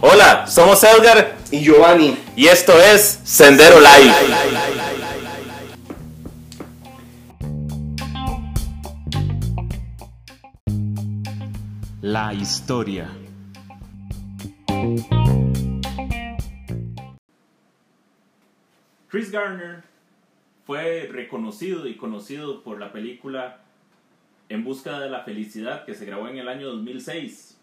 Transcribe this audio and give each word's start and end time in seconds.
Hola, 0.00 0.46
somos 0.46 0.82
Edgar 0.82 1.36
Y 1.50 1.60
Giovanni. 1.64 2.16
y 2.36 2.46
esto 2.46 2.72
es 2.80 3.20
Sendero 3.24 3.76
Live. 3.80 4.14
La 12.02 12.32
historia. 12.34 13.08
Chris 19.08 19.30
Garner 19.30 19.82
fue 20.64 21.08
reconocido 21.10 21.86
y 21.86 21.96
conocido 21.96 22.62
por 22.62 22.80
la 22.80 22.92
película 22.92 23.60
En 24.48 24.64
busca 24.64 25.00
de 25.00 25.10
la 25.10 25.20
felicidad 25.20 25.84
que 25.84 25.94
se 25.94 26.06
grabó 26.06 26.28
en 26.28 26.38
el 26.38 26.48
año 26.48 26.68
2006. 26.68 27.58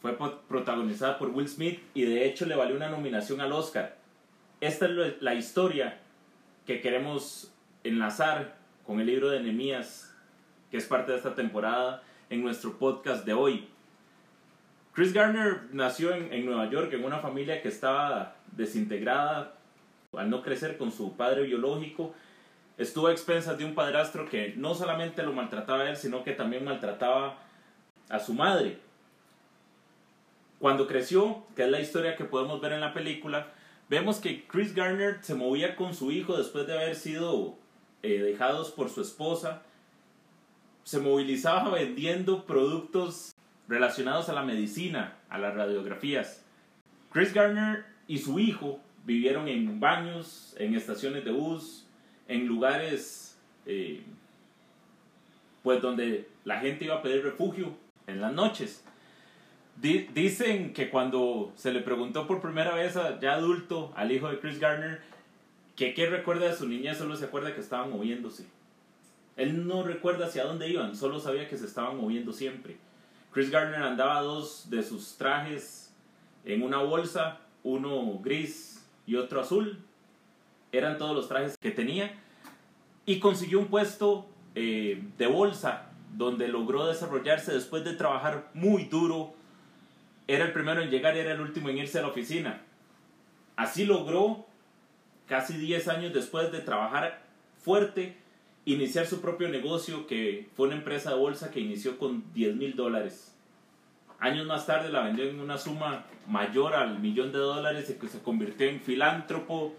Fue 0.00 0.16
protagonizada 0.48 1.18
por 1.18 1.30
Will 1.30 1.48
Smith 1.48 1.80
y 1.94 2.02
de 2.02 2.26
hecho 2.26 2.46
le 2.46 2.56
valió 2.56 2.76
una 2.76 2.88
nominación 2.88 3.40
al 3.40 3.52
Oscar. 3.52 3.96
Esta 4.60 4.86
es 4.86 5.20
la 5.20 5.34
historia 5.34 5.98
que 6.66 6.80
queremos 6.80 7.52
enlazar 7.84 8.56
con 8.86 9.00
el 9.00 9.06
libro 9.06 9.30
de 9.30 9.40
Nehemías, 9.40 10.14
que 10.70 10.76
es 10.76 10.86
parte 10.86 11.12
de 11.12 11.18
esta 11.18 11.34
temporada 11.34 12.02
en 12.30 12.42
nuestro 12.42 12.78
podcast 12.78 13.24
de 13.24 13.32
hoy. 13.32 13.68
Chris 14.92 15.12
Garner 15.12 15.68
nació 15.72 16.14
en 16.14 16.44
Nueva 16.44 16.70
York 16.70 16.92
en 16.92 17.04
una 17.04 17.18
familia 17.18 17.62
que 17.62 17.68
estaba 17.68 18.36
desintegrada 18.52 19.58
al 20.16 20.30
no 20.30 20.42
crecer 20.42 20.78
con 20.78 20.90
su 20.90 21.16
padre 21.16 21.42
biológico. 21.42 22.14
Estuvo 22.78 23.08
a 23.08 23.12
expensas 23.12 23.58
de 23.58 23.64
un 23.64 23.74
padrastro 23.74 24.28
que 24.28 24.54
no 24.56 24.72
solamente 24.74 25.24
lo 25.24 25.32
maltrataba 25.32 25.82
a 25.82 25.90
él, 25.90 25.96
sino 25.96 26.22
que 26.22 26.32
también 26.32 26.64
maltrataba 26.64 27.38
a 28.08 28.20
su 28.20 28.34
madre. 28.34 28.78
Cuando 30.60 30.86
creció, 30.86 31.44
que 31.56 31.64
es 31.64 31.70
la 31.70 31.80
historia 31.80 32.14
que 32.14 32.24
podemos 32.24 32.60
ver 32.60 32.72
en 32.72 32.80
la 32.80 32.94
película, 32.94 33.48
vemos 33.88 34.20
que 34.20 34.46
Chris 34.46 34.74
Garner 34.74 35.18
se 35.22 35.34
movía 35.34 35.74
con 35.74 35.92
su 35.92 36.12
hijo 36.12 36.36
después 36.36 36.68
de 36.68 36.74
haber 36.74 36.94
sido 36.94 37.56
eh, 38.02 38.20
dejados 38.20 38.70
por 38.70 38.90
su 38.90 39.02
esposa. 39.02 39.62
Se 40.84 41.00
movilizaba 41.00 41.70
vendiendo 41.70 42.46
productos 42.46 43.34
relacionados 43.66 44.28
a 44.28 44.32
la 44.32 44.42
medicina, 44.42 45.16
a 45.28 45.38
las 45.38 45.54
radiografías. 45.54 46.44
Chris 47.12 47.34
Garner 47.34 47.84
y 48.06 48.18
su 48.18 48.38
hijo 48.38 48.80
vivieron 49.04 49.48
en 49.48 49.80
baños, 49.80 50.54
en 50.58 50.76
estaciones 50.76 51.24
de 51.24 51.32
bus, 51.32 51.87
en 52.28 52.46
lugares 52.46 53.36
eh, 53.66 54.02
pues 55.62 55.82
donde 55.82 56.28
la 56.44 56.60
gente 56.60 56.84
iba 56.84 56.96
a 56.96 57.02
pedir 57.02 57.22
refugio 57.24 57.72
en 58.06 58.20
las 58.20 58.32
noches. 58.32 58.84
Di- 59.80 60.08
dicen 60.14 60.72
que 60.72 60.90
cuando 60.90 61.52
se 61.56 61.72
le 61.72 61.80
preguntó 61.80 62.26
por 62.26 62.40
primera 62.40 62.74
vez 62.74 62.96
a, 62.96 63.18
ya 63.20 63.34
adulto 63.34 63.92
al 63.96 64.10
hijo 64.12 64.28
de 64.28 64.38
Chris 64.40 64.58
Garner 64.58 65.00
que 65.76 65.94
qué 65.94 66.06
recuerda 66.10 66.46
de 66.48 66.56
su 66.56 66.66
niñez, 66.68 66.98
solo 66.98 67.16
se 67.16 67.26
acuerda 67.26 67.54
que 67.54 67.60
estaban 67.60 67.90
moviéndose. 67.90 68.44
Él 69.36 69.68
no 69.68 69.84
recuerda 69.84 70.26
hacia 70.26 70.44
dónde 70.44 70.68
iban, 70.68 70.96
solo 70.96 71.20
sabía 71.20 71.48
que 71.48 71.56
se 71.56 71.66
estaban 71.66 71.96
moviendo 71.96 72.32
siempre. 72.32 72.76
Chris 73.32 73.50
Garner 73.50 73.82
andaba 73.82 74.20
dos 74.22 74.68
de 74.70 74.82
sus 74.82 75.16
trajes 75.16 75.94
en 76.44 76.62
una 76.62 76.78
bolsa, 76.78 77.38
uno 77.62 78.18
gris 78.18 78.84
y 79.06 79.14
otro 79.14 79.40
azul. 79.40 79.78
Eran 80.72 80.98
todos 80.98 81.14
los 81.14 81.28
trajes 81.28 81.56
que 81.58 81.70
tenía. 81.70 82.12
Y 83.06 83.20
consiguió 83.20 83.58
un 83.58 83.66
puesto 83.66 84.28
eh, 84.54 85.02
de 85.16 85.26
bolsa 85.26 85.90
donde 86.16 86.48
logró 86.48 86.86
desarrollarse 86.86 87.52
después 87.52 87.84
de 87.84 87.94
trabajar 87.94 88.50
muy 88.54 88.84
duro. 88.84 89.34
Era 90.26 90.44
el 90.44 90.52
primero 90.52 90.82
en 90.82 90.90
llegar 90.90 91.16
y 91.16 91.20
era 91.20 91.32
el 91.32 91.40
último 91.40 91.68
en 91.68 91.78
irse 91.78 91.98
a 91.98 92.02
la 92.02 92.08
oficina. 92.08 92.62
Así 93.56 93.84
logró, 93.84 94.46
casi 95.26 95.56
10 95.56 95.88
años 95.88 96.12
después 96.12 96.52
de 96.52 96.60
trabajar 96.60 97.22
fuerte, 97.62 98.16
iniciar 98.64 99.06
su 99.06 99.20
propio 99.20 99.48
negocio 99.48 100.06
que 100.06 100.48
fue 100.54 100.66
una 100.66 100.76
empresa 100.76 101.10
de 101.10 101.16
bolsa 101.16 101.50
que 101.50 101.60
inició 101.60 101.98
con 101.98 102.32
10 102.34 102.56
mil 102.56 102.76
dólares. 102.76 103.34
Años 104.20 104.46
más 104.46 104.66
tarde 104.66 104.90
la 104.90 105.02
vendió 105.02 105.24
en 105.24 105.40
una 105.40 105.58
suma 105.58 106.06
mayor 106.26 106.74
al 106.74 106.98
millón 106.98 107.32
de 107.32 107.38
dólares 107.38 107.88
y 107.88 107.94
que 107.94 108.08
se 108.08 108.20
convirtió 108.20 108.68
en 108.68 108.80
filántropo 108.80 109.74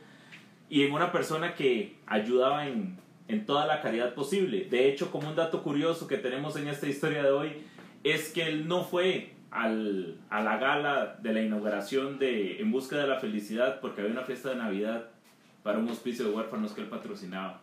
y 0.70 0.84
en 0.84 0.94
una 0.94 1.12
persona 1.12 1.56
que 1.56 1.96
ayudaba 2.06 2.68
en, 2.68 2.98
en 3.28 3.46
toda 3.46 3.66
la 3.66 3.82
caridad 3.82 4.14
posible. 4.14 4.68
De 4.70 4.88
hecho, 4.88 5.12
como 5.12 5.28
un 5.28 5.36
dato 5.36 5.64
curioso 5.64 6.08
que 6.08 6.18
tenemos 6.18 6.56
en 6.56 6.68
esta 6.68 6.88
historia 6.88 7.24
de 7.24 7.32
hoy, 7.32 7.66
es 8.04 8.30
que 8.32 8.44
él 8.44 8.68
no 8.68 8.84
fue 8.84 9.34
al, 9.50 10.20
a 10.30 10.42
la 10.42 10.58
gala 10.58 11.18
de 11.22 11.34
la 11.34 11.42
inauguración 11.42 12.20
de 12.20 12.62
En 12.62 12.72
Busca 12.72 12.98
de 12.98 13.08
la 13.08 13.20
Felicidad 13.20 13.80
porque 13.82 14.02
había 14.02 14.14
una 14.14 14.24
fiesta 14.24 14.50
de 14.50 14.56
Navidad 14.58 15.08
para 15.64 15.80
un 15.80 15.90
hospicio 15.90 16.26
de 16.26 16.32
huérfanos 16.32 16.74
que 16.74 16.82
él 16.82 16.88
patrocinaba. 16.88 17.62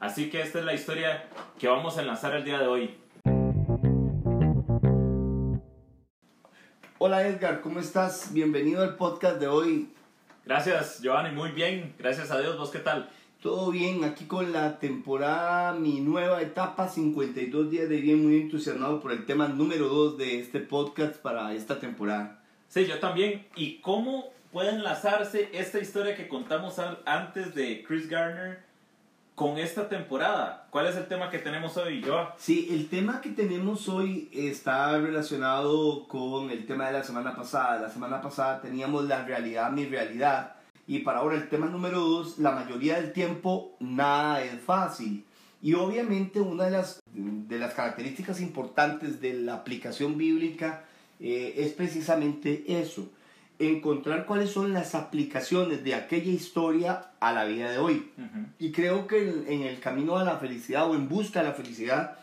Así 0.00 0.30
que 0.30 0.40
esta 0.40 0.58
es 0.58 0.64
la 0.64 0.74
historia 0.74 1.26
que 1.58 1.68
vamos 1.68 1.98
a 1.98 2.02
enlazar 2.02 2.34
el 2.34 2.44
día 2.44 2.58
de 2.58 2.66
hoy. 2.66 2.94
Hola 6.98 7.28
Edgar, 7.28 7.60
¿cómo 7.60 7.80
estás? 7.80 8.32
Bienvenido 8.32 8.82
al 8.82 8.96
podcast 8.96 9.38
de 9.38 9.46
hoy. 9.46 9.90
Gracias, 10.46 11.00
Giovanni, 11.02 11.34
muy 11.34 11.50
bien. 11.50 11.94
Gracias 11.98 12.30
a 12.30 12.38
Dios, 12.40 12.56
¿vos 12.56 12.70
qué 12.70 12.78
tal? 12.78 13.10
Todo 13.42 13.70
bien, 13.70 14.04
aquí 14.04 14.26
con 14.26 14.52
la 14.52 14.78
temporada, 14.78 15.72
mi 15.74 16.00
nueva 16.00 16.40
etapa, 16.40 16.88
52 16.88 17.70
días 17.70 17.88
de 17.88 18.00
bien, 18.00 18.24
muy 18.24 18.36
entusiasmado 18.42 19.00
por 19.00 19.12
el 19.12 19.26
tema 19.26 19.48
número 19.48 19.88
2 19.88 20.16
de 20.18 20.38
este 20.40 20.60
podcast 20.60 21.16
para 21.16 21.52
esta 21.52 21.78
temporada. 21.80 22.42
Sí, 22.68 22.86
yo 22.86 22.98
también. 22.98 23.46
¿Y 23.56 23.78
cómo 23.80 24.32
puede 24.52 24.70
enlazarse 24.70 25.50
esta 25.52 25.78
historia 25.80 26.16
que 26.16 26.28
contamos 26.28 26.78
an- 26.78 26.98
antes 27.04 27.54
de 27.54 27.84
Chris 27.86 28.08
Garner 28.08 28.64
con 29.36 29.58
esta 29.58 29.88
temporada? 29.88 30.66
¿Cuál 30.70 30.86
es 30.86 30.96
el 30.96 31.06
tema 31.06 31.30
que 31.30 31.38
tenemos 31.38 31.76
hoy, 31.76 32.02
Joa? 32.02 32.34
Sí, 32.38 32.68
el 32.70 32.88
tema 32.88 33.20
que 33.20 33.28
tenemos 33.28 33.86
hoy 33.86 34.30
está 34.32 34.98
relacionado 34.98 36.08
con 36.08 36.50
el 36.50 36.66
tema 36.66 36.86
de 36.86 36.94
la 36.94 37.04
semana 37.04 37.36
pasada. 37.36 37.82
La 37.82 37.90
semana 37.90 38.22
pasada 38.22 38.62
teníamos 38.62 39.04
la 39.04 39.24
realidad, 39.24 39.70
mi 39.70 39.84
realidad. 39.84 40.54
Y 40.86 41.00
para 41.00 41.18
ahora 41.18 41.36
el 41.36 41.50
tema 41.50 41.66
número 41.66 42.00
dos, 42.00 42.38
la 42.38 42.52
mayoría 42.52 42.98
del 42.98 43.12
tiempo 43.12 43.76
nada 43.78 44.42
es 44.42 44.58
fácil. 44.62 45.26
Y 45.60 45.74
obviamente 45.74 46.40
una 46.40 46.64
de 46.64 46.70
las, 46.70 47.00
de 47.12 47.58
las 47.58 47.74
características 47.74 48.40
importantes 48.40 49.20
de 49.20 49.34
la 49.34 49.54
aplicación 49.54 50.16
bíblica 50.16 50.84
eh, 51.20 51.54
es 51.58 51.72
precisamente 51.72 52.64
eso, 52.80 53.06
encontrar 53.58 54.26
cuáles 54.26 54.50
son 54.50 54.72
las 54.72 54.94
aplicaciones 54.94 55.82
de 55.82 55.94
aquella 55.94 56.30
historia 56.30 57.10
a 57.20 57.32
la 57.32 57.44
vida 57.44 57.70
de 57.70 57.78
hoy. 57.78 58.10
Y 58.58 58.70
creo 58.72 59.06
que 59.06 59.22
en, 59.28 59.44
en 59.48 59.62
el 59.62 59.80
camino 59.80 60.16
a 60.18 60.24
la 60.24 60.36
felicidad 60.38 60.90
o 60.90 60.94
en 60.94 61.08
busca 61.08 61.40
de 61.40 61.48
la 61.48 61.54
felicidad, 61.54 62.18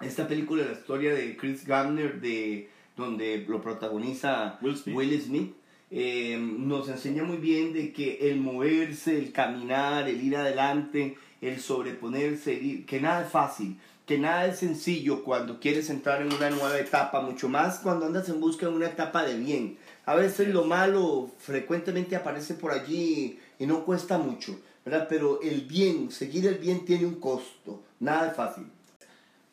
esta 0.00 0.26
película, 0.26 0.64
la 0.64 0.72
historia 0.72 1.14
de 1.14 1.36
Chris 1.36 1.64
Gardner, 1.66 2.20
de, 2.20 2.68
donde 2.96 3.44
lo 3.48 3.60
protagoniza 3.62 4.58
Will 4.60 4.76
Smith. 4.76 4.96
Will 4.96 5.20
Smith, 5.20 5.54
eh, 5.90 6.36
nos 6.38 6.88
enseña 6.88 7.22
muy 7.22 7.36
bien 7.36 7.72
de 7.72 7.92
que 7.92 8.28
el 8.30 8.38
moverse, 8.40 9.16
el 9.16 9.32
caminar, 9.32 10.08
el 10.08 10.20
ir 10.22 10.36
adelante, 10.36 11.16
el 11.40 11.60
sobreponerse, 11.60 12.56
el 12.58 12.62
ir- 12.64 12.84
que 12.86 13.00
nada 13.00 13.22
es 13.24 13.30
fácil, 13.30 13.76
que 14.04 14.18
nada 14.18 14.46
es 14.46 14.58
sencillo 14.58 15.22
cuando 15.22 15.60
quieres 15.60 15.88
entrar 15.90 16.20
en 16.20 16.32
una 16.32 16.50
nueva 16.50 16.78
etapa, 16.78 17.20
mucho 17.22 17.48
más 17.48 17.78
cuando 17.78 18.06
andas 18.06 18.28
en 18.28 18.40
busca 18.40 18.66
de 18.66 18.72
una 18.72 18.86
etapa 18.86 19.24
de 19.24 19.38
bien. 19.38 19.78
A 20.06 20.14
veces 20.14 20.48
lo 20.48 20.64
malo 20.64 21.30
frecuentemente 21.38 22.16
aparece 22.16 22.54
por 22.54 22.72
allí 22.72 23.38
y 23.58 23.66
no 23.66 23.84
cuesta 23.84 24.18
mucho, 24.18 24.60
¿verdad? 24.84 25.06
Pero 25.08 25.40
el 25.42 25.62
bien, 25.62 26.10
seguir 26.10 26.46
el 26.46 26.56
bien 26.56 26.84
tiene 26.84 27.06
un 27.06 27.20
costo, 27.20 27.82
nada 28.00 28.28
es 28.28 28.36
fácil. 28.36 28.66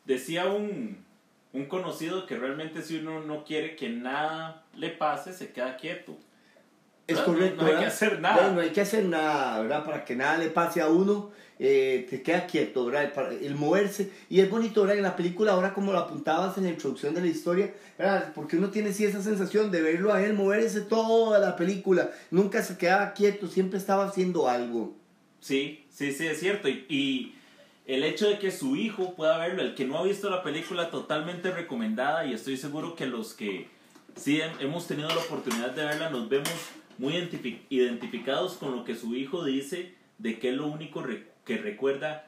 Decía 0.04 0.46
un, 0.46 1.04
un 1.52 1.66
conocido 1.66 2.26
que 2.26 2.36
realmente 2.36 2.82
si 2.82 2.98
uno 2.98 3.20
no 3.20 3.44
quiere 3.44 3.76
que 3.76 3.88
nada 3.88 4.64
le 4.74 4.90
pase, 4.90 5.32
se 5.32 5.52
queda 5.52 5.76
quieto. 5.76 6.16
Es 7.06 7.18
correcto. 7.20 7.62
no 7.62 7.68
hay 7.68 7.78
que 7.78 7.86
hacer 7.86 8.20
nada. 8.20 8.48
No, 8.48 8.54
no 8.54 8.60
hay 8.60 8.70
que 8.70 8.80
hacer 8.80 9.04
nada, 9.04 9.60
¿verdad? 9.60 9.84
Para 9.84 10.04
que 10.04 10.16
nada 10.16 10.38
le 10.38 10.50
pase 10.50 10.80
a 10.80 10.88
uno, 10.88 11.30
eh, 11.64 12.08
te 12.10 12.22
queda 12.22 12.46
quieto, 12.48 12.84
¿verdad? 12.86 13.12
Para- 13.14 13.32
El 13.32 13.54
moverse. 13.54 14.10
Y 14.28 14.40
es 14.40 14.50
bonito, 14.50 14.80
¿verdad? 14.82 14.96
En 14.96 15.04
la 15.04 15.14
película, 15.14 15.52
ahora 15.52 15.72
como 15.72 15.92
lo 15.92 15.98
apuntabas 15.98 16.58
en 16.58 16.64
la 16.64 16.70
introducción 16.70 17.14
de 17.14 17.20
la 17.20 17.28
historia, 17.28 17.72
¿verdad? 17.96 18.32
Porque 18.34 18.56
uno 18.56 18.70
tiene 18.70 18.92
sí 18.92 19.04
esa 19.04 19.22
sensación 19.22 19.70
de 19.70 19.80
verlo 19.80 20.12
a 20.12 20.24
él 20.24 20.34
moverse 20.34 20.80
toda 20.80 21.38
la 21.38 21.54
película. 21.54 22.10
Nunca 22.32 22.62
se 22.64 22.76
quedaba 22.76 23.12
quieto, 23.12 23.46
siempre 23.46 23.78
estaba 23.78 24.06
haciendo 24.06 24.48
algo. 24.48 24.96
Sí, 25.38 25.84
sí, 25.88 26.10
sí, 26.12 26.26
es 26.26 26.40
cierto. 26.40 26.68
Y, 26.68 26.84
y 26.88 27.34
el 27.86 28.02
hecho 28.02 28.28
de 28.28 28.38
que 28.40 28.50
su 28.50 28.74
hijo 28.74 29.14
pueda 29.14 29.38
verlo, 29.38 29.62
el 29.62 29.76
que 29.76 29.84
no 29.84 29.98
ha 29.98 30.02
visto 30.02 30.30
la 30.30 30.42
película, 30.42 30.90
totalmente 30.90 31.52
recomendada. 31.52 32.26
Y 32.26 32.32
estoy 32.34 32.56
seguro 32.56 32.96
que 32.96 33.06
los 33.06 33.34
que 33.34 33.68
sí 34.16 34.38
hem- 34.38 34.60
hemos 34.60 34.88
tenido 34.88 35.08
la 35.10 35.18
oportunidad 35.18 35.70
de 35.70 35.84
verla, 35.84 36.10
nos 36.10 36.28
vemos 36.28 36.50
muy 36.98 37.12
identifi- 37.14 37.60
identificados 37.70 38.54
con 38.54 38.72
lo 38.74 38.84
que 38.84 38.94
su 38.96 39.14
hijo 39.14 39.44
dice 39.44 39.94
de 40.18 40.38
que 40.38 40.52
lo 40.52 40.66
único 40.66 41.02
que 41.44 41.58
recuerda 41.58 42.26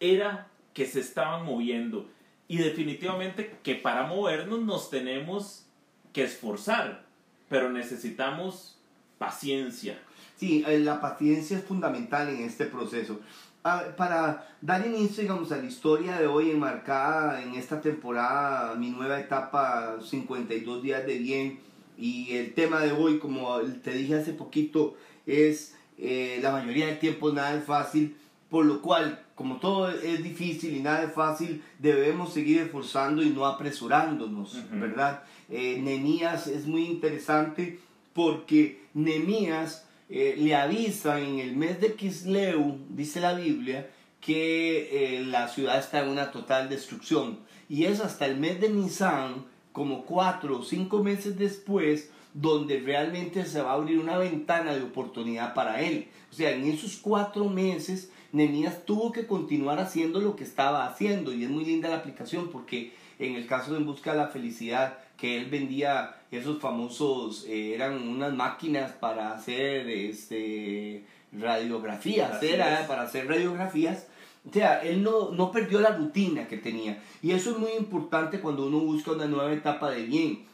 era 0.00 0.48
que 0.72 0.86
se 0.86 1.00
estaban 1.00 1.44
moviendo. 1.44 2.08
Y 2.48 2.58
definitivamente 2.58 3.56
que 3.62 3.74
para 3.74 4.06
movernos 4.06 4.60
nos 4.62 4.90
tenemos 4.90 5.66
que 6.12 6.24
esforzar, 6.24 7.04
pero 7.48 7.70
necesitamos 7.70 8.78
paciencia. 9.18 9.98
Sí, 10.36 10.64
eh, 10.66 10.80
la 10.80 11.00
paciencia 11.00 11.58
es 11.58 11.64
fundamental 11.64 12.28
en 12.28 12.42
este 12.42 12.66
proceso. 12.66 13.20
Ah, 13.62 13.82
para 13.96 14.54
dar 14.60 14.86
inicio, 14.86 15.22
digamos, 15.22 15.50
a 15.50 15.56
la 15.56 15.64
historia 15.64 16.18
de 16.18 16.26
hoy 16.26 16.50
enmarcada 16.50 17.42
en 17.42 17.54
esta 17.54 17.80
temporada, 17.80 18.74
mi 18.74 18.90
nueva 18.90 19.18
etapa, 19.18 19.96
52 20.02 20.82
días 20.82 21.06
de 21.06 21.18
bien, 21.18 21.60
y 21.96 22.36
el 22.36 22.52
tema 22.52 22.80
de 22.80 22.92
hoy, 22.92 23.18
como 23.18 23.58
te 23.82 23.92
dije 23.92 24.16
hace 24.16 24.34
poquito, 24.34 24.96
es 25.26 25.74
eh, 25.96 26.40
la 26.42 26.52
mayoría 26.52 26.88
del 26.88 26.98
tiempo 26.98 27.32
nada 27.32 27.56
es 27.56 27.64
fácil, 27.64 28.16
por 28.54 28.66
lo 28.66 28.80
cual, 28.80 29.18
como 29.34 29.56
todo 29.56 29.90
es 29.90 30.22
difícil 30.22 30.76
y 30.76 30.80
nada 30.80 31.02
es 31.02 31.12
fácil, 31.12 31.60
debemos 31.80 32.32
seguir 32.32 32.60
esforzando 32.60 33.20
y 33.20 33.30
no 33.30 33.46
apresurándonos, 33.46 34.62
¿verdad? 34.70 35.24
Eh, 35.50 35.80
Nemías 35.82 36.46
es 36.46 36.64
muy 36.64 36.84
interesante 36.84 37.80
porque 38.12 38.84
Nemías 38.94 39.88
eh, 40.08 40.36
le 40.38 40.54
avisa 40.54 41.18
en 41.18 41.40
el 41.40 41.56
mes 41.56 41.80
de 41.80 41.94
Kisleu, 41.94 42.78
dice 42.90 43.18
la 43.18 43.34
Biblia, 43.34 43.90
que 44.20 45.16
eh, 45.16 45.24
la 45.24 45.48
ciudad 45.48 45.80
está 45.80 46.04
en 46.04 46.10
una 46.10 46.30
total 46.30 46.68
destrucción. 46.68 47.40
Y 47.68 47.86
es 47.86 47.98
hasta 47.98 48.24
el 48.24 48.36
mes 48.36 48.60
de 48.60 48.68
Nisan, 48.68 49.46
como 49.72 50.04
cuatro 50.04 50.60
o 50.60 50.62
cinco 50.62 51.02
meses 51.02 51.36
después, 51.36 52.12
donde 52.34 52.78
realmente 52.78 53.46
se 53.46 53.60
va 53.60 53.72
a 53.72 53.74
abrir 53.74 53.98
una 53.98 54.16
ventana 54.16 54.74
de 54.74 54.84
oportunidad 54.84 55.54
para 55.54 55.80
él. 55.82 56.06
O 56.30 56.34
sea, 56.36 56.52
en 56.52 56.66
esos 56.66 56.96
cuatro 56.96 57.48
meses, 57.48 58.10
Nemías 58.34 58.84
tuvo 58.84 59.12
que 59.12 59.28
continuar 59.28 59.78
haciendo 59.78 60.20
lo 60.20 60.34
que 60.34 60.42
estaba 60.42 60.86
haciendo. 60.86 61.32
Y 61.32 61.44
es 61.44 61.50
muy 61.50 61.64
linda 61.64 61.88
la 61.88 61.98
aplicación 61.98 62.48
porque 62.50 62.92
en 63.20 63.36
el 63.36 63.46
caso 63.46 63.72
de 63.72 63.78
En 63.78 63.86
Busca 63.86 64.10
de 64.10 64.18
la 64.18 64.26
Felicidad, 64.26 64.98
que 65.16 65.38
él 65.38 65.46
vendía 65.46 66.16
esos 66.32 66.60
famosos, 66.60 67.44
eh, 67.46 67.74
eran 67.74 68.08
unas 68.08 68.34
máquinas 68.34 68.90
para 68.90 69.32
hacer 69.32 69.88
este, 69.88 71.04
radiografías, 71.30 72.42
era 72.42 72.84
para 72.88 73.02
hacer 73.02 73.28
radiografías. 73.28 74.08
O 74.50 74.52
sea, 74.52 74.82
él 74.82 75.04
no, 75.04 75.30
no 75.30 75.52
perdió 75.52 75.80
la 75.80 75.96
rutina 75.96 76.48
que 76.48 76.56
tenía. 76.56 77.00
Y 77.22 77.30
eso 77.30 77.52
es 77.52 77.58
muy 77.58 77.70
importante 77.78 78.40
cuando 78.40 78.66
uno 78.66 78.80
busca 78.80 79.12
una 79.12 79.26
nueva 79.26 79.52
etapa 79.52 79.92
de 79.92 80.02
bien. 80.02 80.44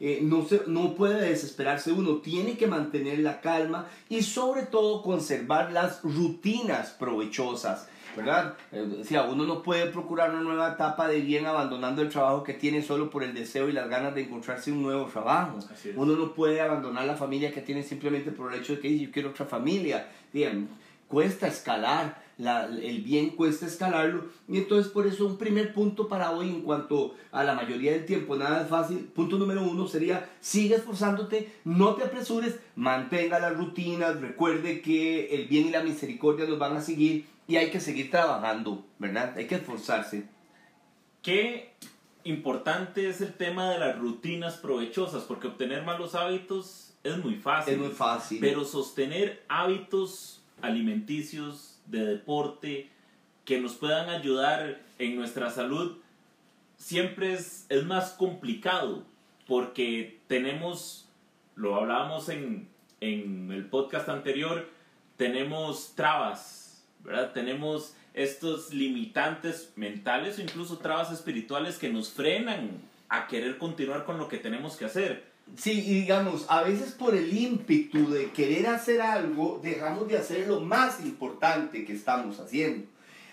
Eh, 0.00 0.20
no, 0.22 0.44
se, 0.44 0.62
no 0.66 0.94
puede 0.94 1.28
desesperarse 1.28 1.92
uno, 1.92 2.18
tiene 2.18 2.56
que 2.56 2.66
mantener 2.66 3.18
la 3.18 3.40
calma 3.40 3.86
y 4.08 4.22
sobre 4.22 4.62
todo 4.62 5.02
conservar 5.02 5.72
las 5.72 6.02
rutinas 6.02 6.90
provechosas. 6.90 7.88
¿verdad? 8.16 8.56
Eh, 8.72 8.84
uno 9.30 9.44
no 9.44 9.62
puede 9.62 9.86
procurar 9.86 10.30
una 10.30 10.40
nueva 10.40 10.72
etapa 10.72 11.08
de 11.08 11.20
bien 11.20 11.46
abandonando 11.46 12.02
el 12.02 12.08
trabajo 12.08 12.42
que 12.42 12.54
tiene 12.54 12.82
solo 12.82 13.10
por 13.10 13.22
el 13.22 13.34
deseo 13.34 13.68
y 13.68 13.72
las 13.72 13.88
ganas 13.88 14.14
de 14.14 14.22
encontrarse 14.22 14.72
un 14.72 14.82
nuevo 14.82 15.06
trabajo. 15.06 15.58
Uno 15.94 16.16
no 16.16 16.32
puede 16.32 16.60
abandonar 16.60 17.04
la 17.06 17.14
familia 17.14 17.52
que 17.52 17.60
tiene 17.60 17.82
simplemente 17.82 18.30
por 18.30 18.52
el 18.52 18.60
hecho 18.60 18.74
de 18.74 18.80
que 18.80 18.98
yo 18.98 19.10
quiero 19.10 19.30
otra 19.30 19.46
familia. 19.46 20.08
Bien, 20.32 20.68
cuesta 21.06 21.46
escalar, 21.46 22.27
la, 22.38 22.66
el 22.66 23.02
bien 23.02 23.30
cuesta 23.30 23.66
escalarlo. 23.66 24.26
Y 24.48 24.58
entonces 24.58 24.90
por 24.90 25.06
eso 25.06 25.26
un 25.26 25.36
primer 25.36 25.74
punto 25.74 26.08
para 26.08 26.30
hoy 26.30 26.48
en 26.48 26.62
cuanto 26.62 27.14
a 27.32 27.44
la 27.44 27.54
mayoría 27.54 27.92
del 27.92 28.06
tiempo, 28.06 28.36
nada 28.36 28.62
es 28.62 28.68
fácil. 28.68 28.98
Punto 29.14 29.36
número 29.36 29.62
uno 29.62 29.86
sería, 29.86 30.30
sigue 30.40 30.76
esforzándote, 30.76 31.52
no 31.64 31.94
te 31.94 32.04
apresures, 32.04 32.58
mantenga 32.76 33.38
las 33.38 33.56
rutinas, 33.56 34.20
recuerde 34.20 34.80
que 34.80 35.34
el 35.34 35.46
bien 35.48 35.66
y 35.66 35.70
la 35.70 35.82
misericordia 35.82 36.46
nos 36.46 36.58
van 36.58 36.76
a 36.76 36.80
seguir 36.80 37.26
y 37.46 37.56
hay 37.56 37.70
que 37.70 37.80
seguir 37.80 38.10
trabajando, 38.10 38.84
¿verdad? 38.98 39.34
Hay 39.36 39.46
que 39.46 39.56
esforzarse. 39.56 40.28
Qué 41.22 41.72
importante 42.24 43.08
es 43.08 43.20
el 43.20 43.32
tema 43.32 43.70
de 43.70 43.78
las 43.78 43.98
rutinas 43.98 44.56
provechosas, 44.56 45.24
porque 45.24 45.48
obtener 45.48 45.82
malos 45.82 46.14
hábitos 46.14 46.94
es 47.02 47.16
muy 47.18 47.36
fácil. 47.36 47.74
Es 47.74 47.80
muy 47.80 47.90
fácil. 47.90 48.38
Pero 48.40 48.64
sostener 48.64 49.44
hábitos 49.48 50.42
alimenticios, 50.60 51.77
de 51.90 52.04
deporte, 52.04 52.88
que 53.44 53.60
nos 53.60 53.74
puedan 53.74 54.10
ayudar 54.10 54.80
en 54.98 55.16
nuestra 55.16 55.50
salud, 55.50 55.98
siempre 56.76 57.32
es, 57.32 57.66
es 57.68 57.84
más 57.84 58.12
complicado, 58.12 59.04
porque 59.46 60.20
tenemos, 60.26 61.08
lo 61.56 61.74
hablábamos 61.74 62.28
en, 62.28 62.68
en 63.00 63.50
el 63.52 63.66
podcast 63.66 64.08
anterior, 64.08 64.68
tenemos 65.16 65.94
trabas 65.94 66.68
¿verdad? 67.00 67.32
Tenemos 67.32 67.94
estos 68.14 68.72
limitantes 68.72 69.72
mentales 69.76 70.38
o 70.38 70.42
incluso 70.42 70.78
trabas 70.78 71.12
espirituales 71.12 71.78
que 71.78 71.88
nos 71.88 72.10
frenan 72.10 72.82
a 73.08 73.26
querer 73.26 73.58
continuar 73.58 74.04
con 74.04 74.18
lo 74.18 74.28
que 74.28 74.38
tenemos 74.38 74.76
que 74.76 74.84
hacer. 74.84 75.27
Sí, 75.56 75.72
y 75.72 76.00
digamos, 76.00 76.46
a 76.48 76.62
veces 76.62 76.92
por 76.92 77.14
el 77.14 77.36
ímpetu 77.36 78.10
de 78.10 78.30
querer 78.30 78.66
hacer 78.68 79.00
algo, 79.00 79.60
dejamos 79.62 80.06
de 80.08 80.16
hacer 80.16 80.46
lo 80.46 80.60
más 80.60 81.00
importante 81.00 81.84
que 81.84 81.92
estamos 81.92 82.38
haciendo. 82.38 82.86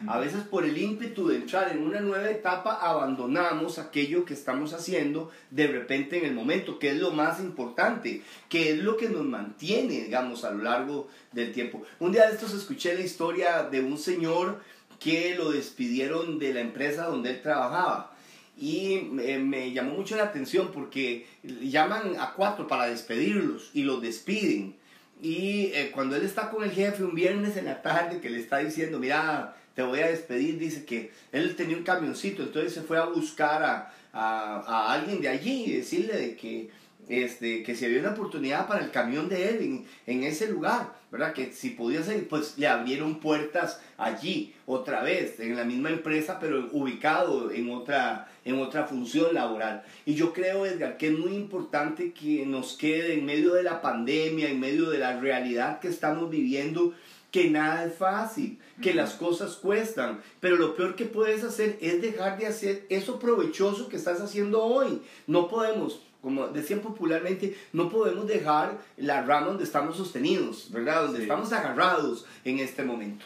A 0.08 0.20
veces 0.20 0.44
por 0.44 0.66
el 0.66 0.78
ímpetu 0.78 1.28
de 1.28 1.38
entrar 1.38 1.72
en 1.72 1.82
una 1.82 2.02
nueva 2.02 2.30
etapa 2.30 2.80
abandonamos 2.82 3.80
aquello 3.80 4.26
que 4.26 4.34
estamos 4.34 4.74
haciendo 4.74 5.32
de 5.52 5.68
repente 5.68 6.18
en 6.20 6.26
el 6.26 6.34
momento, 6.34 6.80
que 6.80 6.92
es 6.92 6.98
lo 6.98 7.12
más 7.12 7.40
importante, 7.40 8.22
que 8.50 8.72
es 8.72 8.80
lo 8.80 8.98
que 8.98 9.08
nos 9.08 9.24
mantiene, 9.24 10.02
digamos, 10.02 10.44
a 10.44 10.52
lo 10.52 10.64
largo 10.64 11.08
del 11.32 11.54
tiempo. 11.54 11.84
Un 12.00 12.12
día 12.12 12.28
de 12.28 12.34
estos 12.34 12.54
escuché 12.54 12.94
la 12.94 13.06
historia 13.06 13.64
de 13.64 13.82
un 13.82 13.98
señor 13.98 14.62
que 15.00 15.36
lo 15.36 15.52
despidieron 15.52 16.40
de 16.40 16.54
la 16.54 16.60
empresa 16.60 17.06
donde 17.06 17.32
él 17.32 17.42
trabajaba. 17.42 18.15
Y 18.58 19.10
me, 19.12 19.72
llamó 19.74 19.96
mucho 19.96 20.16
la 20.16 20.24
atención 20.24 20.72
porque 20.74 21.28
llaman 21.44 22.16
a 22.20 22.34
cuatro 22.34 22.68
para 22.68 22.88
despedirlos 22.88 23.72
y 23.74 23.84
los 23.84 24.02
despiden. 24.02 24.76
Y 25.22 25.72
eh, 25.74 25.92
cuando 25.94 26.16
él 26.16 26.24
está 26.24 26.50
con 26.50 26.64
el 26.64 26.72
jefe 26.72 27.04
un 27.04 27.16
viernes 27.16 27.58
en 27.58 27.66
la 27.66 27.82
tarde 27.82 28.20
que 28.20 28.30
le 28.30 28.40
está 28.40 28.60
diciendo, 28.60 29.00
mira, 29.00 29.56
te 29.74 29.84
voy 29.84 30.00
a 30.00 30.08
despedir, 30.08 30.58
dice 30.58 30.86
que 30.86 31.12
él 31.32 31.56
tenía 31.56 31.78
un 31.78 31.84
camioncito, 31.84 32.44
entonces 32.44 32.74
se 32.74 32.82
fue 32.82 32.98
a 32.98 33.06
buscar 33.06 33.62
a, 33.62 33.94
a, 34.14 34.60
a 34.66 34.94
alguien 34.94 35.22
de 35.22 35.28
allí 35.28 35.66
y 35.66 35.78
decirle 35.78 36.18
de 36.18 36.36
que, 36.36 36.70
este, 37.10 37.62
que 37.62 37.76
si 37.76 37.86
había 37.86 38.00
una 38.00 38.12
oportunidad 38.12 38.68
para 38.68 38.84
el 38.84 38.92
camión 38.92 39.28
de 39.28 39.50
él 39.50 39.58
en, 39.62 39.86
en, 40.08 40.24
ese 40.24 40.48
lugar, 40.48 40.94
¿verdad? 41.12 41.34
Que 41.34 41.52
si 41.52 41.72
podía 41.72 42.02
ser, 42.02 42.28
pues 42.28 42.58
le 42.58 42.68
abrieron 42.68 43.20
puertas 43.20 43.82
allí, 43.98 44.54
otra 44.66 45.04
vez, 45.04 45.40
en 45.40 45.56
la 45.58 45.66
misma 45.66 45.90
empresa, 45.90 46.40
pero 46.40 46.70
ubicado 46.72 47.52
en 47.52 47.70
otra, 47.70 48.32
en 48.46 48.62
otra 48.62 48.86
función 48.86 49.34
laboral. 49.34 49.84
Y 50.06 50.14
yo 50.14 50.32
creo, 50.32 50.66
Edgar, 50.66 50.98
que 50.98 51.08
es 51.08 51.18
muy 51.18 51.34
importante 51.34 52.14
que 52.14 52.46
nos 52.46 52.78
quede 52.78 53.16
en 53.16 53.26
medio 53.26 53.54
de 53.54 53.64
la 53.64 53.82
pandemia, 53.82 54.50
en 54.50 54.60
medio 54.60 54.90
de 54.90 55.00
la 55.00 55.20
realidad 55.20 55.80
que 55.80 55.88
estamos 55.88 56.30
viviendo, 56.30 56.94
que 57.32 57.50
nada 57.50 57.86
es 57.86 57.96
fácil, 57.96 58.60
que 58.82 58.94
las 58.94 59.16
cosas 59.16 59.56
cuestan, 59.56 60.22
pero 60.40 60.56
lo 60.56 60.74
peor 60.74 60.96
que 60.96 61.04
puedes 61.04 61.44
hacer 61.44 61.78
es 61.82 62.02
dejar 62.02 62.38
de 62.38 62.48
hacer 62.48 62.86
eso 62.88 63.20
provechoso 63.20 63.90
que 63.90 63.98
estás 63.98 64.22
haciendo 64.22 64.64
hoy. 64.64 65.02
No 65.28 65.50
podemos, 65.50 66.00
como 66.22 66.48
decían 66.48 66.80
popularmente, 66.80 67.58
no 67.74 67.90
podemos 67.90 68.26
dejar 68.28 68.78
la 68.96 69.24
rama 69.24 69.48
donde 69.48 69.66
estamos 69.66 69.98
sostenidos, 69.98 70.72
¿verdad? 70.72 71.08
Donde 71.08 71.24
estamos 71.24 71.52
agarrados 71.52 72.26
en 72.46 72.60
este 72.60 72.84
momento. 72.84 73.26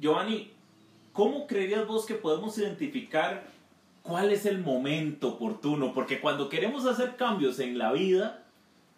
Giovanni, 0.00 0.50
¿cómo 1.12 1.46
creerías 1.46 1.86
vos 1.86 2.06
que 2.06 2.14
podemos 2.14 2.58
identificar 2.58 3.44
cuál 4.02 4.32
es 4.32 4.46
el 4.46 4.58
momento 4.58 5.28
oportuno? 5.28 5.92
Porque 5.94 6.20
cuando 6.20 6.48
queremos 6.48 6.86
hacer 6.86 7.16
cambios 7.16 7.58
en 7.58 7.78
la 7.78 7.92
vida, 7.92 8.42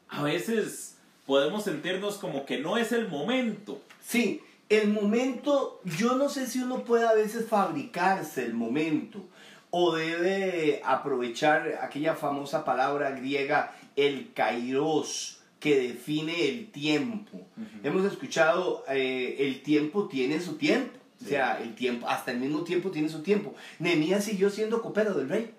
a 0.08 0.22
veces 0.22 0.98
podemos 1.26 1.64
sentirnos 1.64 2.18
como 2.18 2.44
que 2.44 2.58
no 2.58 2.76
es 2.76 2.92
el 2.92 3.08
momento. 3.08 3.80
Sí, 4.00 4.42
el 4.68 4.88
momento, 4.88 5.80
yo 5.84 6.16
no 6.16 6.28
sé 6.28 6.46
si 6.46 6.60
uno 6.60 6.84
puede 6.84 7.06
a 7.06 7.12
veces 7.12 7.46
fabricarse 7.48 8.44
el 8.44 8.54
momento 8.54 9.24
o 9.70 9.94
debe 9.94 10.82
aprovechar 10.84 11.78
aquella 11.82 12.14
famosa 12.14 12.64
palabra 12.64 13.10
griega, 13.12 13.74
el 13.96 14.32
kairos, 14.34 15.42
que 15.62 15.78
define 15.78 16.48
el 16.48 16.72
tiempo. 16.72 17.40
Hemos 17.84 18.04
escuchado, 18.04 18.84
eh, 18.88 19.36
el 19.38 19.62
tiempo 19.62 20.08
tiene 20.08 20.40
su 20.40 20.56
tiempo. 20.56 20.98
O 21.22 21.28
sea, 21.28 21.62
el 21.62 21.74
tiempo, 21.74 22.08
hasta 22.08 22.32
el 22.32 22.38
mismo 22.38 22.62
tiempo 22.64 22.90
tiene 22.90 23.08
su 23.08 23.22
tiempo. 23.22 23.54
Nehemías 23.78 24.24
siguió 24.24 24.50
siendo 24.50 24.82
copero 24.82 25.14
del 25.14 25.28
rey. 25.28 25.52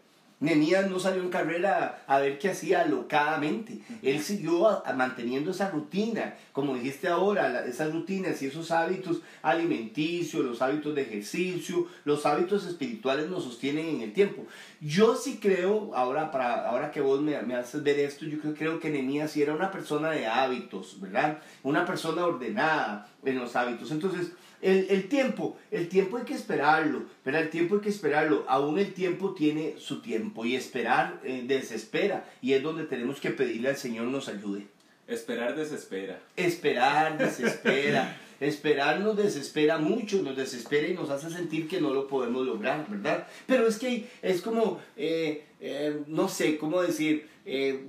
Nemías 0.44 0.90
no 0.90 1.00
salió 1.00 1.24
en 1.24 1.30
carrera 1.30 2.04
a 2.06 2.20
ver 2.20 2.38
qué 2.38 2.50
hacía 2.50 2.82
alocadamente. 2.82 3.80
Él 4.02 4.22
siguió 4.22 4.84
manteniendo 4.94 5.52
esa 5.52 5.70
rutina, 5.70 6.36
como 6.52 6.76
dijiste 6.76 7.08
ahora, 7.08 7.66
esas 7.66 7.94
rutinas 7.94 8.42
y 8.42 8.48
esos 8.48 8.70
hábitos 8.72 9.22
alimenticios, 9.42 10.44
los 10.44 10.62
hábitos 10.62 10.96
de 10.96 11.04
ejercicio, 11.04 11.88
los 12.04 12.26
hábitos 12.26 12.66
espirituales 12.66 13.30
nos 13.30 13.46
sostienen 13.46 13.88
en 13.88 14.02
el 14.02 14.12
tiempo. 14.12 14.46
Yo 14.82 15.16
sí 15.16 15.40
creo, 15.42 15.96
ahora, 15.96 16.30
para, 16.30 16.68
ahora 16.68 16.92
que 16.92 17.00
vos 17.00 17.22
me, 17.22 17.42
me 17.44 17.56
haces 17.56 17.82
ver 17.82 18.00
esto, 18.00 18.26
yo 18.26 18.38
creo, 18.42 18.54
creo 18.54 18.80
que 18.82 18.90
Nemías 18.90 19.32
sí 19.32 19.42
era 19.42 19.54
una 19.54 19.72
persona 19.72 20.12
de 20.12 20.28
hábitos, 20.28 21.00
¿verdad? 21.00 21.38
Una 21.64 21.86
persona 21.86 22.26
ordenada 22.26 23.08
en 23.24 23.40
los 23.40 23.56
hábitos. 23.56 23.92
Entonces, 23.92 24.34
El, 24.64 24.88
el, 24.90 25.10
tiempo, 25.10 25.58
el 25.72 25.90
tiempo 25.90 26.18
hay 26.18 26.24
que 26.24 26.34
esperarlo, 26.34 27.04
pero 27.24 27.38
el 27.38 27.50
tiempo 27.50 27.76
hay 27.76 27.82
que 27.82 27.90
esperarlo. 27.90 28.46
Aún 28.48 28.80
el 28.80 28.94
tiempo 28.94 29.34
tiene 29.34 29.76
su 29.78 30.02
tiempo 30.02 30.46
y 30.46 30.56
esperar 30.56 31.20
eh, 31.24 31.44
desespera 31.46 32.26
y 32.42 32.54
es 32.54 32.64
donde 32.64 32.86
tenemos 32.86 33.20
que 33.20 33.32
pedirle 33.32 33.70
al 33.70 33.78
Señor 33.78 34.06
nos 34.06 34.30
ayude. 34.30 34.68
Esperar 35.08 35.56
desespera. 35.56 36.20
Esperar 36.38 37.18
desespera. 37.20 38.18
Esperar 38.40 39.00
nos 39.00 39.16
desespera 39.16 39.78
mucho, 39.78 40.22
nos 40.22 40.36
desespera 40.36 40.88
y 40.88 40.94
nos 40.94 41.10
hace 41.10 41.30
sentir 41.30 41.68
que 41.68 41.80
no 41.80 41.94
lo 41.94 42.08
podemos 42.08 42.46
lograr, 42.46 42.86
¿verdad? 42.90 43.28
Pero 43.46 43.68
es 43.68 43.78
que 43.78 44.10
es 44.22 44.42
como, 44.42 44.82
eh, 44.98 45.46
eh, 45.66 46.04
no 46.08 46.28
sé, 46.28 46.58
¿cómo 46.58 46.82
decir? 46.82 47.30
Eh, 47.46 47.88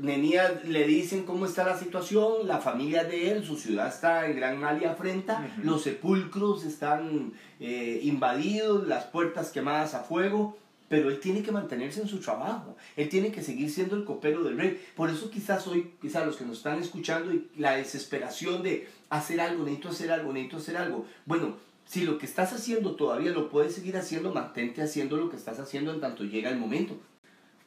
le 0.64 0.86
dicen 0.86 1.24
cómo 1.24 1.44
está 1.44 1.64
la 1.64 1.76
situación, 1.76 2.46
la 2.46 2.58
familia 2.58 3.02
de 3.02 3.32
él, 3.32 3.44
su 3.44 3.56
ciudad 3.56 3.88
está 3.88 4.26
en 4.26 4.36
gran 4.36 4.60
mal 4.60 4.80
y 4.80 4.84
afrenta, 4.84 5.52
los 5.60 5.82
sepulcros 5.82 6.64
están 6.64 7.32
eh, 7.58 7.98
invadidos, 8.04 8.86
las 8.86 9.06
puertas 9.06 9.50
quemadas 9.50 9.94
a 9.94 10.04
fuego, 10.04 10.56
pero 10.88 11.08
él 11.08 11.18
tiene 11.18 11.42
que 11.42 11.50
mantenerse 11.50 12.00
en 12.00 12.06
su 12.06 12.20
trabajo, 12.20 12.76
él 12.94 13.08
tiene 13.08 13.32
que 13.32 13.42
seguir 13.42 13.68
siendo 13.68 13.96
el 13.96 14.04
copero 14.04 14.44
del 14.44 14.56
rey. 14.56 14.80
Por 14.94 15.10
eso 15.10 15.28
quizás 15.28 15.66
hoy, 15.66 15.94
quizás 16.00 16.24
los 16.24 16.36
que 16.36 16.44
nos 16.44 16.58
están 16.58 16.78
escuchando, 16.78 17.32
y 17.32 17.48
la 17.56 17.74
desesperación 17.74 18.62
de 18.62 18.86
hacer 19.10 19.40
algo, 19.40 19.64
necesito 19.64 19.88
hacer 19.88 20.12
algo, 20.12 20.32
necesito 20.32 20.58
hacer 20.58 20.76
algo. 20.76 21.06
Bueno, 21.26 21.56
si 21.86 22.02
lo 22.02 22.18
que 22.18 22.26
estás 22.26 22.52
haciendo 22.52 22.94
todavía 22.94 23.32
lo 23.32 23.48
puedes 23.48 23.74
seguir 23.74 23.96
haciendo, 23.96 24.32
mantente 24.32 24.80
haciendo 24.80 25.16
lo 25.16 25.28
que 25.28 25.36
estás 25.36 25.58
haciendo 25.58 25.92
en 25.92 26.00
tanto 26.00 26.22
llega 26.22 26.50
el 26.50 26.56
momento. 26.56 27.00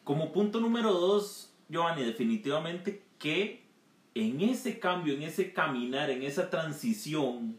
Como 0.07 0.31
punto 0.31 0.61
número 0.61 0.93
dos, 0.93 1.51
Giovanni, 1.67 2.05
definitivamente 2.05 3.03
que 3.19 3.65
en 4.15 4.39
ese 4.39 4.79
cambio, 4.79 5.13
en 5.13 5.23
ese 5.23 5.51
caminar, 5.51 6.09
en 6.09 6.23
esa 6.23 6.49
transición, 6.49 7.57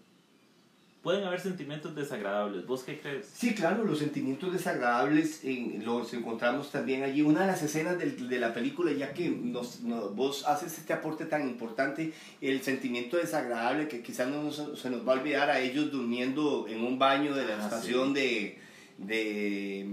pueden 1.02 1.24
haber 1.24 1.40
sentimientos 1.40 1.94
desagradables. 1.94 2.66
¿Vos 2.66 2.84
qué 2.84 2.98
crees? 3.00 3.26
Sí, 3.26 3.54
claro, 3.54 3.84
los 3.84 3.98
sentimientos 3.98 4.50
desagradables 4.50 5.42
los 5.84 6.14
encontramos 6.14 6.72
también 6.72 7.02
allí. 7.02 7.20
Una 7.20 7.42
de 7.42 7.48
las 7.48 7.62
escenas 7.62 7.98
de, 7.98 8.12
de 8.12 8.38
la 8.38 8.54
película, 8.54 8.92
ya 8.92 9.12
que 9.12 9.28
nos, 9.28 9.82
vos 10.14 10.46
haces 10.46 10.78
este 10.78 10.94
aporte 10.94 11.26
tan 11.26 11.46
importante, 11.50 12.14
el 12.40 12.62
sentimiento 12.62 13.18
desagradable 13.18 13.88
que 13.88 14.00
quizás 14.00 14.26
no 14.26 14.50
se 14.50 14.88
nos 14.88 15.06
va 15.06 15.12
a 15.12 15.20
olvidar 15.20 15.50
a 15.50 15.60
ellos 15.60 15.92
durmiendo 15.92 16.66
en 16.66 16.82
un 16.82 16.98
baño 16.98 17.34
de 17.34 17.44
la 17.44 17.58
ah, 17.58 17.64
estación 17.64 18.14
de, 18.14 18.58
de, 18.96 19.86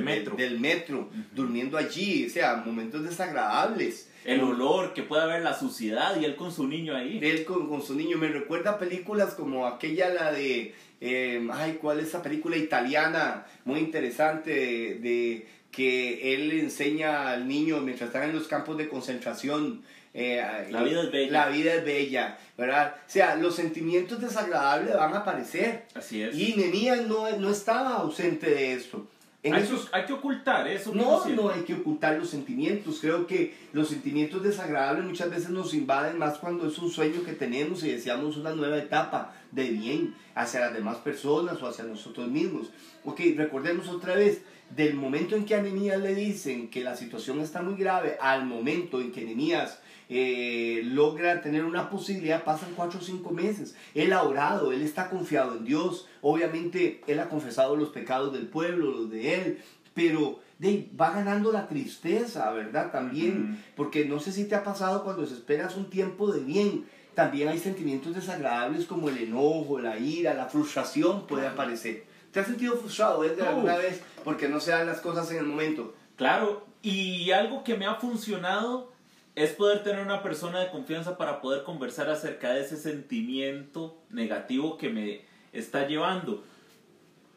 metro. 0.00 0.36
del 0.36 0.58
metro, 0.58 1.10
durmiendo 1.32 1.76
allí, 1.76 2.26
o 2.26 2.30
sea, 2.30 2.56
momentos 2.56 3.04
desagradables 3.04 4.08
el 4.26 4.42
olor, 4.42 4.92
que 4.92 5.02
puede 5.02 5.22
haber 5.22 5.42
la 5.42 5.56
suciedad 5.56 6.20
y 6.20 6.24
él 6.24 6.34
con 6.34 6.52
su 6.52 6.66
niño 6.66 6.96
ahí. 6.96 7.20
Él 7.22 7.44
con, 7.44 7.68
con 7.68 7.82
su 7.82 7.94
niño. 7.94 8.18
Me 8.18 8.28
recuerda 8.28 8.78
películas 8.78 9.34
como 9.34 9.66
aquella, 9.66 10.08
la 10.08 10.32
de. 10.32 10.74
Eh, 11.00 11.46
ay, 11.52 11.78
¿cuál 11.80 12.00
es 12.00 12.08
esa 12.08 12.22
película 12.22 12.56
italiana? 12.56 13.46
Muy 13.64 13.78
interesante 13.78 14.50
de, 14.50 15.46
que 15.70 16.34
él 16.34 16.50
enseña 16.52 17.30
al 17.30 17.46
niño 17.46 17.80
mientras 17.80 18.08
están 18.08 18.30
en 18.30 18.34
los 18.34 18.48
campos 18.48 18.76
de 18.76 18.88
concentración. 18.88 19.82
Eh, 20.12 20.42
la 20.70 20.82
vida 20.82 21.02
es 21.02 21.12
bella. 21.12 21.32
La 21.32 21.48
vida 21.48 21.74
es 21.74 21.84
bella, 21.84 22.38
¿verdad? 22.56 22.96
O 23.06 23.10
sea, 23.10 23.36
los 23.36 23.54
sentimientos 23.54 24.20
desagradables 24.20 24.94
van 24.96 25.14
a 25.14 25.18
aparecer. 25.18 25.84
Así 25.94 26.22
es. 26.22 26.36
Y 26.36 26.54
Nemías 26.56 27.06
no, 27.06 27.30
no 27.36 27.50
estaba 27.50 27.96
ausente 27.96 28.50
de 28.50 28.72
eso. 28.72 29.06
Hay, 29.52 30.04
que 30.06 30.12
ocultar 30.12 30.66
eso. 30.68 30.92
No, 30.94 31.26
no 31.26 31.50
hay 31.50 31.62
que 31.62 31.74
ocultar 31.74 32.18
los 32.18 32.30
sentimientos. 32.30 32.98
Creo 33.00 33.26
que 33.26 33.54
los 33.72 33.88
sentimientos 33.88 34.42
desagradables 34.42 35.04
muchas 35.04 35.30
veces 35.30 35.50
nos 35.50 35.74
invaden 35.74 36.18
más 36.18 36.38
cuando 36.38 36.66
es 36.66 36.78
un 36.78 36.90
sueño 36.90 37.22
que 37.24 37.32
tenemos 37.32 37.82
y 37.84 37.90
deseamos 37.90 38.36
una 38.36 38.54
nueva 38.54 38.78
etapa 38.78 39.34
de 39.52 39.70
bien 39.70 40.14
hacia 40.34 40.60
las 40.60 40.74
demás 40.74 40.98
personas 40.98 41.62
o 41.62 41.68
hacia 41.68 41.84
nosotros 41.84 42.28
mismos. 42.28 42.70
Ok, 43.04 43.20
recordemos 43.36 43.88
otra 43.88 44.14
vez, 44.14 44.42
del 44.70 44.94
momento 44.94 45.36
en 45.36 45.44
que 45.44 45.54
a 45.54 45.62
Nehemías 45.62 46.00
le 46.00 46.14
dicen 46.14 46.68
que 46.68 46.82
la 46.82 46.96
situación 46.96 47.40
está 47.40 47.62
muy 47.62 47.76
grave, 47.76 48.16
al 48.20 48.44
momento 48.44 49.00
en 49.00 49.12
que 49.12 49.22
Nehemías 49.22 49.78
eh, 50.08 50.82
logra 50.84 51.40
tener 51.42 51.64
una 51.64 51.90
posibilidad, 51.90 52.44
pasan 52.44 52.70
cuatro 52.76 53.00
o 53.00 53.02
cinco 53.02 53.30
meses. 53.30 53.74
Él 53.94 54.12
ha 54.12 54.22
orado, 54.22 54.72
él 54.72 54.82
está 54.82 55.10
confiado 55.10 55.56
en 55.56 55.64
Dios. 55.64 56.08
Obviamente, 56.22 57.02
él 57.06 57.18
ha 57.18 57.28
confesado 57.28 57.76
los 57.76 57.88
pecados 57.90 58.32
del 58.32 58.46
pueblo, 58.46 58.92
los 58.92 59.10
de 59.10 59.34
él, 59.34 59.58
pero 59.94 60.40
de, 60.58 60.88
va 60.98 61.10
ganando 61.10 61.52
la 61.52 61.68
tristeza, 61.68 62.50
¿verdad? 62.52 62.92
También, 62.92 63.62
porque 63.74 64.04
no 64.04 64.20
sé 64.20 64.32
si 64.32 64.44
te 64.44 64.54
ha 64.54 64.62
pasado 64.62 65.04
cuando 65.04 65.24
esperas 65.24 65.76
un 65.76 65.90
tiempo 65.90 66.30
de 66.32 66.40
bien. 66.40 66.86
También 67.14 67.48
hay 67.48 67.58
sentimientos 67.58 68.14
desagradables 68.14 68.84
como 68.84 69.08
el 69.08 69.16
enojo, 69.16 69.80
la 69.80 69.98
ira, 69.98 70.34
la 70.34 70.46
frustración 70.46 71.26
puede 71.26 71.46
aparecer. 71.46 72.04
¿Te 72.30 72.40
has 72.40 72.46
sentido 72.46 72.76
frustrado 72.76 73.24
Edgar, 73.24 73.48
alguna 73.48 73.76
vez 73.76 74.02
porque 74.22 74.48
no 74.48 74.60
se 74.60 74.70
dan 74.70 74.86
las 74.86 75.00
cosas 75.00 75.30
en 75.30 75.38
el 75.38 75.46
momento? 75.46 75.94
Claro, 76.16 76.66
y 76.82 77.30
algo 77.30 77.64
que 77.64 77.76
me 77.76 77.86
ha 77.86 77.94
funcionado 77.94 78.92
es 79.36 79.50
poder 79.50 79.82
tener 79.82 80.02
una 80.02 80.22
persona 80.22 80.60
de 80.60 80.70
confianza 80.70 81.18
para 81.18 81.42
poder 81.42 81.62
conversar 81.62 82.08
acerca 82.08 82.54
de 82.54 82.62
ese 82.62 82.78
sentimiento 82.78 84.02
negativo 84.08 84.78
que 84.78 84.88
me 84.88 85.20
está 85.52 85.86
llevando. 85.86 86.42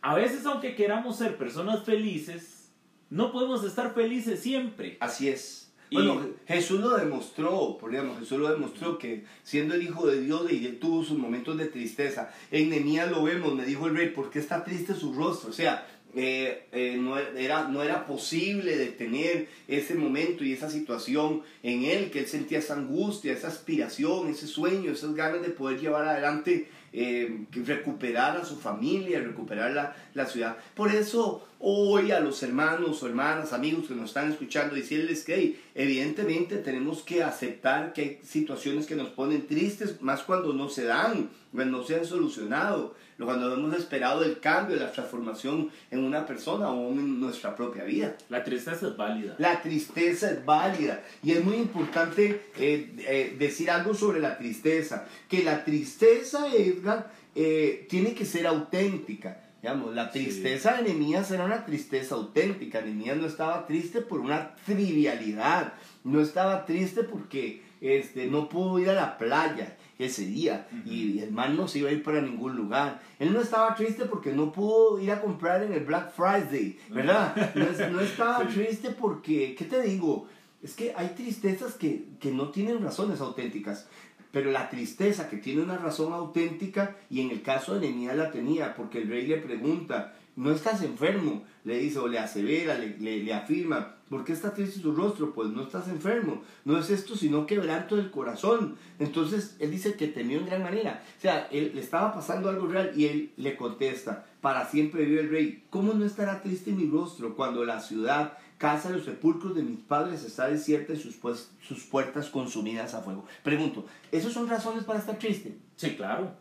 A 0.02 0.16
veces, 0.16 0.46
aunque 0.46 0.76
queramos 0.76 1.18
ser 1.18 1.38
personas 1.38 1.84
felices, 1.84 2.72
no 3.10 3.34
podemos 3.34 3.66
estar 3.66 3.94
felices 3.94 4.40
siempre. 4.40 4.98
Así 5.02 5.28
es. 5.28 5.74
Bueno, 5.92 6.22
Jesús 6.48 6.80
lo 6.80 6.96
demostró, 6.96 7.78
por 7.80 7.94
ejemplo, 7.94 8.16
Jesús 8.20 8.38
lo 8.38 8.50
demostró 8.50 8.98
que 8.98 9.26
siendo 9.44 9.74
el 9.74 9.82
Hijo 9.82 10.06
de 10.06 10.22
Dios 10.22 10.50
y 10.52 10.66
él 10.66 10.80
tuvo 10.80 11.04
sus 11.04 11.18
momentos 11.18 11.58
de 11.58 11.66
tristeza. 11.66 12.32
En 12.52 12.70
Nemías 12.70 13.10
lo 13.10 13.24
vemos, 13.24 13.56
me 13.56 13.66
dijo 13.66 13.88
el 13.88 13.98
rey, 13.98 14.10
¿por 14.10 14.30
qué 14.30 14.40
está 14.40 14.64
triste 14.64 14.94
su 14.94 15.14
rostro? 15.14 15.50
O 15.50 15.54
sea, 15.54 15.88
eh, 16.16 16.68
eh, 16.72 16.98
no, 17.00 17.18
era, 17.18 17.68
no 17.68 17.84
era 17.84 18.08
posible 18.08 18.76
detener 18.76 19.48
ese 19.68 19.94
momento 19.94 20.44
y 20.44 20.54
esa 20.54 20.70
situación 20.70 21.44
en 21.62 21.84
él, 21.84 22.10
que 22.10 22.20
él 22.20 22.28
sentía 22.28 22.60
esa 22.60 22.74
angustia, 22.74 23.32
esa 23.32 23.48
aspiración, 23.48 24.28
ese 24.30 24.48
sueño, 24.48 24.92
esas 24.92 25.14
ganas 25.14 25.42
de 25.44 25.50
poder 25.50 25.80
llevar 25.80 26.08
adelante, 26.08 26.68
eh, 26.94 27.46
recuperar 27.52 28.38
a 28.38 28.46
su 28.46 28.58
familia, 28.58 29.20
recuperar 29.20 29.72
la, 29.72 29.96
la, 30.16 30.26
ciudad. 30.26 30.58
Por 30.74 30.92
eso 30.92 31.48
hoy 31.60 32.12
a 32.12 32.20
los 32.20 32.42
hermanos 32.42 33.04
o 33.04 33.08
hermanas, 33.08 33.54
amigos 33.54 33.88
que 33.88 33.96
nos 33.96 34.10
están 34.10 34.32
escuchando, 34.32 34.76
decirles 34.76 35.24
que 35.24 35.60
evidentemente 35.76 36.58
tenemos 36.58 37.04
que 37.04 37.24
aceptar 37.24 37.94
que 37.94 38.02
hay 38.02 38.20
situaciones 38.24 38.86
que 38.86 38.96
nos 38.96 39.10
ponen 39.10 39.46
tristes, 39.46 40.02
más 40.02 40.24
cuando 40.24 40.54
no 40.54 40.70
se 40.70 40.86
dan, 40.86 41.30
cuando 41.54 41.80
no 41.80 41.84
se 41.84 41.96
han 41.96 42.06
solucionado 42.06 42.96
cuando 43.26 43.54
hemos 43.54 43.76
esperado 43.76 44.24
el 44.24 44.40
cambio, 44.40 44.78
la 44.78 44.92
transformación 44.92 45.70
en 45.92 46.04
una 46.04 46.26
persona 46.26 46.70
o 46.72 46.92
en 46.92 47.20
nuestra 47.20 47.56
propia 47.56 47.84
vida. 47.84 48.16
La 48.30 48.44
tristeza 48.44 48.88
es 48.88 48.98
válida. 48.98 49.36
La 49.38 49.62
tristeza 49.62 50.32
es 50.32 50.46
válida. 50.46 51.04
Y 51.22 51.32
es 51.34 51.44
muy 51.44 51.58
importante 51.58 52.42
eh, 52.58 52.94
eh, 53.00 53.36
decir 53.38 53.70
algo 53.72 53.94
sobre 53.94 54.20
la 54.20 54.38
tristeza. 54.38 55.06
Que 55.28 55.44
la 55.44 55.64
tristeza, 55.66 56.48
Edgar, 56.54 57.12
eh, 57.36 57.88
tiene 57.90 58.14
que 58.14 58.26
ser 58.26 58.48
auténtica. 58.48 59.49
Digamos, 59.62 59.94
la 59.94 60.10
tristeza 60.10 60.78
de 60.78 60.84
Nehemías 60.84 61.30
era 61.32 61.46
una 61.46 61.66
tristeza 61.66 62.16
auténtica. 62.16 62.82
Nehemías 62.82 63.18
no 63.18 63.28
estaba 63.28 63.66
triste 63.68 64.02
por 64.02 64.22
una 64.22 64.56
trivialidad. 64.66 65.74
No 66.04 66.22
estaba 66.22 66.66
triste 66.66 67.04
porque 67.04 67.62
este, 67.82 68.28
no 68.28 68.48
pudo 68.48 68.80
ir 68.80 68.90
a 68.90 68.94
la 68.94 69.18
playa 69.18 69.78
ese 69.98 70.26
día 70.26 70.68
y 70.86 71.20
el 71.20 71.32
man 71.32 71.58
no 71.58 71.68
se 71.68 71.80
iba 71.80 71.90
a 71.90 71.92
ir 71.92 72.04
para 72.04 72.22
ningún 72.22 72.56
lugar. 72.56 73.02
Él 73.20 73.34
no 73.34 73.42
estaba 73.42 73.76
triste 73.76 74.06
porque 74.06 74.32
no 74.32 74.52
pudo 74.52 74.98
ir 75.00 75.12
a 75.12 75.22
comprar 75.22 75.62
en 75.62 75.74
el 75.74 75.84
Black 75.84 76.14
Friday, 76.14 76.80
¿verdad? 76.90 77.36
No, 77.56 78.00
estaba 78.00 78.48
triste 78.54 78.92
porque, 78.92 79.56
¿qué 79.58 79.66
te 79.66 79.82
digo? 79.82 80.28
Es 80.64 80.74
que 80.74 80.94
hay 80.96 81.10
tristezas 81.10 81.74
que, 81.74 82.06
que 82.20 82.32
no 82.32 82.50
tienen 82.50 82.82
razones 82.82 83.20
auténticas. 83.20 83.88
Pero 84.32 84.52
la 84.52 84.70
tristeza 84.70 85.30
que 85.30 85.38
tiene 85.38 85.64
una 85.64 85.78
razón 85.78 86.14
auténtica, 86.14 86.98
y 87.10 87.22
en 87.22 87.32
el 87.32 87.42
caso 87.42 87.74
de 87.74 87.82
Nehemías 87.82 88.16
la 88.16 88.32
tenía, 88.32 88.76
porque 88.76 89.00
el 89.00 89.10
rey 89.10 89.26
le 89.26 89.38
pregunta, 89.38 90.14
no 90.40 90.52
estás 90.52 90.84
enfermo, 90.84 91.44
le 91.66 91.80
dice, 91.80 92.00
o 92.00 92.08
le 92.08 92.18
asevera, 92.18 92.78
le, 92.78 92.98
le, 92.98 93.34
afirma, 93.34 93.96
¿por 94.10 94.24
qué 94.24 94.32
está 94.32 94.54
triste 94.54 94.80
su 94.80 94.94
rostro? 94.94 95.34
Pues 95.34 95.50
no 95.50 95.64
estás 95.64 95.90
enfermo, 95.90 96.44
no 96.64 96.78
es 96.78 96.90
esto 96.90 97.18
sino 97.18 97.46
quebranto 97.46 97.98
del 97.98 98.10
corazón. 98.10 98.78
Entonces 99.00 99.58
él 99.60 99.72
dice 99.72 99.96
que 99.96 100.08
temió 100.08 100.40
en 100.40 100.46
gran 100.46 100.64
manera, 100.64 101.04
o 101.18 101.22
sea, 101.22 101.50
le 101.52 101.78
estaba 101.78 102.14
pasando 102.14 102.50
algo 102.50 102.68
real 102.68 102.94
y 102.96 103.08
él 103.08 103.32
le 103.36 103.58
contesta, 103.58 104.28
para 104.40 104.66
siempre 104.66 105.04
vive 105.04 105.22
el 105.22 105.30
rey, 105.30 105.64
¿cómo 105.70 105.94
no 105.94 106.06
estará 106.06 106.42
triste 106.42 106.72
mi 106.72 106.90
rostro 106.90 107.36
cuando 107.36 107.66
la 107.66 107.82
ciudad, 107.82 108.38
casa 108.60 108.90
de 108.90 108.98
los 108.98 109.06
sepulcros 109.06 109.56
de 109.56 109.64
mis 109.64 109.80
padres 109.80 110.24
está 110.24 110.48
desierta 110.48 110.94
y 110.94 110.98
sus, 110.98 111.16
pues, 111.16 111.52
sus 111.68 111.84
puertas 111.86 112.30
consumidas 112.30 112.94
a 112.94 113.02
fuego? 113.02 113.26
Pregunto, 113.42 113.88
¿esas 114.12 114.34
son 114.34 114.48
razones 114.48 114.84
para 114.84 115.00
estar 115.00 115.18
triste? 115.18 115.58
Sí, 115.76 115.96
claro, 115.96 116.34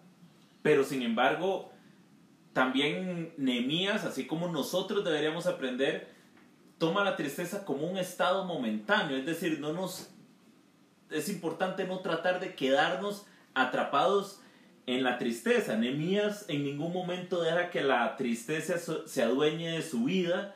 pero 0.61 0.85
sin 0.85 1.01
embargo 1.01 1.71
también 2.53 3.33
Nemías, 3.39 4.05
así 4.05 4.27
como 4.27 4.49
nosotros 4.49 5.03
deberíamos 5.05 5.47
aprender, 5.47 6.13
toma 6.77 7.05
la 7.05 7.17
tristeza 7.17 7.65
como 7.65 7.87
un 7.87 7.97
estado 7.97 8.45
momentáneo, 8.45 9.17
es 9.17 9.25
decir, 9.25 9.61
no 9.61 9.73
nos 9.73 10.11
es 11.11 11.29
importante 11.29 11.85
no 11.85 12.01
tratar 12.01 12.41
de 12.41 12.55
quedarnos 12.55 13.27
atrapados 13.55 14.41
en 14.87 15.03
la 15.03 15.19
tristeza. 15.19 15.77
Nehemías 15.77 16.47
en 16.49 16.65
ningún 16.65 16.93
momento 16.93 17.43
deja 17.43 17.71
que 17.71 17.83
la 17.83 18.17
tristeza 18.17 18.75
se 18.79 19.23
adueñe 19.23 19.71
de 19.73 19.83
su 19.83 20.05
vida. 20.05 20.55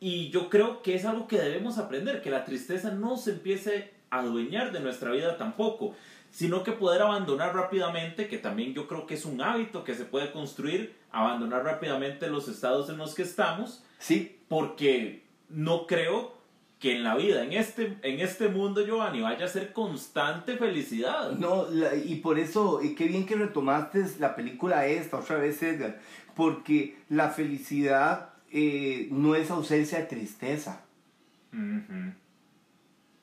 Y 0.00 0.30
yo 0.30 0.48
creo 0.48 0.82
que 0.82 0.94
es 0.94 1.04
algo 1.04 1.26
que 1.26 1.38
debemos 1.38 1.78
aprender, 1.78 2.22
que 2.22 2.30
la 2.30 2.44
tristeza 2.44 2.92
no 2.92 3.16
se 3.16 3.32
empiece 3.32 3.92
a 4.10 4.20
adueñar 4.20 4.72
de 4.72 4.80
nuestra 4.80 5.10
vida 5.10 5.36
tampoco, 5.36 5.94
sino 6.30 6.62
que 6.62 6.72
poder 6.72 7.02
abandonar 7.02 7.54
rápidamente, 7.54 8.28
que 8.28 8.38
también 8.38 8.74
yo 8.74 8.86
creo 8.86 9.06
que 9.06 9.14
es 9.14 9.24
un 9.24 9.40
hábito 9.40 9.84
que 9.84 9.94
se 9.94 10.04
puede 10.04 10.30
construir, 10.30 10.94
abandonar 11.10 11.64
rápidamente 11.64 12.28
los 12.28 12.48
estados 12.48 12.88
en 12.90 12.98
los 12.98 13.14
que 13.14 13.22
estamos. 13.22 13.82
Sí. 13.98 14.38
Porque 14.48 15.24
no 15.48 15.86
creo 15.86 16.38
que 16.78 16.94
en 16.94 17.02
la 17.02 17.16
vida, 17.16 17.42
en 17.42 17.52
este, 17.52 17.98
en 18.02 18.20
este 18.20 18.48
mundo, 18.48 18.84
Giovanni, 18.86 19.20
vaya 19.20 19.46
a 19.46 19.48
ser 19.48 19.72
constante 19.72 20.56
felicidad. 20.56 21.32
No, 21.32 21.66
y 22.04 22.16
por 22.16 22.38
eso, 22.38 22.80
y 22.82 22.94
qué 22.94 23.08
bien 23.08 23.26
que 23.26 23.34
retomaste 23.34 24.04
la 24.20 24.36
película 24.36 24.86
esta 24.86 25.18
otra 25.18 25.38
vez, 25.38 25.60
Edgar, 25.62 25.98
porque 26.36 26.98
la 27.08 27.30
felicidad 27.30 28.30
eh, 28.50 29.08
no 29.10 29.34
es 29.34 29.50
ausencia 29.50 29.98
de 29.98 30.04
tristeza. 30.06 30.82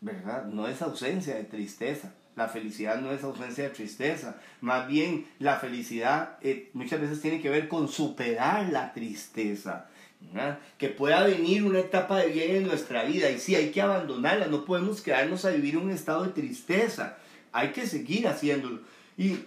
¿Verdad? 0.02 0.46
No 0.46 0.68
es 0.68 0.82
ausencia 0.82 1.36
de 1.36 1.44
tristeza. 1.44 2.14
La 2.36 2.50
felicidad 2.50 3.00
no 3.00 3.12
es 3.12 3.24
ausencia 3.24 3.66
de 3.66 3.70
tristeza. 3.70 4.38
Más 4.62 4.88
bien, 4.88 5.26
la 5.40 5.58
felicidad 5.58 6.38
eh, 6.42 6.70
muchas 6.74 7.00
veces 7.00 7.22
tiene 7.22 7.42
que 7.42 7.50
ver 7.50 7.68
con 7.68 7.88
superar 7.88 8.70
la 8.70 8.94
tristeza 8.94 9.88
que 10.78 10.90
pueda 10.90 11.24
venir 11.24 11.64
una 11.64 11.80
etapa 11.80 12.18
de 12.18 12.28
bien 12.28 12.56
en 12.58 12.68
nuestra 12.68 13.04
vida 13.04 13.30
y 13.30 13.40
sí, 13.40 13.56
hay 13.56 13.72
que 13.72 13.82
abandonarla, 13.82 14.48
no 14.48 14.66
podemos 14.66 15.02
quedarnos 15.02 15.46
a 15.46 15.52
vivir 15.52 15.78
un 15.78 15.90
estado 15.92 16.24
de 16.24 16.32
tristeza, 16.32 17.18
hay 17.52 17.72
que 17.72 17.88
seguir 17.88 18.28
haciéndolo. 18.28 18.82
Y 19.18 19.38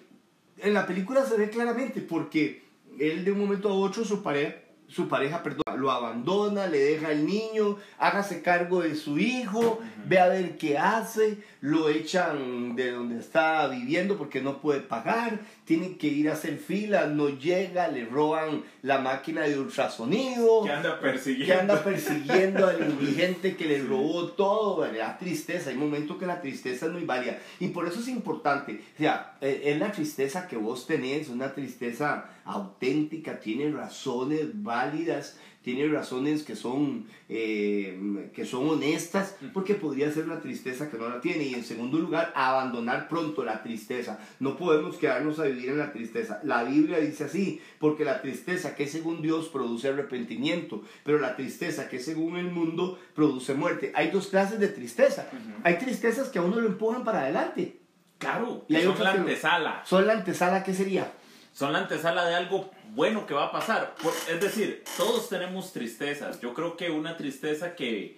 en 0.58 0.74
la 0.74 0.86
película 0.86 1.24
se 1.24 1.36
ve 1.36 1.50
claramente 1.50 2.00
porque 2.00 2.62
él 2.98 3.24
de 3.24 3.32
un 3.32 3.40
momento 3.40 3.68
a 3.68 3.74
otro 3.74 4.04
su 4.04 4.22
pareja, 4.22 4.56
su 4.88 5.08
pareja 5.08 5.42
perdón, 5.42 5.80
lo 5.80 5.90
abandona, 5.90 6.66
le 6.66 6.78
deja 6.78 7.08
al 7.08 7.26
niño, 7.26 7.76
hágase 7.98 8.42
cargo 8.42 8.80
de 8.82 8.94
su 8.94 9.18
hijo, 9.18 9.80
ve 10.06 10.18
a 10.18 10.28
ver 10.28 10.56
qué 10.56 10.78
hace, 10.78 11.38
lo 11.60 11.88
echan 11.88 12.74
de 12.74 12.92
donde 12.92 13.18
está 13.18 13.68
viviendo 13.68 14.16
porque 14.16 14.40
no 14.40 14.60
puede 14.60 14.80
pagar, 14.80 15.40
tiene 15.68 15.98
que 15.98 16.06
ir 16.06 16.30
a 16.30 16.32
hacer 16.32 16.56
fila, 16.56 17.08
no 17.08 17.28
llega, 17.28 17.88
le 17.88 18.06
roban 18.06 18.64
la 18.80 19.00
máquina 19.00 19.42
de 19.42 19.58
ultrasonido. 19.58 20.64
Que 20.64 20.72
anda 20.72 20.98
persiguiendo. 20.98 21.54
Que 21.54 21.60
anda 21.60 21.84
persiguiendo 21.84 22.66
al 22.66 22.80
indigente 22.90 23.54
que 23.54 23.66
le 23.66 23.82
robó 23.82 24.28
todo, 24.28 24.90
la 24.90 25.18
tristeza, 25.18 25.68
hay 25.68 25.76
momentos 25.76 26.16
que 26.16 26.24
la 26.24 26.40
tristeza 26.40 26.86
es 26.86 26.92
muy 26.92 27.04
válida. 27.04 27.38
Y 27.60 27.68
por 27.68 27.86
eso 27.86 28.00
es 28.00 28.08
importante, 28.08 28.80
o 28.94 28.98
sea, 28.98 29.36
e, 29.42 29.64
es 29.66 29.78
la 29.78 29.92
tristeza 29.92 30.48
que 30.48 30.56
vos 30.56 30.86
tenés, 30.86 31.28
una 31.28 31.52
tristeza 31.52 32.30
auténtica, 32.46 33.38
tiene 33.38 33.70
razones 33.70 34.46
válidas 34.62 35.36
tiene 35.74 35.86
razones 35.92 36.44
que 36.44 36.56
son, 36.56 37.04
eh, 37.28 38.30
que 38.34 38.46
son 38.46 38.70
honestas, 38.70 39.36
porque 39.52 39.74
podría 39.74 40.10
ser 40.10 40.24
una 40.24 40.40
tristeza 40.40 40.88
que 40.88 40.96
no 40.96 41.10
la 41.10 41.20
tiene. 41.20 41.44
Y 41.44 41.52
en 41.52 41.62
segundo 41.62 41.98
lugar, 41.98 42.32
abandonar 42.34 43.06
pronto 43.06 43.44
la 43.44 43.62
tristeza. 43.62 44.18
No 44.40 44.56
podemos 44.56 44.96
quedarnos 44.96 45.38
a 45.38 45.44
vivir 45.44 45.68
en 45.68 45.76
la 45.76 45.92
tristeza. 45.92 46.40
La 46.42 46.64
Biblia 46.64 47.00
dice 47.00 47.24
así, 47.24 47.60
porque 47.78 48.06
la 48.06 48.22
tristeza 48.22 48.74
que 48.74 48.86
según 48.86 49.20
Dios 49.20 49.48
produce 49.48 49.88
arrepentimiento, 49.88 50.84
pero 51.04 51.18
la 51.18 51.36
tristeza 51.36 51.90
que 51.90 51.98
según 51.98 52.38
el 52.38 52.50
mundo 52.50 52.98
produce 53.14 53.52
muerte. 53.52 53.92
Hay 53.94 54.10
dos 54.10 54.28
clases 54.28 54.58
de 54.60 54.68
tristeza. 54.68 55.28
Hay 55.64 55.76
tristezas 55.76 56.30
que 56.30 56.38
a 56.38 56.42
uno 56.42 56.62
lo 56.62 56.66
empujan 56.66 57.04
para 57.04 57.24
adelante. 57.24 57.78
Claro, 58.16 58.64
y 58.68 58.76
hay 58.76 58.84
son 58.84 59.04
la 59.04 59.10
antesala. 59.12 59.82
Son 59.84 60.06
la 60.06 60.14
antesala, 60.14 60.64
¿qué 60.64 60.72
sería? 60.72 61.12
Son 61.58 61.72
la 61.72 61.80
antesala 61.80 62.24
de 62.24 62.36
algo 62.36 62.70
bueno 62.94 63.26
que 63.26 63.34
va 63.34 63.46
a 63.46 63.50
pasar. 63.50 63.96
Es 64.30 64.40
decir, 64.40 64.84
todos 64.96 65.28
tenemos 65.28 65.72
tristezas. 65.72 66.40
Yo 66.40 66.54
creo 66.54 66.76
que 66.76 66.88
una 66.88 67.16
tristeza 67.16 67.74
que, 67.74 68.16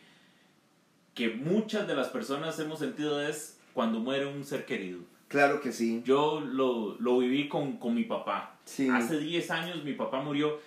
que 1.15 1.31
muchas 1.31 1.89
de 1.89 1.95
las 1.95 2.09
personas 2.09 2.59
hemos 2.59 2.81
sentido 2.81 3.27
es 3.27 3.59
cuando 3.73 3.99
muere 3.99 4.27
un 4.27 4.45
ser 4.45 4.67
querido. 4.67 5.01
Claro 5.29 5.63
que 5.63 5.73
sí. 5.73 6.03
Yo 6.05 6.41
lo, 6.41 6.97
lo 7.01 7.17
viví 7.17 7.49
con, 7.49 7.79
con, 7.79 7.95
mi 7.95 8.05
papá. 8.05 8.57
Hace 8.93 9.19
10 9.19 9.51
años 9.53 9.85
mi 9.85 9.95
papá 9.95 10.21
murió. 10.21 10.61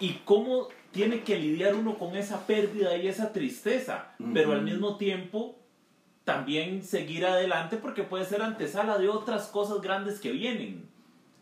¿Y 0.00 0.14
cómo 0.24 0.70
tiene 0.90 1.22
que 1.22 1.38
lidiar 1.38 1.76
uno 1.76 1.96
con 1.98 2.16
esa 2.16 2.48
pérdida 2.48 2.96
y 2.96 3.06
esa 3.06 3.32
tristeza? 3.32 4.16
Pero 4.34 4.54
al 4.54 4.62
mismo 4.62 4.96
tiempo 4.96 5.56
también 6.24 6.82
seguir 6.82 7.26
adelante 7.26 7.76
porque 7.76 8.02
puede 8.02 8.24
ser 8.24 8.42
antesala 8.42 8.98
de 8.98 9.08
otras 9.08 9.46
cosas 9.46 9.80
grandes 9.80 10.18
que 10.18 10.32
vienen 10.32 10.90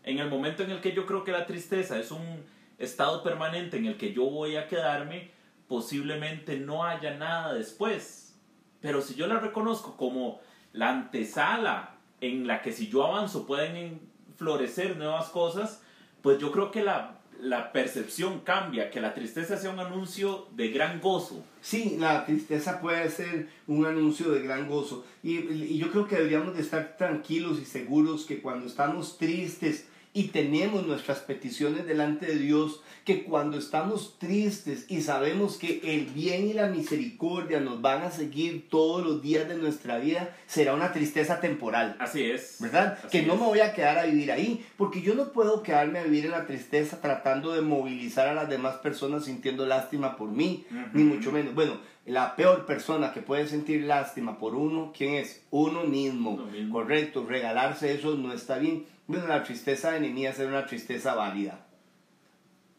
en 0.08 0.18
el 0.18 0.30
momento 0.30 0.62
en 0.62 0.70
el 0.70 0.80
que 0.80 0.92
yo 0.92 1.04
creo 1.04 1.22
que 1.22 1.32
la 1.32 1.44
tristeza 1.44 1.98
es 1.98 2.10
un 2.10 2.42
estado 2.78 3.22
permanente 3.22 3.76
en 3.76 3.84
el 3.84 3.98
que 3.98 4.14
yo 4.14 4.24
voy 4.24 4.56
a 4.56 4.66
quedarme, 4.66 5.32
posiblemente 5.68 6.58
no 6.58 6.82
haya 6.82 7.14
nada 7.14 7.52
después. 7.52 8.34
Pero 8.80 9.02
si 9.02 9.14
yo 9.16 9.26
la 9.26 9.38
reconozco 9.38 9.98
como 9.98 10.40
la 10.72 10.88
antesala 10.88 11.96
en 12.22 12.46
la 12.46 12.62
que 12.62 12.72
si 12.72 12.88
yo 12.88 13.04
avanzo 13.04 13.46
pueden 13.46 14.00
florecer 14.36 14.96
nuevas 14.96 15.28
cosas, 15.28 15.82
pues 16.22 16.38
yo 16.38 16.52
creo 16.52 16.70
que 16.70 16.82
la, 16.82 17.18
la 17.38 17.70
percepción 17.70 18.40
cambia, 18.40 18.90
que 18.90 19.02
la 19.02 19.12
tristeza 19.12 19.58
sea 19.58 19.70
un 19.70 19.80
anuncio 19.80 20.48
de 20.52 20.68
gran 20.68 21.00
gozo. 21.00 21.44
Sí, 21.60 21.98
la 22.00 22.24
tristeza 22.24 22.80
puede 22.80 23.10
ser 23.10 23.48
un 23.66 23.84
anuncio 23.84 24.30
de 24.30 24.40
gran 24.40 24.68
gozo. 24.68 25.04
Y, 25.22 25.36
y 25.36 25.76
yo 25.76 25.90
creo 25.90 26.08
que 26.08 26.16
deberíamos 26.16 26.54
de 26.54 26.62
estar 26.62 26.96
tranquilos 26.96 27.60
y 27.60 27.66
seguros 27.66 28.24
que 28.24 28.40
cuando 28.40 28.66
estamos 28.66 29.18
tristes, 29.18 29.86
y 30.12 30.24
tenemos 30.28 30.86
nuestras 30.86 31.20
peticiones 31.20 31.86
delante 31.86 32.26
de 32.26 32.38
Dios, 32.38 32.82
que 33.04 33.24
cuando 33.24 33.58
estamos 33.58 34.18
tristes 34.18 34.86
y 34.88 35.02
sabemos 35.02 35.56
que 35.56 35.80
el 35.84 36.06
bien 36.06 36.48
y 36.48 36.52
la 36.52 36.66
misericordia 36.66 37.60
nos 37.60 37.80
van 37.80 38.02
a 38.02 38.10
seguir 38.10 38.68
todos 38.68 39.04
los 39.04 39.22
días 39.22 39.48
de 39.48 39.56
nuestra 39.56 39.98
vida, 39.98 40.34
será 40.46 40.74
una 40.74 40.92
tristeza 40.92 41.40
temporal. 41.40 41.96
Así 41.98 42.24
es. 42.24 42.56
¿Verdad? 42.60 42.98
que 43.10 43.22
no 43.22 43.36
me 43.36 43.44
voy 43.44 43.60
a 43.60 43.72
quedar 43.72 43.98
a 43.98 44.04
vivir 44.04 44.32
ahí, 44.32 44.64
porque 44.76 45.02
yo 45.02 45.14
no 45.14 45.32
puedo 45.32 45.62
quedarme 45.62 45.98
a 45.98 46.04
vivir 46.04 46.26
en 46.26 46.32
la 46.32 46.46
tristeza 46.46 47.00
tratando 47.00 47.52
de 47.52 47.62
movilizar 47.62 48.28
a 48.28 48.34
las 48.34 48.48
demás 48.48 48.76
personas 48.76 49.24
sintiendo 49.24 49.66
lástima 49.66 50.16
por 50.16 50.30
mí, 50.30 50.66
ni 50.92 51.04
mucho 51.04 51.32
menos. 51.32 51.54
Bueno, 51.54 51.78
la 52.06 52.36
peor 52.36 52.64
persona 52.64 53.12
que 53.12 53.20
puede 53.20 53.46
sentir 53.46 53.84
lástima 53.84 54.38
por 54.38 54.54
uno, 54.54 54.92
¿quién 54.96 55.14
es? 55.14 55.42
Uno 55.50 55.84
mismo. 55.84 56.48
Correcto, 56.70 57.26
regalarse 57.28 57.92
eso 57.92 58.14
no 58.16 58.32
está 58.32 58.58
bien 58.58 58.86
bueno, 59.08 59.26
la 59.26 59.42
tristeza 59.42 59.92
de 59.92 60.00
Nehemías 60.00 60.38
era 60.38 60.48
una 60.48 60.66
tristeza 60.66 61.14
válida. 61.14 61.66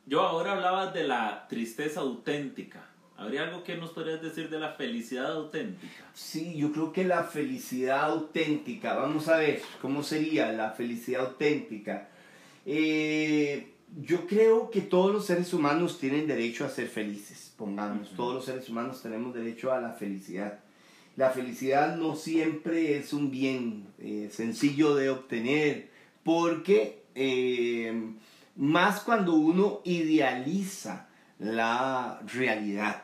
Yo 0.06 0.22
ahora 0.22 0.54
hablaba 0.54 0.92
de 0.92 1.04
la 1.04 1.48
tristeza 1.50 2.00
auténtica. 2.00 2.86
¿Habría 3.18 3.44
algo 3.44 3.64
que 3.64 3.76
nos 3.76 3.90
podrías 3.90 4.22
decir 4.22 4.50
de 4.50 4.60
la 4.60 4.72
felicidad 4.74 5.34
auténtica? 5.34 6.06
Sí, 6.14 6.56
yo 6.56 6.72
creo 6.72 6.94
que 6.94 7.04
la 7.04 7.26
felicidad 7.26 8.06
auténtica, 8.06 8.96
vamos 8.96 9.28
a 9.28 9.38
ver, 9.38 9.62
¿cómo 9.82 10.04
sería 10.04 10.54
la 10.54 10.72
felicidad 10.72 11.26
auténtica? 11.26 12.08
Eh, 12.66 13.74
yo 13.98 14.26
creo 14.26 14.70
que 14.70 14.82
todos 14.82 15.12
los 15.12 15.26
seres 15.26 15.54
humanos 15.54 16.00
tienen 16.00 16.28
derecho 16.28 16.64
a 16.64 16.70
ser 16.70 16.88
felices, 16.88 17.54
pongamos, 17.58 18.12
todos 18.16 18.36
los 18.36 18.46
seres 18.46 18.70
humanos 18.70 19.02
tenemos 19.02 19.34
derecho 19.34 19.74
a 19.74 19.82
la 19.82 19.94
felicidad. 19.94 20.60
La 21.18 21.32
felicidad 21.32 21.98
no 21.98 22.16
siempre 22.16 22.98
es 22.98 23.12
un 23.12 23.32
bien 23.32 23.88
eh, 23.98 24.30
sencillo 24.32 24.96
de 24.96 25.10
obtener, 25.10 25.89
porque 26.30 27.06
eh, 27.16 27.92
más 28.56 29.00
cuando 29.00 29.34
uno 29.34 29.82
idealiza 29.84 31.08
la 31.40 32.22
realidad, 32.32 33.02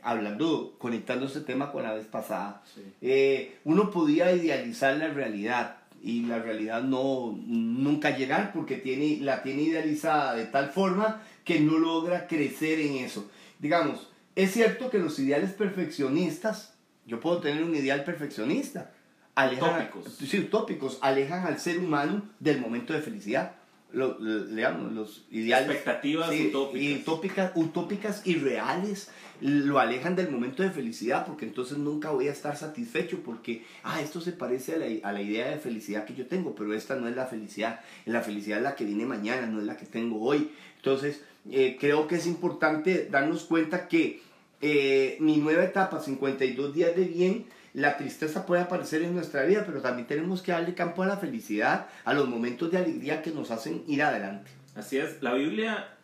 hablando, 0.00 0.76
conectando 0.78 1.26
ese 1.26 1.40
tema 1.40 1.72
con 1.72 1.82
la 1.82 1.94
vez 1.94 2.06
pasada, 2.06 2.62
eh, 3.00 3.58
uno 3.64 3.90
podía 3.90 4.30
idealizar 4.30 4.96
la 4.96 5.08
realidad 5.08 5.78
y 6.00 6.22
la 6.22 6.38
realidad 6.38 6.80
no 6.84 7.36
nunca 7.48 8.16
llegar 8.16 8.52
porque 8.52 8.76
tiene, 8.76 9.18
la 9.22 9.42
tiene 9.42 9.62
idealizada 9.62 10.36
de 10.36 10.44
tal 10.44 10.70
forma 10.70 11.22
que 11.44 11.58
no 11.58 11.78
logra 11.78 12.28
crecer 12.28 12.78
en 12.78 12.98
eso. 12.98 13.28
Digamos, 13.58 14.08
es 14.36 14.52
cierto 14.52 14.88
que 14.88 15.00
los 15.00 15.18
ideales 15.18 15.50
perfeccionistas, 15.50 16.78
yo 17.06 17.18
puedo 17.18 17.40
tener 17.40 17.64
un 17.64 17.74
ideal 17.74 18.04
perfeccionista, 18.04 18.92
alejan, 19.38 19.90
sí, 20.18 20.40
utópicos, 20.40 20.98
alejan 21.00 21.46
al 21.46 21.58
ser 21.58 21.78
humano 21.78 22.22
del 22.40 22.60
momento 22.60 22.92
de 22.92 23.00
felicidad. 23.00 23.52
Lo, 23.92 24.18
los 24.18 25.24
ideales. 25.30 25.70
Expectativas 25.70 26.30
utópicas. 26.30 27.52
utópicas. 27.54 28.26
y 28.26 28.34
reales 28.34 29.10
lo 29.40 29.78
alejan 29.78 30.16
del 30.16 30.30
momento 30.30 30.62
de 30.62 30.70
felicidad 30.70 31.24
porque 31.24 31.46
entonces 31.46 31.78
nunca 31.78 32.10
voy 32.10 32.28
a 32.28 32.32
estar 32.32 32.56
satisfecho 32.56 33.20
porque, 33.24 33.64
ah, 33.84 34.00
esto 34.00 34.20
se 34.20 34.32
parece 34.32 34.74
a 34.74 34.78
la, 34.78 35.08
a 35.08 35.12
la 35.12 35.22
idea 35.22 35.48
de 35.48 35.58
felicidad 35.58 36.04
que 36.04 36.14
yo 36.14 36.26
tengo, 36.26 36.54
pero 36.54 36.74
esta 36.74 36.96
no 36.96 37.08
es 37.08 37.16
la 37.16 37.26
felicidad. 37.26 37.80
La 38.04 38.20
felicidad 38.20 38.58
es 38.58 38.64
la 38.64 38.74
que 38.74 38.84
viene 38.84 39.06
mañana, 39.06 39.46
no 39.46 39.60
es 39.60 39.66
la 39.66 39.76
que 39.76 39.86
tengo 39.86 40.20
hoy. 40.20 40.50
Entonces, 40.76 41.22
eh, 41.50 41.76
creo 41.78 42.08
que 42.08 42.16
es 42.16 42.26
importante 42.26 43.08
darnos 43.10 43.44
cuenta 43.44 43.88
que 43.88 44.20
eh, 44.60 45.16
mi 45.20 45.36
nueva 45.36 45.64
etapa, 45.64 46.00
52 46.00 46.74
días 46.74 46.96
de 46.96 47.04
bien, 47.04 47.46
la 47.74 47.96
tristeza 47.96 48.46
puede 48.46 48.62
aparecer 48.62 49.02
en 49.02 49.14
nuestra 49.14 49.44
vida, 49.44 49.64
pero 49.66 49.80
también 49.80 50.06
tenemos 50.06 50.42
que 50.42 50.52
darle 50.52 50.74
campo 50.74 51.02
a 51.02 51.06
la 51.06 51.16
felicidad, 51.16 51.86
a 52.04 52.14
los 52.14 52.28
momentos 52.28 52.70
de 52.70 52.78
alegría 52.78 53.22
que 53.22 53.30
nos 53.30 53.50
hacen 53.50 53.84
ir 53.86 54.02
adelante. 54.02 54.50
Así 54.74 54.96
es, 54.98 55.22
la 55.22 55.34
Biblia 55.34 55.96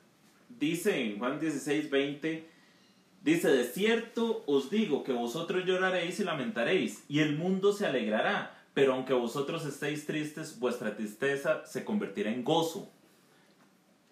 dice 0.48 1.00
en 1.00 1.18
Juan 1.18 1.40
16, 1.40 1.90
20, 1.90 2.48
dice, 3.22 3.48
de 3.48 3.64
cierto 3.64 4.44
os 4.46 4.70
digo 4.70 5.04
que 5.04 5.12
vosotros 5.12 5.64
lloraréis 5.64 6.20
y 6.20 6.24
lamentaréis, 6.24 7.04
y 7.08 7.20
el 7.20 7.36
mundo 7.36 7.72
se 7.72 7.86
alegrará, 7.86 8.54
pero 8.74 8.94
aunque 8.94 9.14
vosotros 9.14 9.64
estéis 9.64 10.06
tristes, 10.06 10.58
vuestra 10.58 10.96
tristeza 10.96 11.64
se 11.64 11.84
convertirá 11.84 12.30
en 12.30 12.44
gozo. 12.44 12.90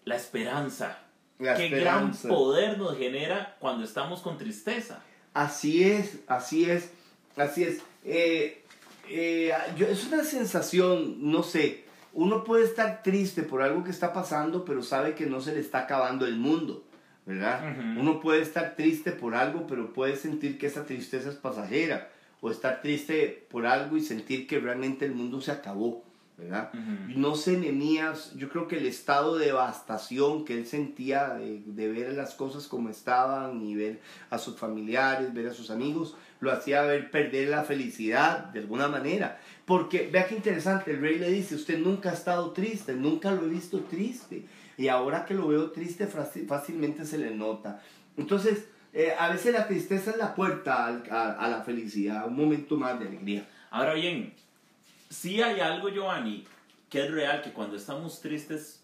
La 0.05 0.15
esperanza. 0.15 0.99
La 1.39 1.55
Qué 1.55 1.65
esperanza. 1.65 2.27
gran 2.27 2.37
poder 2.37 2.77
nos 2.77 2.97
genera 2.97 3.57
cuando 3.59 3.83
estamos 3.83 4.21
con 4.21 4.37
tristeza. 4.37 5.01
Así 5.33 5.83
es, 5.83 6.19
así 6.27 6.69
es, 6.69 6.91
así 7.35 7.63
es. 7.63 7.81
Eh, 8.03 8.63
eh, 9.09 9.51
yo, 9.77 9.87
es 9.87 10.05
una 10.07 10.23
sensación, 10.23 11.31
no 11.31 11.43
sé, 11.43 11.83
uno 12.13 12.43
puede 12.43 12.65
estar 12.65 13.03
triste 13.03 13.43
por 13.43 13.61
algo 13.61 13.83
que 13.83 13.91
está 13.91 14.13
pasando, 14.13 14.65
pero 14.65 14.83
sabe 14.83 15.15
que 15.15 15.25
no 15.25 15.41
se 15.41 15.53
le 15.53 15.59
está 15.59 15.79
acabando 15.79 16.25
el 16.25 16.37
mundo, 16.37 16.83
¿verdad? 17.25 17.75
Uno 17.97 18.19
puede 18.19 18.41
estar 18.41 18.75
triste 18.75 19.11
por 19.11 19.35
algo, 19.35 19.65
pero 19.67 19.93
puede 19.93 20.15
sentir 20.15 20.57
que 20.57 20.67
esa 20.67 20.85
tristeza 20.85 21.29
es 21.29 21.35
pasajera, 21.35 22.09
o 22.39 22.51
estar 22.51 22.81
triste 22.81 23.47
por 23.49 23.65
algo 23.65 23.97
y 23.97 24.01
sentir 24.01 24.47
que 24.47 24.59
realmente 24.59 25.05
el 25.05 25.15
mundo 25.15 25.41
se 25.41 25.51
acabó, 25.51 26.03
No 27.15 27.35
sé, 27.35 27.57
Nehemías, 27.57 28.33
yo 28.35 28.49
creo 28.49 28.67
que 28.67 28.77
el 28.77 28.85
estado 28.85 29.37
de 29.37 29.45
devastación 29.47 30.45
que 30.45 30.55
él 30.57 30.65
sentía 30.65 31.29
de, 31.35 31.61
de 31.65 31.91
ver 31.91 32.13
las 32.13 32.33
cosas 32.33 32.67
como 32.67 32.89
estaban 32.89 33.61
y 33.61 33.75
ver 33.75 34.01
a 34.29 34.37
sus 34.37 34.57
familiares, 34.57 35.33
ver 35.33 35.47
a 35.47 35.53
sus 35.53 35.69
amigos, 35.69 36.15
lo 36.39 36.51
hacía 36.51 36.81
ver 36.81 37.11
perder 37.11 37.49
la 37.49 37.63
felicidad 37.63 38.45
de 38.45 38.59
alguna 38.61 38.87
manera. 38.87 39.39
Porque 39.65 40.09
vea 40.11 40.27
qué 40.27 40.35
interesante, 40.35 40.91
el 40.91 41.01
rey 41.01 41.19
le 41.19 41.29
dice, 41.29 41.55
usted 41.55 41.77
nunca 41.79 42.09
ha 42.09 42.13
estado 42.13 42.51
triste, 42.51 42.93
nunca 42.93 43.31
lo 43.31 43.45
he 43.45 43.49
visto 43.49 43.81
triste. 43.81 44.45
Y 44.77 44.87
ahora 44.87 45.25
que 45.25 45.35
lo 45.35 45.47
veo 45.47 45.71
triste, 45.71 46.07
fácil- 46.07 46.47
fácilmente 46.47 47.05
se 47.05 47.19
le 47.19 47.29
nota. 47.35 47.79
Entonces, 48.17 48.65
eh, 48.91 49.13
a 49.17 49.29
veces 49.29 49.53
la 49.53 49.67
tristeza 49.67 50.11
es 50.11 50.17
la 50.17 50.35
puerta 50.35 50.87
a, 51.11 51.31
a 51.33 51.47
la 51.47 51.61
felicidad, 51.63 52.17
a 52.17 52.25
un 52.25 52.35
momento 52.35 52.75
más 52.75 52.99
de 52.99 53.07
alegría. 53.07 53.47
Ahora 53.71 53.93
bien, 53.93 54.33
si 55.13 55.41
hay 55.41 55.59
algo, 55.59 55.89
Giovanni, 55.89 56.45
que 56.89 57.05
es 57.05 57.11
real, 57.11 57.41
que 57.41 57.51
cuando 57.51 57.75
estamos 57.77 58.19
tristes 58.21 58.83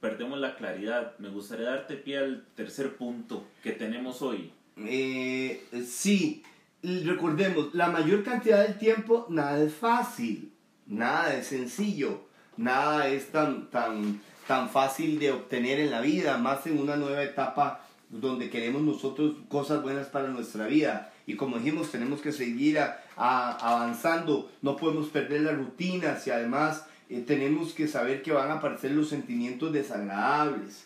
perdemos 0.00 0.38
la 0.38 0.56
claridad. 0.56 1.18
Me 1.18 1.28
gustaría 1.28 1.66
darte 1.70 1.94
pie 1.96 2.18
al 2.18 2.44
tercer 2.54 2.96
punto 2.96 3.46
que 3.62 3.72
tenemos 3.72 4.22
hoy. 4.22 4.52
Eh, 4.78 5.62
sí, 5.86 6.42
y 6.82 7.00
recordemos, 7.04 7.74
la 7.74 7.88
mayor 7.88 8.22
cantidad 8.24 8.62
del 8.66 8.78
tiempo 8.78 9.26
nada 9.28 9.62
es 9.62 9.74
fácil, 9.74 10.52
nada 10.86 11.34
es 11.34 11.48
sencillo, 11.48 12.22
nada 12.56 13.08
es 13.08 13.30
tan, 13.30 13.68
tan, 13.70 14.20
tan 14.46 14.70
fácil 14.70 15.18
de 15.18 15.32
obtener 15.32 15.80
en 15.80 15.90
la 15.90 16.00
vida, 16.00 16.38
más 16.38 16.66
en 16.66 16.78
una 16.78 16.96
nueva 16.96 17.22
etapa 17.22 17.84
donde 18.08 18.48
queremos 18.50 18.82
nosotros 18.82 19.34
cosas 19.48 19.82
buenas 19.82 20.06
para 20.08 20.28
nuestra 20.28 20.66
vida. 20.66 21.12
Y 21.26 21.36
como 21.36 21.58
dijimos, 21.58 21.90
tenemos 21.92 22.20
que 22.22 22.32
seguir 22.32 22.78
a- 22.78 23.04
a- 23.22 23.56
avanzando, 23.74 24.50
no 24.62 24.76
podemos 24.76 25.08
perder 25.08 25.42
las 25.42 25.56
rutinas 25.56 26.26
y 26.26 26.30
además 26.30 26.86
eh, 27.08 27.22
tenemos 27.26 27.72
que 27.74 27.86
saber 27.86 28.22
que 28.22 28.32
van 28.32 28.50
a 28.50 28.54
aparecer 28.54 28.92
los 28.92 29.08
sentimientos 29.08 29.72
desagradables. 29.72 30.84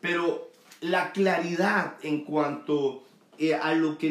Pero 0.00 0.50
la 0.80 1.12
claridad 1.12 1.94
en 2.02 2.24
cuanto 2.24 3.02
eh, 3.38 3.54
a, 3.54 3.72
lo 3.74 3.98
que 3.98 4.08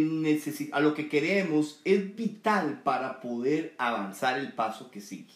a 0.74 0.80
lo 0.80 0.94
que 0.94 1.08
queremos 1.10 1.80
es 1.86 2.16
vital 2.16 2.82
para 2.84 3.22
poder 3.22 3.74
avanzar 3.78 4.40
el 4.40 4.52
paso 4.54 4.90
que 4.92 5.00
sigue. 5.02 5.34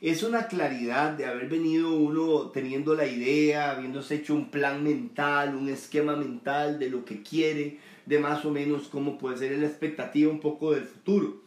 Es 0.00 0.22
una 0.22 0.46
claridad 0.46 1.12
de 1.12 1.26
haber 1.26 1.48
venido 1.48 1.92
uno 1.92 2.50
teniendo 2.50 2.94
la 2.94 3.06
idea, 3.06 3.72
habiéndose 3.72 4.14
hecho 4.14 4.34
un 4.34 4.48
plan 4.48 4.84
mental, 4.84 5.56
un 5.56 5.68
esquema 5.68 6.14
mental 6.14 6.78
de 6.78 6.88
lo 6.88 7.04
que 7.04 7.22
quiere, 7.22 7.78
de 8.08 8.18
más 8.18 8.42
o 8.46 8.50
menos 8.50 8.88
cómo 8.88 9.18
puede 9.18 9.36
ser 9.36 9.58
la 9.58 9.66
expectativa 9.66 10.32
un 10.32 10.40
poco 10.40 10.72
del 10.72 10.84
futuro. 10.84 11.42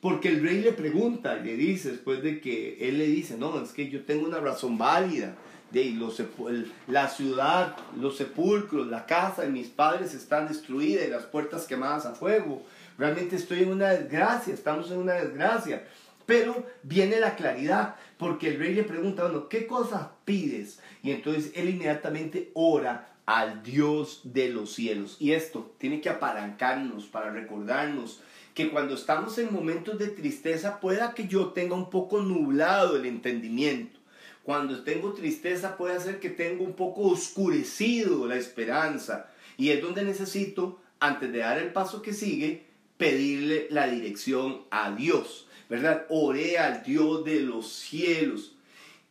Porque 0.00 0.28
el 0.28 0.42
rey 0.42 0.60
le 0.60 0.72
pregunta 0.72 1.38
y 1.38 1.44
le 1.44 1.56
dice, 1.56 1.92
después 1.92 2.22
de 2.22 2.40
que 2.40 2.88
él 2.88 2.98
le 2.98 3.06
dice, 3.06 3.36
no, 3.38 3.62
es 3.62 3.70
que 3.70 3.88
yo 3.88 4.04
tengo 4.04 4.26
una 4.26 4.40
razón 4.40 4.76
válida. 4.76 5.36
De 5.70 5.84
los 5.92 6.20
la 6.88 7.08
ciudad, 7.08 7.76
los 7.96 8.16
sepulcros, 8.16 8.88
la 8.88 9.06
casa 9.06 9.42
de 9.42 9.50
mis 9.50 9.68
padres 9.68 10.14
están 10.14 10.48
destruidas 10.48 11.06
y 11.06 11.10
las 11.10 11.26
puertas 11.26 11.64
quemadas 11.64 12.06
a 12.06 12.14
fuego. 12.16 12.64
Realmente 12.98 13.36
estoy 13.36 13.62
en 13.62 13.70
una 13.70 13.90
desgracia, 13.90 14.52
estamos 14.52 14.90
en 14.90 14.98
una 14.98 15.12
desgracia. 15.12 15.86
Pero 16.26 16.66
viene 16.82 17.20
la 17.20 17.36
claridad, 17.36 17.94
porque 18.18 18.48
el 18.48 18.58
rey 18.58 18.74
le 18.74 18.82
pregunta, 18.82 19.22
bueno, 19.22 19.48
¿qué 19.48 19.68
cosas 19.68 20.08
pides? 20.24 20.80
Y 21.04 21.12
entonces 21.12 21.52
él 21.54 21.68
inmediatamente 21.68 22.50
ora 22.54 23.09
al 23.30 23.62
Dios 23.62 24.22
de 24.24 24.48
los 24.48 24.72
cielos. 24.72 25.16
Y 25.20 25.32
esto 25.32 25.72
tiene 25.78 26.00
que 26.00 26.08
apalancarnos 26.08 27.06
para 27.06 27.30
recordarnos 27.30 28.18
que 28.54 28.70
cuando 28.70 28.94
estamos 28.94 29.38
en 29.38 29.52
momentos 29.52 30.00
de 30.00 30.08
tristeza 30.08 30.80
pueda 30.80 31.14
que 31.14 31.28
yo 31.28 31.50
tenga 31.50 31.76
un 31.76 31.90
poco 31.90 32.22
nublado 32.22 32.96
el 32.96 33.06
entendimiento. 33.06 34.00
Cuando 34.42 34.82
tengo 34.82 35.12
tristeza 35.12 35.76
puede 35.76 35.94
hacer 35.94 36.18
que 36.18 36.30
tenga 36.30 36.64
un 36.64 36.72
poco 36.72 37.02
oscurecido 37.02 38.26
la 38.26 38.34
esperanza. 38.34 39.30
Y 39.56 39.68
es 39.68 39.80
donde 39.80 40.02
necesito, 40.02 40.80
antes 40.98 41.30
de 41.30 41.38
dar 41.38 41.58
el 41.58 41.72
paso 41.72 42.02
que 42.02 42.12
sigue, 42.12 42.64
pedirle 42.96 43.68
la 43.70 43.86
dirección 43.86 44.62
a 44.72 44.90
Dios. 44.90 45.46
¿Verdad? 45.68 46.04
Oré 46.08 46.58
al 46.58 46.82
Dios 46.82 47.24
de 47.24 47.42
los 47.42 47.68
cielos. 47.68 48.56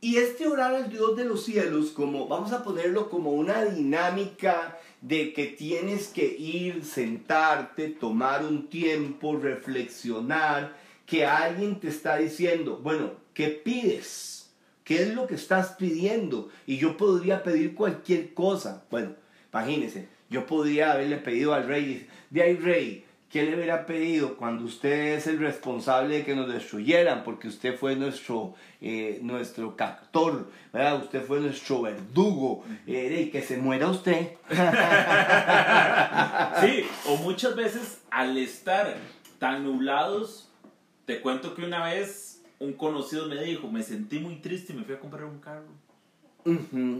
Y 0.01 0.15
este 0.15 0.47
orar 0.47 0.73
al 0.73 0.89
Dios 0.89 1.17
de 1.17 1.25
los 1.25 1.43
cielos, 1.43 1.91
como 1.91 2.29
vamos 2.29 2.53
a 2.53 2.63
ponerlo 2.63 3.09
como 3.09 3.31
una 3.31 3.65
dinámica 3.65 4.77
de 5.01 5.33
que 5.33 5.47
tienes 5.47 6.07
que 6.07 6.25
ir, 6.25 6.85
sentarte, 6.85 7.89
tomar 7.89 8.45
un 8.45 8.69
tiempo, 8.69 9.35
reflexionar, 9.35 10.77
que 11.05 11.25
alguien 11.25 11.81
te 11.81 11.89
está 11.89 12.15
diciendo, 12.15 12.79
bueno, 12.81 13.11
¿qué 13.33 13.47
pides? 13.47 14.51
¿Qué 14.85 15.03
es 15.03 15.13
lo 15.13 15.27
que 15.27 15.35
estás 15.35 15.71
pidiendo? 15.71 16.49
Y 16.65 16.77
yo 16.77 16.95
podría 16.95 17.43
pedir 17.43 17.75
cualquier 17.75 18.33
cosa. 18.33 18.85
Bueno, 18.89 19.15
imagínese, 19.51 20.07
yo 20.29 20.45
podría 20.45 20.93
haberle 20.93 21.17
pedido 21.17 21.53
al 21.53 21.67
rey, 21.67 22.07
de 22.29 22.41
ahí 22.41 22.55
rey, 22.55 23.05
¿qué 23.29 23.43
le 23.43 23.55
hubiera 23.55 23.85
pedido 23.85 24.37
cuando 24.37 24.65
usted 24.65 25.17
es 25.17 25.27
el 25.27 25.39
responsable 25.39 26.17
de 26.17 26.25
que 26.25 26.35
nos 26.35 26.51
destruyeran? 26.51 27.23
Porque 27.23 27.47
usted 27.47 27.77
fue 27.77 27.95
nuestro, 27.95 28.55
eh, 28.81 29.19
nuestro 29.21 29.75
captor, 29.75 30.49
¿verdad? 30.73 31.03
Usted 31.03 31.23
fue 31.23 31.39
nuestro 31.39 31.83
verdugo. 31.83 32.63
Eh, 32.87 33.25
y 33.27 33.29
que 33.29 33.41
se 33.41 33.57
muera 33.57 33.87
usted. 33.87 34.33
Sí, 36.61 36.83
o 37.07 37.15
muchas 37.17 37.55
veces 37.55 38.01
al 38.09 38.37
estar 38.37 38.95
tan 39.37 39.63
nublados, 39.63 40.49
te 41.05 41.21
cuento 41.21 41.55
que 41.55 41.63
una 41.63 41.85
vez 41.85 42.41
un 42.59 42.73
conocido 42.73 43.27
me 43.27 43.41
dijo, 43.41 43.69
me 43.69 43.83
sentí 43.83 44.19
muy 44.19 44.37
triste 44.37 44.73
y 44.73 44.75
me 44.75 44.83
fui 44.83 44.95
a 44.95 44.99
comprar 44.99 45.25
un 45.25 45.39
carro. 45.39 45.67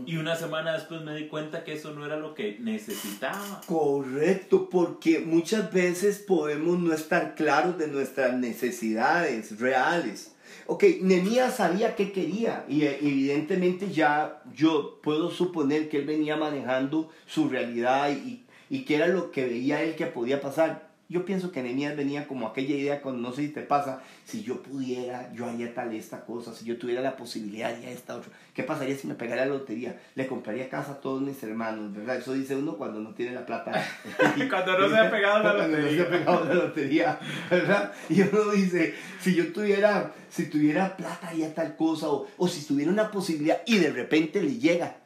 Y 0.06 0.18
una 0.18 0.36
semana 0.36 0.74
después 0.74 1.02
me 1.02 1.16
di 1.16 1.28
cuenta 1.28 1.64
que 1.64 1.74
eso 1.74 1.92
no 1.92 2.06
era 2.06 2.18
lo 2.18 2.34
que 2.34 2.58
necesitaba. 2.60 3.62
Correcto, 3.66 4.70
porque 4.70 5.20
muchas 5.20 5.72
veces 5.74 6.20
podemos 6.20 6.80
no 6.80 6.94
estar 6.94 7.36
claros 7.36 7.78
de 7.78 7.88
nuestras 7.88 8.34
necesidades 8.34 9.60
reales. 9.60 10.36
Ok, 10.66 10.84
Nemías 11.02 11.58
sabía 11.58 11.96
qué 11.96 12.12
quería 12.12 12.66
y 12.68 12.84
eh, 12.84 13.00
evidentemente 13.02 13.92
ya 13.92 14.42
yo 14.56 15.00
puedo 15.02 15.32
suponer 15.32 15.90
que 15.90 15.98
él 15.98 16.06
venía 16.06 16.38
manejando 16.38 17.10
su 17.26 17.50
realidad 17.50 18.12
y, 18.12 18.46
y 18.70 18.86
qué 18.86 18.98
era 18.98 19.08
lo 19.08 19.32
que 19.32 19.46
veía 19.46 19.82
él 19.82 19.96
que 19.96 20.06
podía 20.06 20.42
pasar. 20.42 20.89
Yo 21.12 21.26
pienso 21.26 21.52
que 21.52 21.64
Nemías 21.64 21.98
venía 21.98 22.28
como 22.28 22.46
aquella 22.46 22.76
idea 22.76 23.02
cuando 23.02 23.28
no 23.28 23.34
sé 23.36 23.42
si 23.42 23.48
te 23.48 23.62
pasa, 23.62 24.04
si 24.26 24.44
yo 24.44 24.62
pudiera, 24.62 25.34
yo 25.34 25.48
haría 25.48 25.74
tal 25.74 25.92
esta 25.96 26.24
cosa, 26.24 26.54
si 26.54 26.66
yo 26.66 26.78
tuviera 26.78 27.02
la 27.02 27.18
posibilidad 27.18 27.76
de 27.76 27.92
esta 27.92 28.16
otra. 28.16 28.30
¿Qué 28.54 28.62
pasaría 28.62 28.96
si 28.96 29.08
me 29.08 29.16
pegara 29.16 29.44
la 29.48 29.54
lotería? 29.54 30.00
Le 30.14 30.28
compraría 30.28 30.70
casa 30.70 30.92
a 30.92 31.02
todos 31.02 31.24
mis 31.24 31.42
hermanos, 31.42 31.96
¿verdad? 31.96 32.18
Eso 32.18 32.34
dice 32.34 32.56
uno 32.56 32.78
cuando 32.78 33.00
no 33.00 33.16
tiene 33.16 33.32
la 33.34 33.44
plata. 33.44 33.72
Cuando 34.50 34.78
no 34.78 34.88
se 34.88 34.98
ha 35.00 35.10
pegado 35.10 35.42
la 35.42 35.56
Cuando 35.56 35.68
no 35.68 35.78
lotería. 35.78 35.98
se 35.98 36.02
ha 36.04 36.10
pegado 36.20 36.46
la 36.46 36.54
lotería, 36.54 37.20
¿verdad? 37.50 37.94
Y 38.10 38.22
uno 38.22 38.52
dice, 38.52 38.94
si 39.20 39.34
yo 39.34 39.52
tuviera, 39.52 40.14
si 40.30 40.46
tuviera 40.48 40.96
plata 40.96 41.30
haría 41.30 41.56
tal 41.56 41.76
cosa, 41.76 42.08
o, 42.10 42.28
o 42.38 42.48
si 42.48 42.64
tuviera 42.68 42.92
una 42.92 43.10
posibilidad 43.10 43.62
y 43.66 43.80
de 43.80 43.90
repente 43.90 44.44
le 44.44 44.60
llega. 44.60 44.98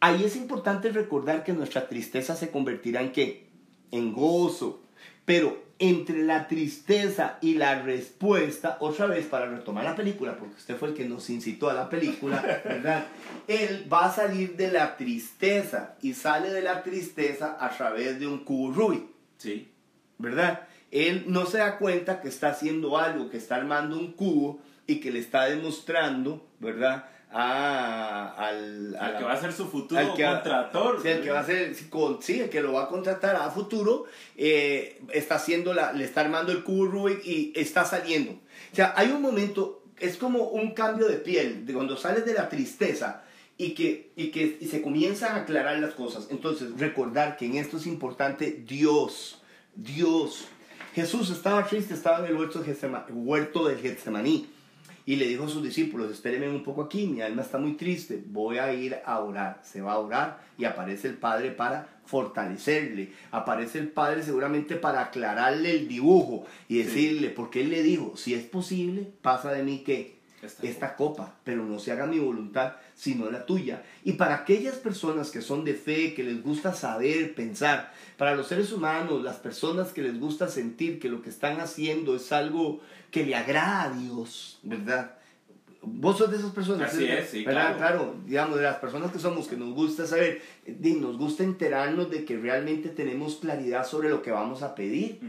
Ahí 0.00 0.24
es 0.24 0.36
importante 0.36 0.88
recordar 0.88 1.44
que 1.44 1.52
nuestra 1.52 1.86
tristeza 1.86 2.34
se 2.34 2.50
convertirá 2.50 3.02
en 3.02 3.12
qué? 3.12 3.50
En 3.90 4.14
gozo. 4.14 4.84
Pero 5.30 5.62
entre 5.78 6.24
la 6.24 6.48
tristeza 6.48 7.38
y 7.40 7.54
la 7.54 7.82
respuesta, 7.82 8.78
otra 8.80 9.06
vez 9.06 9.26
para 9.26 9.46
retomar 9.46 9.84
la 9.84 9.94
película, 9.94 10.36
porque 10.36 10.56
usted 10.56 10.76
fue 10.76 10.88
el 10.88 10.94
que 10.94 11.04
nos 11.04 11.30
incitó 11.30 11.70
a 11.70 11.72
la 11.72 11.88
película, 11.88 12.42
¿verdad? 12.64 13.04
Él 13.46 13.86
va 13.90 14.06
a 14.06 14.12
salir 14.12 14.56
de 14.56 14.72
la 14.72 14.96
tristeza 14.96 15.94
y 16.02 16.14
sale 16.14 16.50
de 16.50 16.62
la 16.62 16.82
tristeza 16.82 17.56
a 17.60 17.70
través 17.70 18.18
de 18.18 18.26
un 18.26 18.40
cubo 18.42 18.72
Rubik. 18.72 19.04
Sí. 19.38 19.68
¿verdad? 20.18 20.66
él 20.90 21.26
no 21.28 21.46
se 21.46 21.58
da 21.58 21.78
cuenta 21.78 22.20
que 22.20 22.26
está 22.26 22.48
haciendo 22.48 22.98
algo, 22.98 23.30
que 23.30 23.36
está 23.36 23.54
armando 23.54 24.00
un 24.00 24.10
cubo 24.14 24.60
y 24.88 24.98
que 24.98 25.12
le 25.12 25.20
está 25.20 25.44
demostrando, 25.44 26.44
¿verdad? 26.58 27.04
A, 27.32 28.34
al, 28.36 28.96
al 28.98 29.18
que 29.18 29.24
va 29.24 29.34
a 29.34 29.40
ser 29.40 29.52
su 29.52 29.68
futuro 29.68 30.08
contrator. 30.08 31.00
Sí, 31.00 31.08
el 31.08 31.22
que 31.22 31.30
va 31.30 31.40
a 31.40 31.46
ser, 31.46 31.76
sí, 32.20 32.40
el 32.40 32.50
que 32.50 32.60
lo 32.60 32.72
va 32.72 32.84
a 32.84 32.88
contratar 32.88 33.36
a 33.36 33.50
futuro, 33.50 34.06
eh, 34.36 35.00
está 35.12 35.36
haciendo 35.36 35.72
la, 35.72 35.92
le 35.92 36.04
está 36.04 36.22
armando 36.22 36.50
el 36.50 36.64
cubo 36.64 36.86
Rubik 36.86 37.24
y 37.24 37.52
está 37.54 37.84
saliendo. 37.84 38.32
O 38.32 38.74
sea, 38.74 38.94
hay 38.96 39.12
un 39.12 39.22
momento, 39.22 39.84
es 40.00 40.16
como 40.16 40.48
un 40.48 40.72
cambio 40.72 41.06
de 41.06 41.18
piel, 41.18 41.66
de 41.66 41.72
cuando 41.72 41.96
sales 41.96 42.26
de 42.26 42.34
la 42.34 42.48
tristeza 42.48 43.22
y 43.56 43.74
que, 43.74 44.10
y 44.16 44.32
que 44.32 44.58
y 44.60 44.66
se 44.66 44.82
comienzan 44.82 45.36
a 45.36 45.42
aclarar 45.42 45.78
las 45.78 45.94
cosas. 45.94 46.26
Entonces, 46.30 46.70
recordar 46.78 47.36
que 47.36 47.46
en 47.46 47.56
esto 47.58 47.76
es 47.76 47.86
importante 47.86 48.64
Dios, 48.66 49.40
Dios. 49.76 50.48
Jesús 50.96 51.30
estaba 51.30 51.64
triste, 51.64 51.94
estaba 51.94 52.18
en 52.18 52.24
el 52.24 52.34
huerto, 52.34 52.60
huerto 53.10 53.68
del 53.68 53.78
Getsemaní 53.78 54.48
y 55.06 55.16
le 55.16 55.26
dijo 55.26 55.44
a 55.44 55.48
sus 55.48 55.62
discípulos, 55.62 56.10
espérenme 56.10 56.48
un 56.48 56.62
poco 56.62 56.82
aquí, 56.82 57.06
mi 57.06 57.20
alma 57.20 57.42
está 57.42 57.58
muy 57.58 57.74
triste, 57.74 58.22
voy 58.26 58.58
a 58.58 58.72
ir 58.72 58.98
a 59.04 59.20
orar. 59.20 59.60
Se 59.62 59.80
va 59.80 59.94
a 59.94 59.98
orar 59.98 60.40
y 60.58 60.64
aparece 60.64 61.08
el 61.08 61.14
Padre 61.14 61.50
para 61.50 62.00
fortalecerle, 62.04 63.12
aparece 63.30 63.78
el 63.78 63.88
Padre 63.88 64.22
seguramente 64.22 64.76
para 64.76 65.00
aclararle 65.00 65.72
el 65.72 65.88
dibujo 65.88 66.44
y 66.68 66.78
decirle, 66.78 67.30
porque 67.30 67.62
Él 67.62 67.70
le 67.70 67.82
dijo, 67.82 68.16
si 68.16 68.34
es 68.34 68.44
posible, 68.44 69.06
pasa 69.22 69.52
de 69.52 69.62
mí 69.62 69.78
que 69.84 70.19
esta, 70.42 70.96
copa, 70.96 71.34
pero 71.44 71.64
no 71.64 71.78
se 71.78 71.92
haga 71.92 72.06
mi 72.06 72.18
voluntad, 72.18 72.74
sino 72.94 73.30
la 73.30 73.44
tuya. 73.44 73.82
Y 74.04 74.12
para 74.12 74.36
aquellas 74.36 74.76
personas 74.76 75.30
que 75.30 75.42
son 75.42 75.64
de 75.64 75.74
fe, 75.74 76.14
que 76.14 76.22
les 76.22 76.42
gusta 76.42 76.72
saber, 76.72 77.34
pensar, 77.34 77.92
para 78.16 78.34
los 78.34 78.48
seres 78.48 78.72
humanos, 78.72 79.22
las 79.22 79.36
personas 79.36 79.92
que 79.92 80.02
les 80.02 80.18
gusta 80.18 80.48
sentir 80.48 80.98
que 80.98 81.08
lo 81.08 81.22
que 81.22 81.30
están 81.30 81.60
haciendo 81.60 82.16
es 82.16 82.32
algo 82.32 82.80
que 83.10 83.24
le 83.24 83.34
agrada 83.34 83.84
a 83.84 83.90
Dios, 83.90 84.58
¿verdad? 84.62 85.16
Vos 85.82 86.18
sos 86.18 86.30
de 86.30 86.36
esas 86.36 86.52
personas. 86.52 86.92
Así 86.92 87.06
es, 87.06 87.30
sí, 87.30 87.44
¿verdad? 87.44 87.76
Claro. 87.76 88.16
digamos, 88.26 88.56
de 88.56 88.64
las 88.64 88.76
personas 88.76 89.12
que 89.12 89.18
somos, 89.18 89.48
que 89.48 89.56
nos 89.56 89.72
gusta 89.74 90.06
saber, 90.06 90.42
nos 90.66 91.16
gusta 91.16 91.42
enterarnos 91.42 92.10
de 92.10 92.24
que 92.24 92.36
realmente 92.36 92.90
tenemos 92.90 93.36
claridad 93.36 93.86
sobre 93.86 94.10
lo 94.10 94.20
que 94.22 94.30
vamos 94.30 94.62
a 94.62 94.74
pedir. 94.74 95.20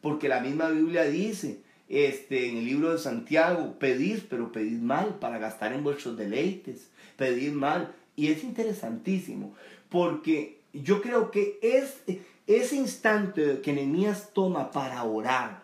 Porque 0.00 0.28
la 0.28 0.40
misma 0.40 0.68
Biblia 0.70 1.04
dice, 1.04 1.61
este, 1.92 2.48
en 2.48 2.56
el 2.56 2.64
libro 2.64 2.90
de 2.90 2.98
Santiago, 2.98 3.74
pedid, 3.78 4.20
pero 4.30 4.50
pedid 4.50 4.80
mal 4.80 5.18
para 5.18 5.38
gastar 5.38 5.74
en 5.74 5.84
vuestros 5.84 6.16
deleites, 6.16 6.88
pedid 7.18 7.52
mal. 7.52 7.94
Y 8.16 8.28
es 8.28 8.42
interesantísimo, 8.44 9.54
porque 9.90 10.58
yo 10.72 11.02
creo 11.02 11.30
que 11.30 11.58
es, 11.60 11.98
ese 12.46 12.76
instante 12.76 13.60
que 13.60 13.74
Nehemías 13.74 14.30
toma 14.32 14.70
para 14.70 15.04
orar, 15.04 15.61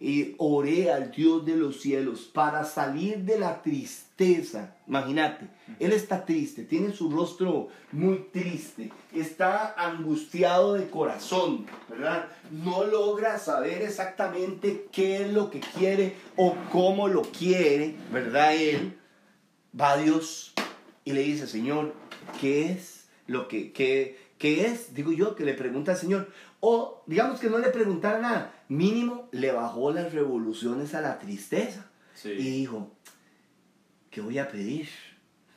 y 0.00 0.34
oré 0.38 0.90
al 0.90 1.10
Dios 1.10 1.44
de 1.44 1.56
los 1.56 1.82
cielos 1.82 2.20
para 2.32 2.64
salir 2.64 3.18
de 3.18 3.38
la 3.38 3.60
tristeza. 3.60 4.74
Imagínate, 4.88 5.46
él 5.78 5.92
está 5.92 6.24
triste, 6.24 6.64
tiene 6.64 6.92
su 6.92 7.10
rostro 7.10 7.68
muy 7.92 8.28
triste, 8.32 8.90
está 9.14 9.74
angustiado 9.76 10.72
de 10.72 10.88
corazón, 10.88 11.66
¿verdad? 11.88 12.28
No 12.50 12.84
logra 12.84 13.38
saber 13.38 13.82
exactamente 13.82 14.86
qué 14.90 15.22
es 15.22 15.32
lo 15.32 15.50
que 15.50 15.60
quiere 15.60 16.14
o 16.34 16.56
cómo 16.72 17.06
lo 17.06 17.20
quiere, 17.20 17.94
¿verdad? 18.10 18.54
Él 18.56 18.96
va 19.78 19.92
a 19.92 19.96
Dios 19.98 20.54
y 21.04 21.12
le 21.12 21.22
dice, 21.22 21.46
Señor, 21.46 21.94
¿qué 22.40 22.72
es 22.72 23.04
lo 23.26 23.48
que, 23.48 23.72
qué, 23.72 24.18
qué 24.38 24.66
es? 24.66 24.94
Digo 24.94 25.12
yo, 25.12 25.36
que 25.36 25.44
le 25.44 25.52
pregunta 25.52 25.92
al 25.92 25.98
Señor, 25.98 26.28
o 26.60 27.02
digamos 27.06 27.40
que 27.40 27.50
no 27.50 27.58
le 27.58 27.70
preguntara 27.70 28.18
nada, 28.18 28.64
mínimo 28.68 29.28
le 29.32 29.50
bajó 29.52 29.92
las 29.92 30.12
revoluciones 30.12 30.94
a 30.94 31.00
la 31.00 31.18
tristeza. 31.18 31.90
Y 32.22 32.50
dijo, 32.50 32.90
¿qué 34.10 34.20
voy 34.20 34.38
a 34.38 34.48
pedir? 34.48 34.88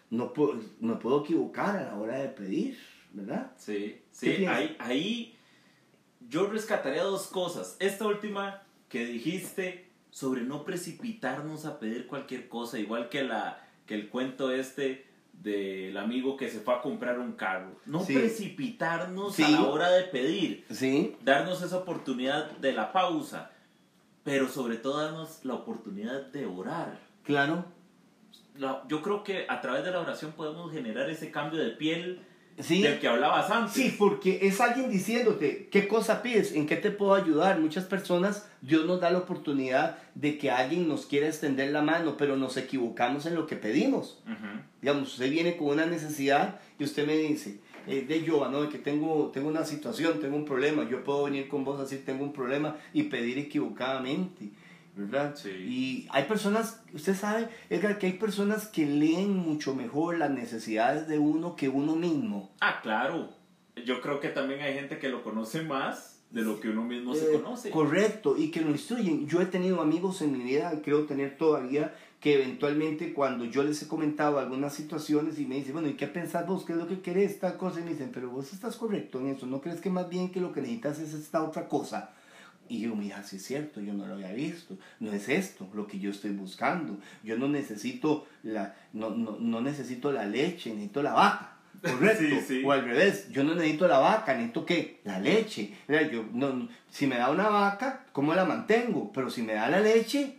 No 0.09 0.31
puedo, 0.31 0.61
no 0.79 0.97
puedo 0.97 1.23
equivocar 1.23 1.75
a 1.75 1.83
la 1.83 1.95
hora 1.95 2.19
de 2.19 2.29
pedir, 2.29 2.79
¿verdad? 3.11 3.51
Sí, 3.57 4.01
sí, 4.11 4.45
ahí, 4.45 4.77
ahí 4.79 5.35
yo 6.29 6.47
rescataría 6.47 7.03
dos 7.03 7.27
cosas. 7.27 7.75
Esta 7.79 8.07
última 8.07 8.63
que 8.87 9.05
dijiste 9.05 9.89
sobre 10.09 10.41
no 10.43 10.63
precipitarnos 10.63 11.65
a 11.65 11.79
pedir 11.79 12.07
cualquier 12.07 12.47
cosa, 12.47 12.79
igual 12.79 13.09
que, 13.09 13.23
la, 13.23 13.67
que 13.85 13.95
el 13.95 14.09
cuento 14.09 14.51
este 14.51 15.05
del 15.43 15.97
amigo 15.97 16.37
que 16.37 16.49
se 16.49 16.59
fue 16.59 16.73
a 16.73 16.81
comprar 16.81 17.19
un 17.19 17.33
carro. 17.33 17.75
No 17.85 18.03
precipitarnos 18.03 19.37
a 19.39 19.49
la 19.49 19.63
hora 19.63 19.91
de 19.91 20.03
pedir. 20.03 20.65
Sí. 20.71 21.15
Darnos 21.21 21.61
esa 21.61 21.77
oportunidad 21.77 22.51
de 22.57 22.71
la 22.71 22.93
pausa. 22.93 23.51
Pero 24.23 24.47
sobre 24.47 24.77
todo 24.77 25.01
darnos 25.01 25.43
la 25.43 25.55
oportunidad 25.55 26.27
de 26.27 26.45
orar. 26.45 26.97
Claro. 27.23 27.65
yo 28.87 29.01
creo 29.01 29.23
que 29.23 29.45
a 29.49 29.59
través 29.59 29.83
de 29.83 29.91
la 29.91 29.99
oración 29.99 30.31
podemos 30.31 30.71
generar 30.71 31.09
ese 31.09 31.29
cambio 31.29 31.61
de 31.61 31.71
piel 31.71 32.21
del 32.57 32.99
que 32.99 33.07
hablabas 33.07 33.49
antes. 33.49 33.73
Sí, 33.73 33.95
porque 33.97 34.39
es 34.43 34.61
alguien 34.61 34.89
diciéndote, 34.89 35.67
¿qué 35.71 35.87
cosa 35.87 36.21
pides? 36.21 36.53
¿En 36.53 36.67
qué 36.67 36.75
te 36.75 36.91
puedo 36.91 37.15
ayudar? 37.15 37.59
Muchas 37.59 37.85
personas, 37.85 38.47
Dios 38.61 38.85
nos 38.85 39.01
da 39.01 39.09
la 39.09 39.19
oportunidad 39.19 39.97
de 40.15 40.37
que 40.37 40.51
alguien 40.51 40.87
nos 40.87 41.05
quiera 41.05 41.27
extender 41.27 41.71
la 41.71 41.81
mano, 41.81 42.15
pero 42.17 42.37
nos 42.37 42.57
equivocamos 42.57 43.25
en 43.25 43.35
lo 43.35 43.47
que 43.47 43.55
pedimos. 43.55 44.21
Digamos, 44.81 45.13
usted 45.13 45.29
viene 45.31 45.57
con 45.57 45.67
una 45.69 45.85
necesidad 45.85 46.59
y 46.77 46.83
usted 46.83 47.07
me 47.07 47.17
dice, 47.17 47.59
eh, 47.87 48.05
de 48.07 48.23
yo, 48.23 48.47
¿no? 48.49 48.63
De 48.63 48.69
que 48.69 48.77
tengo, 48.77 49.31
tengo 49.33 49.49
una 49.49 49.65
situación, 49.65 50.19
tengo 50.19 50.35
un 50.35 50.45
problema, 50.45 50.87
yo 50.89 51.03
puedo 51.03 51.25
venir 51.25 51.47
con 51.47 51.65
vos 51.65 51.79
a 51.79 51.83
decir 51.83 52.05
tengo 52.05 52.23
un 52.23 52.33
problema 52.33 52.77
y 52.93 53.03
pedir 53.03 53.37
equivocadamente. 53.37 54.51
¿Verdad? 54.95 55.35
Y 55.45 56.07
hay 56.11 56.25
personas, 56.25 56.81
usted 56.93 57.15
sabe, 57.15 57.49
Edgar, 57.69 57.97
que 57.97 58.07
hay 58.07 58.13
personas 58.13 58.67
que 58.67 58.85
leen 58.85 59.35
mucho 59.35 59.75
mejor 59.75 60.17
las 60.17 60.31
necesidades 60.31 61.07
de 61.07 61.19
uno 61.19 61.55
que 61.55 61.69
uno 61.69 61.95
mismo. 61.95 62.51
Ah, 62.61 62.79
claro. 62.81 63.29
Yo 63.85 64.01
creo 64.01 64.19
que 64.19 64.29
también 64.29 64.61
hay 64.61 64.73
gente 64.75 64.99
que 64.99 65.09
lo 65.09 65.23
conoce 65.23 65.63
más 65.63 66.21
de 66.29 66.41
lo 66.41 66.59
que 66.59 66.69
uno 66.69 66.83
mismo 66.83 67.13
se 67.15 67.33
eh, 67.33 67.39
conoce. 67.39 67.69
Correcto, 67.69 68.35
y 68.37 68.49
que 68.49 68.61
lo 68.61 68.69
instruyen. 68.69 69.27
Yo 69.27 69.41
he 69.41 69.45
tenido 69.45 69.81
amigos 69.81 70.21
en 70.21 70.31
mi 70.31 70.43
vida, 70.43 70.71
creo 70.83 71.05
tener 71.05 71.37
todavía, 71.37 71.93
que 72.19 72.35
eventualmente 72.35 73.13
cuando 73.13 73.45
yo 73.45 73.63
les 73.63 73.81
he 73.83 73.87
comentado 73.87 74.39
algunas 74.39 74.73
situaciones 74.73 75.39
y 75.39 75.45
me 75.45 75.55
dicen, 75.55 75.73
bueno, 75.73 75.89
¿y 75.89 75.93
qué 75.93 76.07
pensás 76.07 76.47
vos? 76.47 76.65
¿Qué 76.65 76.73
es 76.73 76.79
lo 76.79 76.87
que 76.87 77.01
querés 77.01 77.31
esta 77.31 77.57
cosa? 77.57 77.81
Y 77.81 77.83
me 77.83 77.91
dicen, 77.91 78.11
pero 78.13 78.29
vos 78.29 78.53
estás 78.53 78.77
correcto 78.77 79.19
en 79.19 79.27
eso, 79.27 79.45
¿no 79.45 79.61
crees 79.61 79.81
que 79.81 79.89
más 79.89 80.09
bien 80.09 80.31
que 80.31 80.39
lo 80.39 80.53
que 80.53 80.61
necesitas 80.61 80.99
es 80.99 81.13
esta 81.13 81.43
otra 81.43 81.67
cosa? 81.67 82.11
Y 82.73 82.79
yo, 82.79 82.95
mira, 82.95 83.21
sí 83.21 83.35
es 83.35 83.45
cierto, 83.45 83.81
yo 83.81 83.93
no 83.93 84.07
lo 84.07 84.15
había 84.15 84.31
visto. 84.31 84.79
No 84.99 85.13
es 85.13 85.29
esto 85.29 85.69
lo 85.75 85.85
que 85.85 85.99
yo 85.99 86.09
estoy 86.09 86.31
buscando. 86.31 86.97
Yo 87.23 87.37
no 87.37 87.47
necesito 87.47 88.25
la, 88.41 88.75
no, 88.93 89.11
no, 89.11 89.37
no 89.39 89.61
necesito 89.61 90.11
la 90.11 90.25
leche, 90.25 90.71
necesito 90.71 91.03
la 91.03 91.13
vaca. 91.13 91.57
Correcto. 91.83 92.35
O 92.65 92.71
al 92.71 92.83
revés, 92.83 93.29
yo 93.29 93.43
no 93.43 93.53
necesito 93.53 93.87
la 93.87 93.99
vaca, 93.99 94.33
necesito 94.33 94.65
qué? 94.65 95.01
La 95.03 95.19
leche. 95.19 95.71
Yo, 96.11 96.25
no, 96.33 96.67
si 96.89 97.05
me 97.05 97.17
da 97.17 97.29
una 97.29 97.47
vaca, 97.49 98.07
¿cómo 98.11 98.33
la 98.33 98.43
mantengo? 98.43 99.11
Pero 99.13 99.29
si 99.29 99.43
me 99.43 99.53
da 99.53 99.69
la 99.69 99.79
leche, 99.79 100.37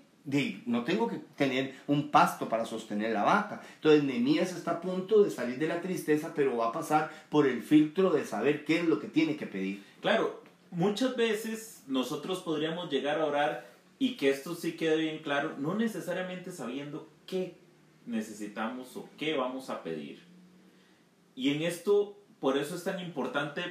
no 0.67 0.83
tengo 0.83 1.07
que 1.07 1.21
tener 1.37 1.77
un 1.87 2.11
pasto 2.11 2.49
para 2.49 2.65
sostener 2.65 3.13
la 3.13 3.23
vaca. 3.23 3.63
Entonces 3.77 4.03
Nemías 4.03 4.51
está 4.51 4.73
a 4.73 4.81
punto 4.81 5.23
de 5.23 5.31
salir 5.31 5.61
de 5.61 5.69
la 5.69 5.81
tristeza, 5.81 6.33
pero 6.35 6.57
va 6.57 6.71
a 6.71 6.73
pasar 6.73 7.13
por 7.29 7.47
el 7.47 7.63
filtro 7.63 8.11
de 8.11 8.25
saber 8.25 8.65
qué 8.65 8.81
es 8.81 8.87
lo 8.87 8.99
que 8.99 9.07
tiene 9.07 9.37
que 9.37 9.47
pedir. 9.47 9.85
Claro, 10.01 10.43
muchas 10.75 11.17
veces 11.17 11.85
nosotros 11.87 12.41
podríamos 12.41 12.91
llegar 12.91 13.21
a 13.21 13.27
orar 13.27 13.75
y 13.99 14.17
que 14.17 14.31
esto 14.31 14.55
sí 14.55 14.77
quede 14.77 14.97
bien 14.97 15.19
claro, 15.23 15.55
no 15.59 15.75
necesariamente 15.75 16.53
sabiendo 16.53 17.09
qué 17.27 17.57
necesitamos 18.07 18.97
o 18.97 19.09
qué 19.17 19.37
vamos 19.37 19.71
a 19.71 19.83
pedir. 19.83 20.23
Y 21.35 21.51
en 21.51 21.63
esto, 21.63 22.19
por 22.41 22.59
eso 22.59 22.75
es 22.75 22.85
tan 22.85 23.01
importante 23.01 23.63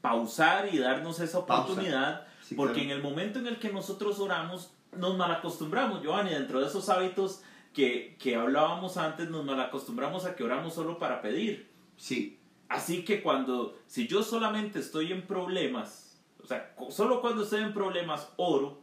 pausar 0.00 0.72
y 0.72 0.78
darnos 0.78 1.20
esa 1.20 1.38
oportunidad, 1.38 2.26
porque 2.56 2.82
en 2.82 2.90
el 2.90 3.02
momento 3.02 3.38
en 3.38 3.46
el 3.46 3.58
que 3.58 3.72
nosotros 3.72 4.18
oramos, 4.18 4.72
nos 4.92 5.16
malacostumbramos, 5.16 6.02
Giovanni, 6.02 6.30
dentro 6.30 6.60
de 6.60 6.66
esos 6.66 6.88
hábitos 6.88 7.42
que, 7.72 8.16
que 8.18 8.36
hablábamos 8.36 8.96
antes, 8.96 9.28
nos 9.28 9.44
malacostumbramos 9.44 10.24
a 10.24 10.34
que 10.34 10.44
oramos 10.44 10.74
solo 10.74 10.98
para 10.98 11.20
pedir. 11.20 11.70
Sí. 11.96 12.38
Así 12.68 13.04
que 13.04 13.22
cuando, 13.22 13.78
si 13.86 14.08
yo 14.08 14.22
solamente 14.22 14.78
estoy 14.78 15.12
en 15.12 15.26
problemas, 15.26 16.05
o 16.46 16.48
sea, 16.48 16.72
solo 16.90 17.20
cuando 17.20 17.42
estoy 17.42 17.64
en 17.64 17.74
problemas 17.74 18.28
oro, 18.36 18.78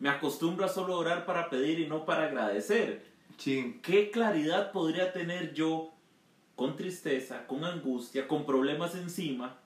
me 0.00 0.08
acostumbro 0.08 0.64
a 0.64 0.68
solo 0.68 0.98
orar 0.98 1.24
para 1.26 1.48
pedir 1.48 1.78
y 1.78 1.86
no 1.86 2.04
para 2.04 2.24
agradecer. 2.24 3.04
Sí. 3.36 3.78
¿Qué 3.84 4.10
claridad 4.10 4.72
podría 4.72 5.12
tener 5.12 5.54
yo 5.54 5.92
con 6.56 6.74
tristeza, 6.74 7.46
con 7.46 7.64
angustia, 7.64 8.26
con 8.26 8.44
problemas 8.44 8.96
encima? 8.96 9.60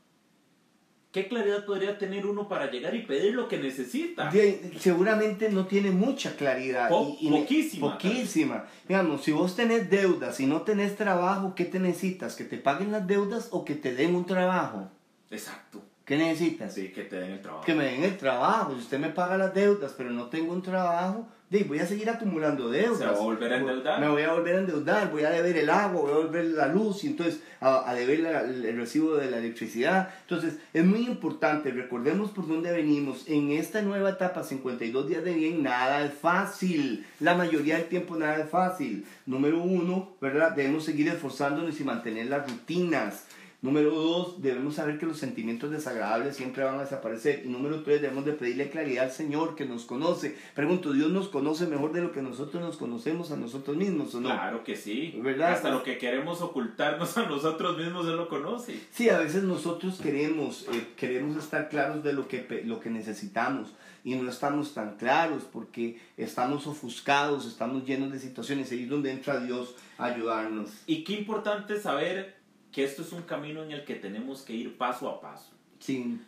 ¿Qué 1.10 1.26
claridad 1.26 1.64
podría 1.64 1.96
tener 1.96 2.26
uno 2.26 2.48
para 2.48 2.70
llegar 2.70 2.94
y 2.94 3.06
pedir 3.06 3.32
lo 3.34 3.48
que 3.48 3.56
necesita? 3.56 4.30
seguramente 4.78 5.48
no 5.48 5.66
tiene 5.66 5.90
mucha 5.90 6.36
claridad. 6.36 6.90
poquísima. 6.90 7.92
Poquísima. 7.92 8.66
Digamos, 8.86 9.22
si 9.22 9.32
vos 9.32 9.56
tenés 9.56 9.88
deudas 9.88 10.38
y 10.38 10.46
no 10.46 10.62
tenés 10.62 10.96
trabajo, 10.96 11.54
¿qué 11.54 11.64
te 11.64 11.78
necesitas? 11.78 12.36
¿Que 12.36 12.44
te 12.44 12.58
paguen 12.58 12.92
las 12.92 13.06
deudas 13.06 13.48
o 13.52 13.64
que 13.64 13.74
te 13.74 13.94
den 13.94 14.14
un 14.14 14.26
trabajo? 14.26 14.90
Exacto. 15.30 15.82
¿Qué 16.04 16.16
necesitas? 16.16 16.74
Sí, 16.74 16.88
que 16.88 17.02
te 17.04 17.16
den 17.16 17.30
el 17.32 17.40
trabajo. 17.42 17.64
Que 17.64 17.74
me 17.74 17.84
den 17.84 18.02
el 18.04 18.16
trabajo. 18.16 18.72
Si 18.74 18.80
usted 18.80 18.98
me 18.98 19.08
paga 19.10 19.38
las 19.38 19.54
deudas, 19.54 19.94
pero 19.96 20.10
no 20.10 20.26
tengo 20.26 20.52
un 20.52 20.60
trabajo, 20.62 21.28
de, 21.48 21.64
voy 21.64 21.78
a 21.80 21.86
seguir 21.86 22.08
acumulando 22.10 22.70
deudas. 22.70 22.98
Se 22.98 23.04
va 23.04 23.12
a 23.12 23.18
volver 23.20 23.52
a 23.52 23.56
endeudar. 23.58 24.00
Me 24.00 24.08
voy 24.08 24.22
a 24.22 24.32
volver 24.32 24.56
a 24.56 24.58
endeudar, 24.60 25.10
voy 25.12 25.22
a 25.24 25.30
deber 25.30 25.56
el 25.58 25.68
agua, 25.70 26.00
voy 26.00 26.12
a 26.12 26.26
deber 26.26 26.44
la 26.46 26.66
luz 26.66 27.04
y 27.04 27.08
entonces 27.08 27.40
a, 27.60 27.88
a 27.88 27.94
deber 27.94 28.20
la- 28.20 28.40
el 28.40 28.74
recibo 28.76 29.14
de 29.16 29.30
la 29.30 29.36
electricidad. 29.36 30.08
Entonces 30.22 30.56
es 30.72 30.84
muy 30.84 31.06
importante, 31.06 31.70
recordemos 31.70 32.30
por 32.30 32.48
dónde 32.48 32.72
venimos. 32.72 33.28
En 33.28 33.52
esta 33.52 33.82
nueva 33.82 34.10
etapa, 34.10 34.42
52 34.42 35.08
días 35.08 35.22
de 35.24 35.34
bien, 35.34 35.62
nada 35.62 36.04
es 36.04 36.14
fácil. 36.14 37.06
La 37.20 37.34
mayoría 37.34 37.76
del 37.76 37.86
tiempo 37.86 38.16
nada 38.16 38.38
es 38.38 38.48
fácil. 38.50 39.04
Número 39.26 39.62
uno, 39.62 40.16
¿verdad? 40.20 40.52
Debemos 40.52 40.84
seguir 40.84 41.06
esforzándonos 41.08 41.78
y 41.80 41.84
mantener 41.84 42.26
las 42.26 42.50
rutinas. 42.50 43.26
Número 43.62 43.92
dos, 43.92 44.42
debemos 44.42 44.74
saber 44.74 44.98
que 44.98 45.06
los 45.06 45.18
sentimientos 45.18 45.70
desagradables 45.70 46.34
siempre 46.34 46.64
van 46.64 46.80
a 46.80 46.82
desaparecer. 46.82 47.42
Y 47.44 47.48
número 47.48 47.84
tres, 47.84 48.02
debemos 48.02 48.24
de 48.24 48.32
pedirle 48.32 48.68
claridad 48.70 49.04
al 49.04 49.12
Señor 49.12 49.54
que 49.54 49.64
nos 49.64 49.84
conoce. 49.84 50.36
Pregunto, 50.52 50.92
¿Dios 50.92 51.12
nos 51.12 51.28
conoce 51.28 51.68
mejor 51.68 51.92
de 51.92 52.00
lo 52.00 52.10
que 52.10 52.22
nosotros 52.22 52.60
nos 52.60 52.76
conocemos 52.76 53.30
a 53.30 53.36
nosotros 53.36 53.76
mismos 53.76 54.16
o 54.16 54.20
no? 54.20 54.30
Claro 54.30 54.64
que 54.64 54.74
sí. 54.74 55.16
¿Verdad? 55.22 55.52
Hasta 55.52 55.70
lo 55.70 55.84
que 55.84 55.96
queremos 55.96 56.42
ocultarnos 56.42 57.16
a 57.16 57.26
nosotros 57.26 57.78
mismos 57.78 58.04
Él 58.08 58.16
lo 58.16 58.28
conoce. 58.28 58.80
Sí, 58.90 59.08
a 59.08 59.18
veces 59.18 59.44
nosotros 59.44 60.00
queremos, 60.02 60.66
eh, 60.72 60.88
queremos 60.96 61.36
estar 61.36 61.68
claros 61.68 62.02
de 62.02 62.14
lo 62.14 62.26
que, 62.26 62.64
lo 62.64 62.80
que 62.80 62.90
necesitamos 62.90 63.68
y 64.02 64.16
no 64.16 64.28
estamos 64.28 64.74
tan 64.74 64.96
claros 64.96 65.44
porque 65.44 66.00
estamos 66.16 66.66
ofuscados, 66.66 67.46
estamos 67.46 67.84
llenos 67.84 68.10
de 68.10 68.18
situaciones. 68.18 68.72
Ahí 68.72 68.82
es 68.82 68.90
donde 68.90 69.12
entra 69.12 69.38
Dios 69.38 69.76
a 69.98 70.06
ayudarnos. 70.06 70.70
Y 70.86 71.04
qué 71.04 71.12
importante 71.12 71.78
saber 71.78 72.41
que 72.72 72.84
esto 72.84 73.02
es 73.02 73.12
un 73.12 73.22
camino 73.22 73.62
en 73.62 73.70
el 73.72 73.84
que 73.84 73.94
tenemos 73.94 74.42
que 74.42 74.54
ir 74.54 74.76
paso 74.78 75.08
a 75.08 75.20
paso. 75.20 75.50
Sí, 75.78 76.18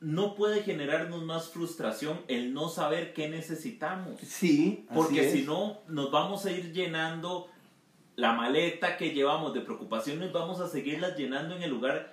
No 0.00 0.34
puede 0.34 0.62
generarnos 0.62 1.22
más 1.24 1.50
frustración 1.50 2.20
el 2.26 2.54
no 2.54 2.68
saber 2.70 3.12
qué 3.12 3.28
necesitamos. 3.28 4.18
sí 4.22 4.86
Porque 4.94 5.30
si 5.30 5.42
no, 5.42 5.78
nos 5.88 6.10
vamos 6.10 6.46
a 6.46 6.50
ir 6.52 6.72
llenando 6.72 7.48
la 8.16 8.32
maleta 8.32 8.96
que 8.96 9.10
llevamos 9.12 9.52
de 9.54 9.60
preocupaciones, 9.60 10.32
vamos 10.32 10.58
a 10.60 10.68
seguirlas 10.68 11.16
llenando 11.18 11.54
en 11.56 11.62
el 11.62 11.70
lugar 11.70 12.12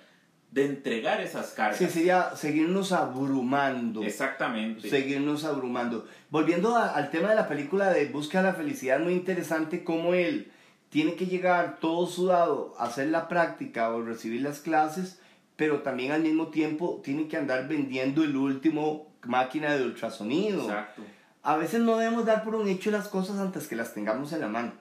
de 0.50 0.64
entregar 0.66 1.20
esas 1.20 1.50
cargas. 1.52 1.78
Sí, 1.78 1.86
sería 1.86 2.34
seguirnos 2.36 2.92
abrumando. 2.92 4.02
Exactamente. 4.02 4.88
seguirnos 4.88 5.44
abrumando. 5.44 6.06
Volviendo 6.30 6.74
a- 6.76 6.88
al 6.94 7.10
tema 7.10 7.30
de 7.30 7.36
la 7.36 7.48
película 7.48 7.90
de 7.90 8.06
Busca 8.06 8.42
la 8.42 8.54
Felicidad, 8.54 9.00
muy 9.00 9.12
interesante 9.14 9.84
cómo 9.84 10.14
él 10.14 10.50
tiene 10.90 11.14
que 11.14 11.26
llegar 11.26 11.78
todo 11.80 12.06
sudado 12.06 12.74
a 12.78 12.84
hacer 12.84 13.08
la 13.08 13.28
práctica 13.28 13.90
o 13.90 14.02
recibir 14.02 14.42
las 14.42 14.60
clases, 14.60 15.20
pero 15.56 15.82
también 15.82 16.12
al 16.12 16.22
mismo 16.22 16.48
tiempo 16.48 17.00
tiene 17.02 17.28
que 17.28 17.36
andar 17.36 17.68
vendiendo 17.68 18.24
el 18.24 18.36
último 18.36 19.12
máquina 19.24 19.76
de 19.76 19.84
ultrasonido. 19.84 20.62
Exacto. 20.62 21.02
A 21.42 21.56
veces 21.56 21.80
no 21.80 21.96
debemos 21.96 22.24
dar 22.24 22.44
por 22.44 22.54
un 22.54 22.68
hecho 22.68 22.90
las 22.90 23.08
cosas 23.08 23.38
antes 23.38 23.66
que 23.68 23.76
las 23.76 23.94
tengamos 23.94 24.32
en 24.32 24.40
la 24.40 24.48
mano. 24.48 24.72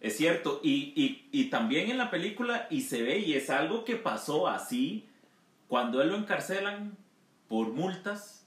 Es 0.00 0.16
cierto, 0.16 0.60
y, 0.62 0.92
y, 0.94 1.28
y 1.32 1.50
también 1.50 1.90
en 1.90 1.96
la 1.96 2.10
película, 2.10 2.66
y 2.70 2.82
se 2.82 3.02
ve, 3.02 3.20
y 3.20 3.34
es 3.34 3.48
algo 3.48 3.84
que 3.84 3.96
pasó 3.96 4.48
así, 4.48 5.08
cuando 5.66 6.02
él 6.02 6.10
lo 6.10 6.16
encarcelan 6.16 6.96
por 7.48 7.68
multas, 7.68 8.43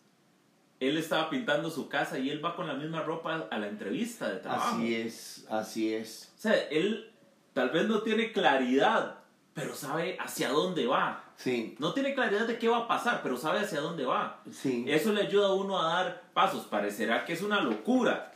él 0.79 0.97
estaba 0.97 1.29
pintando 1.29 1.69
su 1.69 1.89
casa 1.89 2.19
y 2.19 2.29
él 2.29 2.43
va 2.43 2.55
con 2.55 2.67
la 2.67 2.75
misma 2.75 3.01
ropa 3.01 3.47
a 3.49 3.57
la 3.57 3.67
entrevista 3.67 4.29
de 4.29 4.39
trabajo. 4.39 4.75
Así 4.75 4.95
es, 4.95 5.45
así 5.49 5.93
es. 5.93 6.33
O 6.37 6.41
sea, 6.41 6.53
él 6.69 7.11
tal 7.53 7.69
vez 7.71 7.87
no 7.87 8.01
tiene 8.01 8.31
claridad, 8.31 9.19
pero 9.53 9.73
sabe 9.75 10.17
hacia 10.19 10.49
dónde 10.49 10.85
va. 10.85 11.23
Sí, 11.35 11.75
No 11.77 11.93
tiene 11.93 12.15
claridad 12.15 12.47
de 12.47 12.57
qué 12.57 12.67
va 12.67 12.79
a 12.79 12.87
pasar, 12.87 13.21
pero 13.21 13.37
sabe 13.37 13.59
hacia 13.59 13.79
dónde 13.79 14.05
va. 14.05 14.41
sí. 14.51 14.85
Eso 14.87 15.13
le 15.13 15.21
ayuda 15.21 15.47
a 15.47 15.53
uno 15.53 15.79
a 15.79 15.93
dar 15.93 16.23
pasos. 16.33 16.65
Parecerá 16.65 17.25
que 17.25 17.33
es 17.33 17.41
una 17.41 17.61
locura 17.61 18.33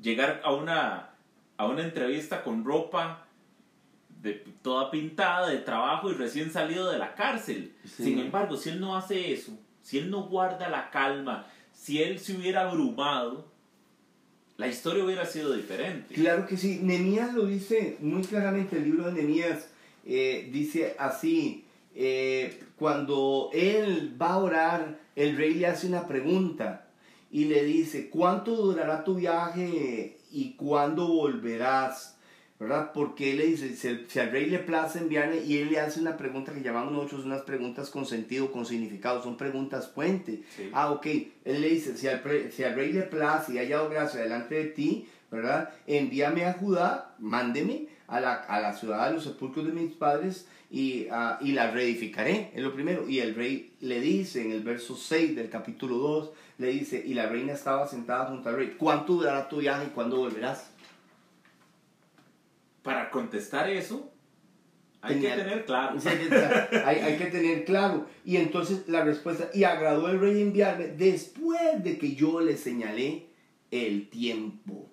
llegar 0.00 0.42
a 0.44 0.52
una, 0.52 1.10
a 1.56 1.66
una 1.66 1.82
entrevista 1.82 2.42
con 2.42 2.64
ropa 2.64 3.26
de, 4.20 4.44
toda 4.62 4.90
pintada 4.90 5.48
de 5.48 5.58
trabajo 5.58 6.10
y 6.10 6.14
recién 6.14 6.50
salido 6.50 6.90
de 6.90 6.98
la 6.98 7.14
cárcel. 7.14 7.74
Sí. 7.84 8.04
Sin 8.04 8.18
embargo, 8.18 8.56
si 8.56 8.70
él 8.70 8.80
no 8.80 8.96
hace 8.96 9.32
eso, 9.32 9.52
si 9.82 9.98
él 9.98 10.10
no 10.10 10.24
guarda 10.24 10.68
la 10.68 10.90
calma, 10.90 11.46
si 11.76 12.02
él 12.02 12.18
se 12.18 12.34
hubiera 12.34 12.68
abrumado, 12.68 13.46
la 14.56 14.68
historia 14.68 15.04
hubiera 15.04 15.26
sido 15.26 15.52
diferente. 15.52 16.14
Claro 16.14 16.46
que 16.46 16.56
sí. 16.56 16.80
Nemías 16.82 17.34
lo 17.34 17.46
dice 17.46 17.96
muy 18.00 18.22
claramente, 18.22 18.76
el 18.76 18.84
libro 18.84 19.04
de 19.04 19.12
Nemías 19.12 19.68
eh, 20.04 20.48
dice 20.50 20.96
así, 20.98 21.64
eh, 21.94 22.62
cuando 22.78 23.50
él 23.52 24.16
va 24.20 24.30
a 24.30 24.38
orar, 24.38 24.98
el 25.14 25.36
rey 25.36 25.54
le 25.54 25.66
hace 25.66 25.86
una 25.86 26.08
pregunta 26.08 26.88
y 27.30 27.44
le 27.44 27.64
dice, 27.64 28.08
¿cuánto 28.08 28.56
durará 28.56 29.04
tu 29.04 29.16
viaje 29.16 30.18
y 30.32 30.52
cuándo 30.52 31.08
volverás? 31.08 32.15
¿Verdad? 32.58 32.92
Porque 32.94 33.32
él 33.32 33.36
le 33.38 33.46
dice, 33.48 33.76
si, 34.08 34.18
al 34.18 34.30
rey 34.30 34.46
le 34.46 34.58
place 34.58 34.98
enviarle, 34.98 35.44
y 35.44 35.58
él 35.58 35.70
le 35.70 35.78
hace 35.78 36.00
una 36.00 36.16
pregunta 36.16 36.52
que 36.54 36.62
llamamos 36.62 36.90
nosotros 36.92 37.26
unas 37.26 37.42
preguntas 37.42 37.90
con 37.90 38.06
sentido, 38.06 38.50
con 38.50 38.64
significado, 38.64 39.22
son 39.22 39.36
preguntas 39.36 39.88
puente. 39.88 40.42
Sí. 40.56 40.70
Ah, 40.72 40.90
ok. 40.90 41.06
Él 41.44 41.60
le 41.60 41.68
dice, 41.68 41.96
si 41.98 42.08
al, 42.08 42.22
pre- 42.22 42.50
si 42.50 42.64
al 42.64 42.74
rey 42.74 42.92
le 42.94 43.02
place 43.02 43.52
y 43.52 43.58
haya 43.58 43.76
dado 43.76 43.90
gracia 43.90 44.20
delante 44.22 44.54
de 44.54 44.64
ti, 44.66 45.06
¿verdad? 45.30 45.68
Envíame 45.86 46.46
a 46.46 46.54
Judá, 46.54 47.14
mándeme 47.18 47.88
a 48.06 48.20
la, 48.20 48.32
a 48.34 48.58
la 48.60 48.72
ciudad 48.72 49.08
de 49.08 49.14
los 49.16 49.24
sepulcros 49.24 49.66
de 49.66 49.72
mis 49.72 49.92
padres 49.92 50.46
y, 50.70 51.08
ah, 51.10 51.38
y 51.42 51.52
la 51.52 51.70
reedificaré. 51.72 52.52
Es 52.54 52.62
lo 52.62 52.72
primero. 52.72 53.06
Y 53.06 53.18
el 53.20 53.34
rey 53.34 53.74
le 53.80 54.00
dice 54.00 54.42
en 54.42 54.52
el 54.52 54.62
verso 54.62 54.96
6 54.96 55.36
del 55.36 55.50
capítulo 55.50 55.96
2, 55.98 56.30
le 56.56 56.68
dice, 56.68 57.02
y 57.06 57.12
la 57.12 57.26
reina 57.26 57.52
estaba 57.52 57.86
sentada 57.86 58.30
junto 58.30 58.48
al 58.48 58.56
rey, 58.56 58.76
¿cuánto 58.78 59.12
durará 59.12 59.46
tu 59.46 59.58
viaje 59.58 59.88
y 59.88 59.90
cuándo 59.90 60.16
volverás? 60.16 60.70
Para 62.86 63.10
contestar 63.10 63.68
eso, 63.68 64.12
hay 65.02 65.14
Tenía- 65.16 65.34
que 65.36 65.42
tener 65.42 65.64
claro. 65.66 65.98
Hay, 66.86 66.96
hay 67.00 67.16
que 67.18 67.26
tener 67.26 67.64
claro. 67.64 68.06
Y 68.24 68.36
entonces 68.36 68.88
la 68.88 69.04
respuesta, 69.04 69.50
y 69.52 69.64
agradó 69.64 70.08
el 70.08 70.20
rey 70.20 70.40
enviarme 70.40 70.86
después 70.86 71.82
de 71.84 71.98
que 71.98 72.14
yo 72.14 72.40
le 72.40 72.56
señalé 72.56 73.26
el 73.70 74.08
tiempo. 74.08 74.88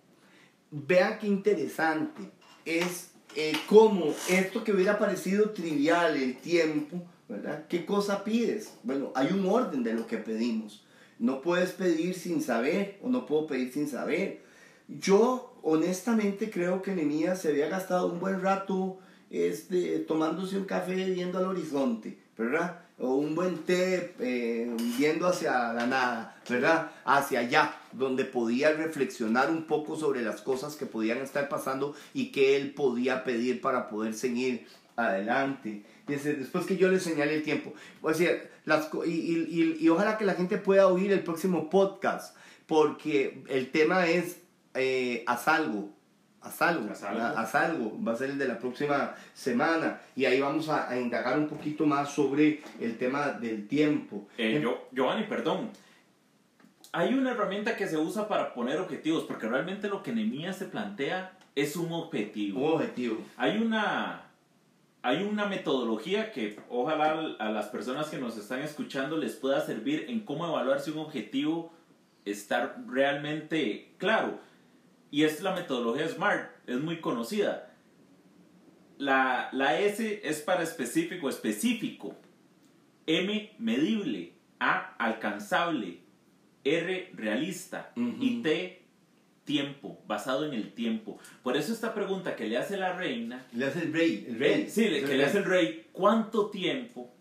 Vean 0.72 1.20
qué 1.20 1.28
interesante. 1.28 2.22
Es 2.66 3.12
eh, 3.36 3.54
como 3.68 4.14
esto 4.30 4.64
que 4.64 4.72
hubiera 4.74 4.98
parecido 4.98 5.52
trivial, 5.52 6.18
el 6.18 6.36
tiempo, 6.38 7.02
¿verdad? 7.30 7.68
¿Qué 7.68 7.86
cosa 7.86 8.24
pides? 8.24 8.74
Bueno, 8.84 9.12
hay 9.16 9.28
un 9.32 9.46
orden 9.48 9.84
de 9.84 9.94
lo 9.94 10.08
que 10.08 10.18
pedimos. 10.18 10.84
No 11.20 11.42
puedes 11.42 11.72
pedir 11.74 12.16
sin 12.16 12.42
saber 12.42 12.98
o 13.04 13.10
no 13.10 13.26
puedo 13.28 13.46
pedir 13.48 13.72
sin 13.72 13.88
saber. 13.88 14.42
Yo 14.88 15.53
honestamente 15.64 16.50
creo 16.52 16.82
que 16.82 16.94
Nehemías 16.94 17.42
se 17.42 17.50
había 17.50 17.70
gastado 17.70 18.08
un 18.08 18.20
buen 18.20 18.42
rato 18.42 19.00
este, 19.32 20.00
tomándose 20.00 20.58
un 20.58 20.66
café 20.66 20.94
viendo 20.94 21.40
al 21.40 21.46
horizonte, 21.46 22.20
¿verdad? 22.38 22.82
O 23.00 23.16
un 23.16 23.34
buen 23.34 23.58
té 23.60 24.14
eh, 24.20 24.72
viendo 25.00 25.26
hacia 25.26 25.74
la 25.74 25.88
nada, 25.88 26.40
¿verdad? 26.48 26.92
Hacia 27.06 27.40
allá, 27.40 27.76
donde 27.92 28.26
podía 28.26 28.72
reflexionar 28.74 29.50
un 29.50 29.64
poco 29.64 29.96
sobre 29.96 30.22
las 30.22 30.42
cosas 30.42 30.76
que 30.76 30.86
podían 30.86 31.18
estar 31.18 31.50
pasando 31.50 31.96
y 32.14 32.32
que 32.32 32.56
él 32.56 32.74
podía 32.76 33.24
pedir 33.24 33.60
para 33.62 33.90
poder 33.90 34.14
seguir 34.14 34.68
adelante. 34.96 35.84
Dice, 36.08 36.34
después 36.36 36.66
que 36.68 36.78
yo 36.78 36.90
le 36.90 37.00
señale 37.00 37.34
el 37.36 37.44
tiempo. 37.44 37.74
O 38.04 38.14
sea, 38.14 38.32
las, 38.66 38.90
y- 39.06 39.10
y- 39.10 39.78
y 39.80 39.90
ojalá 39.90 40.18
que 40.20 40.26
la 40.26 40.36
gente 40.36 40.58
pueda 40.58 40.88
oír 40.88 41.12
el 41.12 41.24
próximo 41.24 41.70
podcast, 41.72 42.36
porque 42.68 43.44
el 43.50 43.72
tema 43.72 44.08
es 44.08 44.38
eh. 44.74 45.24
Haz 45.28 45.48
algo, 45.48 45.90
Haz 46.42 46.62
algo. 46.62 46.88
¿verdad? 46.88 47.38
haz 47.38 47.56
algo, 47.56 47.98
va 48.06 48.12
a 48.12 48.16
ser 48.16 48.32
el 48.32 48.38
de 48.38 48.48
la 48.48 48.60
próxima 48.60 49.16
semana 49.34 50.02
y 50.16 50.26
ahí 50.26 50.42
vamos 50.42 50.68
a, 50.68 50.90
a 50.90 51.00
indagar 51.00 51.38
un 51.40 51.48
poquito 51.48 51.86
más 51.86 52.10
sobre 52.12 52.62
el 52.82 52.98
tema 52.98 53.30
del 53.30 53.68
tiempo. 53.68 54.28
Eh, 54.38 54.60
yo, 54.62 54.88
Giovanni, 54.92 55.24
perdón. 55.24 55.70
Hay 56.92 57.14
una 57.14 57.32
herramienta 57.32 57.76
que 57.76 57.88
se 57.88 57.98
usa 57.98 58.28
para 58.28 58.54
poner 58.54 58.78
objetivos, 58.80 59.24
porque 59.24 59.48
realmente 59.48 59.88
lo 59.88 60.04
que 60.04 60.12
Nehemías 60.12 60.58
se 60.58 60.66
plantea 60.66 61.32
es 61.56 61.76
un 61.76 61.92
objetivo. 61.92 62.60
Un 62.60 62.74
objetivo. 62.74 63.18
Hay 63.38 63.58
una, 63.58 64.26
hay 65.02 65.24
una 65.24 65.46
metodología 65.46 66.32
que 66.32 66.60
ojalá 66.70 67.36
a 67.40 67.50
las 67.50 67.68
personas 67.68 68.10
que 68.10 68.18
nos 68.18 68.38
están 68.38 68.60
escuchando 68.62 69.18
les 69.18 69.36
pueda 69.36 69.66
servir 69.66 70.06
en 70.10 70.20
cómo 70.20 70.46
evaluar 70.48 70.82
si 70.82 70.92
un 70.92 71.00
objetivo 71.00 71.74
está 72.26 72.76
realmente 72.88 73.94
claro. 73.98 74.40
Y 75.14 75.26
es 75.26 75.42
la 75.44 75.54
metodología 75.54 76.08
SMART, 76.10 76.50
es 76.68 76.80
muy 76.82 77.00
conocida. 77.00 77.70
La, 78.98 79.50
la 79.52 79.80
S 79.80 80.22
es 80.24 80.42
para 80.42 80.64
específico, 80.64 81.30
específico. 81.30 82.16
M, 83.06 83.54
medible. 83.60 84.34
A, 84.60 84.96
alcanzable. 84.98 86.00
R, 86.64 87.12
realista. 87.14 87.92
Y 87.96 88.42
T, 88.42 88.82
tiempo, 89.44 90.02
basado 90.08 90.48
en 90.48 90.56
el 90.56 90.74
tiempo. 90.74 91.20
Por 91.44 91.58
eso 91.58 91.74
esta 91.74 91.94
pregunta 91.94 92.36
que 92.36 92.48
le 92.48 92.58
hace 92.58 92.76
la 92.76 92.94
reina, 92.94 93.46
Le 93.54 93.66
hace 93.68 93.84
el 93.84 93.94
rey, 93.94 94.26
el 94.28 94.40
rey. 94.40 94.68
sí, 94.68 94.90
le- 94.90 95.04
que 95.04 95.16
le 95.16 95.26
hace 95.26 95.38
el 95.38 95.46
rey, 95.46 95.90
¿cuánto 95.92 96.50
tiempo 96.50 97.14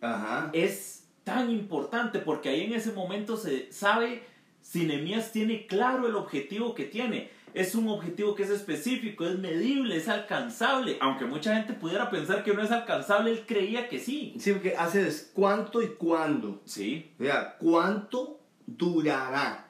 Ajá. 0.00 0.48
es 0.54 1.08
tan 1.24 1.50
importante 1.50 2.20
porque 2.20 2.48
ahí 2.48 2.62
en 2.62 2.72
ese 2.72 2.92
momento 2.92 3.36
se 3.36 3.70
sabe 3.70 4.22
si 4.68 4.84
Nehemías 4.84 5.30
tiene 5.30 5.66
claro 5.66 6.08
el 6.08 6.16
objetivo 6.16 6.74
que 6.74 6.84
tiene. 6.84 7.30
Es 7.54 7.74
un 7.74 7.88
objetivo 7.88 8.34
que 8.34 8.42
es 8.42 8.50
específico, 8.50 9.24
es 9.24 9.38
medible, 9.38 9.96
es 9.96 10.08
alcanzable. 10.08 10.98
Aunque 11.00 11.24
mucha 11.24 11.54
gente 11.54 11.72
pudiera 11.72 12.10
pensar 12.10 12.44
que 12.44 12.52
no 12.52 12.62
es 12.62 12.70
alcanzable, 12.70 13.30
él 13.30 13.44
creía 13.46 13.88
que 13.88 13.98
sí. 13.98 14.34
Sí, 14.38 14.52
porque 14.52 14.76
hace 14.76 15.06
es 15.06 15.30
cuánto 15.32 15.80
y 15.80 15.88
cuándo. 15.94 16.60
Sí. 16.64 17.12
Vea, 17.18 17.56
cuánto 17.58 18.40
durará 18.66 19.68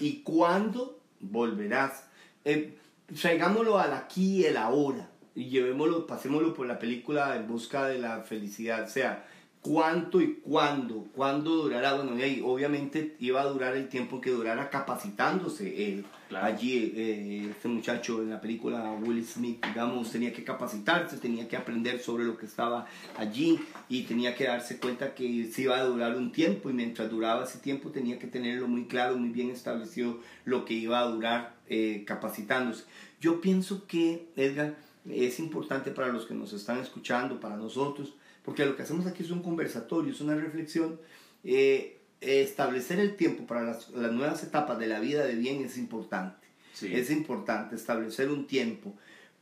y 0.00 0.22
cuándo 0.22 0.98
volverás. 1.20 2.08
Eh, 2.44 2.78
traigámoslo 3.20 3.78
al 3.78 3.92
aquí 3.92 4.38
y 4.38 4.44
el 4.46 4.56
ahora 4.56 5.10
y 5.34 5.50
llevémoslo, 5.50 6.06
pasémoslo 6.06 6.54
por 6.54 6.66
la 6.66 6.78
película 6.78 7.36
En 7.36 7.46
busca 7.46 7.86
de 7.86 7.98
la 7.98 8.22
felicidad. 8.22 8.84
O 8.84 8.88
sea, 8.88 9.24
cuánto 9.62 10.20
y 10.20 10.34
cuándo, 10.36 11.06
cuándo 11.14 11.50
durará. 11.50 11.94
Bueno, 11.94 12.18
y 12.18 12.22
ahí 12.22 12.42
obviamente 12.44 13.16
iba 13.18 13.40
a 13.42 13.46
durar 13.46 13.76
el 13.76 13.88
tiempo 13.88 14.20
que 14.20 14.30
durara 14.30 14.70
capacitándose 14.70 15.92
él. 15.92 16.04
Allí, 16.30 16.92
eh, 16.94 17.48
este 17.50 17.68
muchacho 17.68 18.20
en 18.22 18.30
la 18.30 18.40
película 18.40 18.92
Will 18.92 19.24
Smith, 19.24 19.64
digamos, 19.64 20.10
tenía 20.10 20.32
que 20.32 20.44
capacitarse, 20.44 21.16
tenía 21.16 21.48
que 21.48 21.56
aprender 21.56 22.00
sobre 22.00 22.24
lo 22.24 22.36
que 22.36 22.44
estaba 22.44 22.86
allí 23.16 23.58
y 23.88 24.02
tenía 24.02 24.34
que 24.34 24.44
darse 24.44 24.78
cuenta 24.78 25.14
que 25.14 25.50
se 25.50 25.62
iba 25.62 25.76
a 25.78 25.84
durar 25.84 26.16
un 26.16 26.30
tiempo 26.30 26.68
y 26.68 26.74
mientras 26.74 27.10
duraba 27.10 27.44
ese 27.44 27.58
tiempo 27.58 27.90
tenía 27.90 28.18
que 28.18 28.26
tenerlo 28.26 28.68
muy 28.68 28.84
claro, 28.84 29.16
muy 29.16 29.30
bien 29.30 29.50
establecido 29.50 30.20
lo 30.44 30.66
que 30.66 30.74
iba 30.74 31.00
a 31.00 31.06
durar 31.06 31.54
eh, 31.68 32.04
capacitándose. 32.06 32.84
Yo 33.20 33.40
pienso 33.40 33.86
que, 33.86 34.28
Edgar, 34.36 34.76
es 35.08 35.38
importante 35.38 35.90
para 35.90 36.08
los 36.08 36.26
que 36.26 36.34
nos 36.34 36.52
están 36.52 36.78
escuchando, 36.78 37.40
para 37.40 37.56
nosotros, 37.56 38.12
porque 38.48 38.64
lo 38.64 38.76
que 38.76 38.82
hacemos 38.82 39.04
aquí 39.04 39.22
es 39.22 39.30
un 39.30 39.42
conversatorio, 39.42 40.10
es 40.10 40.22
una 40.22 40.34
reflexión. 40.34 40.98
Eh, 41.44 42.00
establecer 42.22 42.98
el 42.98 43.14
tiempo 43.14 43.46
para 43.46 43.62
las, 43.62 43.90
nuevas 43.90 44.42
etapas 44.42 44.78
de 44.78 44.86
la 44.86 45.00
vida 45.00 45.26
de 45.26 45.34
bien 45.34 45.62
es 45.62 45.76
importante. 45.76 46.48
Es 46.80 47.10
importante 47.10 47.76
establecer 47.76 48.30
un 48.30 48.46
tiempo, 48.46 48.94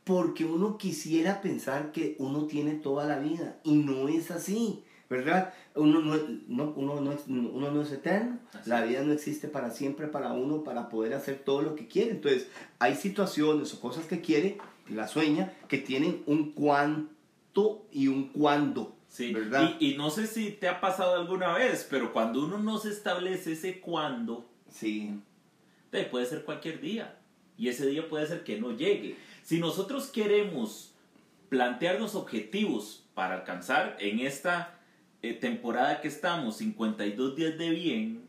porque 0.03 0.43
uno 0.43 0.77
quisiera 0.77 1.39
pensar 1.39 1.93
que 1.93 2.17
uno 2.19 2.47
tiene 2.47 2.73
toda 2.73 3.05
la 3.05 3.19
vida 3.19 3.61
y 3.63 3.75
no 3.75 4.09
es 4.09 4.29
así. 4.29 4.83
¿verdad? 5.09 5.53
Uno 5.73 6.01
no, 6.01 6.17
no, 6.49 6.73
uno 6.75 6.99
no, 6.99 7.17
uno 7.27 7.71
no 7.71 7.81
es 7.83 7.91
eterno, 7.93 8.39
la 8.65 8.81
vida 8.81 9.03
no 9.03 9.13
existe 9.13 9.47
para 9.47 9.71
siempre 9.71 10.07
para 10.07 10.33
uno, 10.33 10.65
para 10.65 10.89
poder 10.89 11.13
hacer 11.13 11.43
todo 11.45 11.61
lo 11.61 11.75
que 11.75 11.87
quiere. 11.87 12.11
Entonces, 12.11 12.49
hay 12.77 12.95
situaciones 12.95 13.73
o 13.73 13.79
cosas 13.79 14.05
que 14.05 14.19
quiere, 14.19 14.57
la 14.89 15.07
sueña, 15.07 15.53
que 15.69 15.77
tienen 15.77 16.23
un 16.25 16.51
cuánto 16.51 17.87
y 17.89 18.09
un 18.09 18.27
cuándo. 18.27 18.96
Sí, 19.17 19.33
¿verdad? 19.33 19.75
Y, 19.79 19.93
y, 19.93 19.97
no 19.97 20.11
sé 20.11 20.27
si 20.27 20.51
te 20.51 20.67
ha 20.67 20.79
pasado 20.79 21.15
alguna 21.15 21.51
vez, 21.51 21.87
pero 21.89 22.13
cuando 22.13 22.45
uno 22.45 22.59
no 22.59 22.77
se 22.77 22.89
establece 22.89 23.53
ese 23.53 23.79
cuándo, 23.79 24.47
sí. 24.69 25.19
puede 26.11 26.27
ser 26.27 26.43
cualquier 26.43 26.79
día. 26.81 27.17
Y 27.57 27.69
ese 27.69 27.87
día 27.87 28.07
puede 28.07 28.27
ser 28.27 28.43
que 28.43 28.61
no 28.61 28.77
llegue. 28.77 29.17
Si 29.41 29.59
nosotros 29.59 30.11
queremos 30.11 30.93
plantearnos 31.49 32.13
objetivos 32.13 33.07
para 33.15 33.33
alcanzar 33.33 33.97
en 33.99 34.19
esta 34.19 34.77
eh, 35.23 35.33
temporada 35.33 35.99
que 35.99 36.09
estamos, 36.09 36.57
52 36.57 37.35
días 37.35 37.57
de 37.57 37.71
bien, 37.71 38.21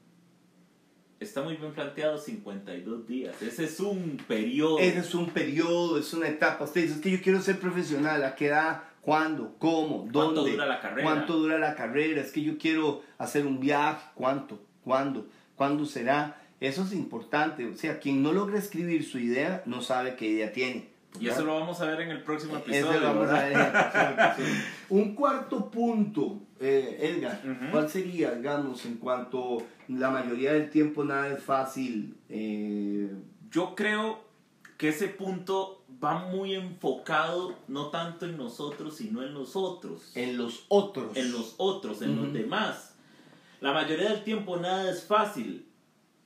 está 1.21 1.43
muy 1.43 1.57
bien 1.57 1.73
planteado 1.73 2.17
52 2.17 3.07
días. 3.07 3.43
Ese 3.43 3.65
es 3.65 3.79
un 3.79 4.17
periodo. 4.27 4.79
Ese 4.79 5.01
es 5.01 5.15
un 5.15 5.29
periodo, 5.29 5.99
es 5.99 6.15
una 6.15 6.29
etapa. 6.29 6.65
Usted 6.65 6.81
dice, 6.81 6.95
es 6.95 7.01
que 7.03 7.11
yo 7.11 7.21
quiero 7.21 7.43
ser 7.43 7.61
profesional, 7.61 8.25
¿a 8.25 8.35
qué 8.35 8.47
edad? 8.47 8.88
¿Cuándo? 9.03 9.55
¿Cómo? 9.59 10.07
¿Dónde? 10.11 10.13
¿Cuánto 10.13 10.47
dura 10.47 10.67
la 10.67 10.81
carrera? 10.81 11.03
¿Cuánto 11.03 11.37
dura 11.39 11.59
la 11.59 11.75
carrera? 11.75 12.21
Es 12.21 12.33
que 12.33 12.43
yo 12.43 12.59
quiero 12.59 13.03
hacer 13.19 13.47
un 13.47 13.61
viaje. 13.61 14.05
¿Cuánto? 14.15 14.61
¿Cuándo? 14.85 15.27
¿Cuándo 15.57 15.87
será? 15.87 16.41
Eso 16.61 16.83
es 16.83 16.93
importante. 16.93 17.67
O 17.67 17.77
sea, 17.77 17.99
quien 18.01 18.23
no 18.23 18.33
logra 18.33 18.59
escribir 18.59 19.05
su 19.05 19.19
idea 19.19 19.63
no 19.67 19.81
sabe 19.81 20.17
qué 20.17 20.27
idea 20.27 20.53
tiene. 20.53 20.89
Y 21.21 21.29
eso 21.29 21.45
lo 21.45 21.59
vamos 21.59 21.81
a 21.81 21.87
ver 21.87 22.03
en 22.03 22.11
el 22.11 22.23
próximo 22.23 22.57
episodio. 22.59 22.91
Eso 22.91 23.01
lo 23.01 23.07
vamos 23.15 23.31
a 23.31 23.43
ver 23.45 23.53
en 23.53 23.61
el 23.61 23.71
próximo 23.71 24.05
episodio. 24.11 24.55
Un 24.91 25.15
cuarto 25.15 25.71
punto, 25.71 26.41
eh, 26.61 26.99
Edgar, 27.01 27.41
¿cuál 27.71 27.89
sería, 27.89 28.33
digamos, 28.33 28.85
en 28.85 28.97
cuanto 28.97 29.63
la 29.89 30.11
mayoría 30.11 30.53
del 30.53 30.71
tiempo 30.71 31.05
nada 31.05 31.29
es 31.29 31.43
fácil? 31.43 32.15
Eh, 32.29 33.11
Yo 33.51 33.75
creo 33.75 34.21
que 34.77 34.91
ese 34.91 35.09
punto 35.09 35.78
va 36.03 36.27
muy 36.27 36.55
enfocado 36.55 37.55
no 37.67 37.89
tanto 37.89 38.27
en 38.27 38.37
nosotros, 38.37 38.97
sino 38.97 39.23
en 39.23 39.35
los 39.35 39.57
otros. 39.57 40.13
En 40.15 40.37
los 40.37 40.65
otros. 40.69 41.17
En 41.17 41.33
los 41.33 41.55
otros, 41.59 42.03
en 42.03 42.17
los 42.17 42.33
demás. 42.33 42.95
La 43.61 43.73
mayoría 43.73 44.11
del 44.11 44.25
tiempo 44.25 44.57
nada 44.57 44.91
es 44.91 45.05
fácil 45.05 45.67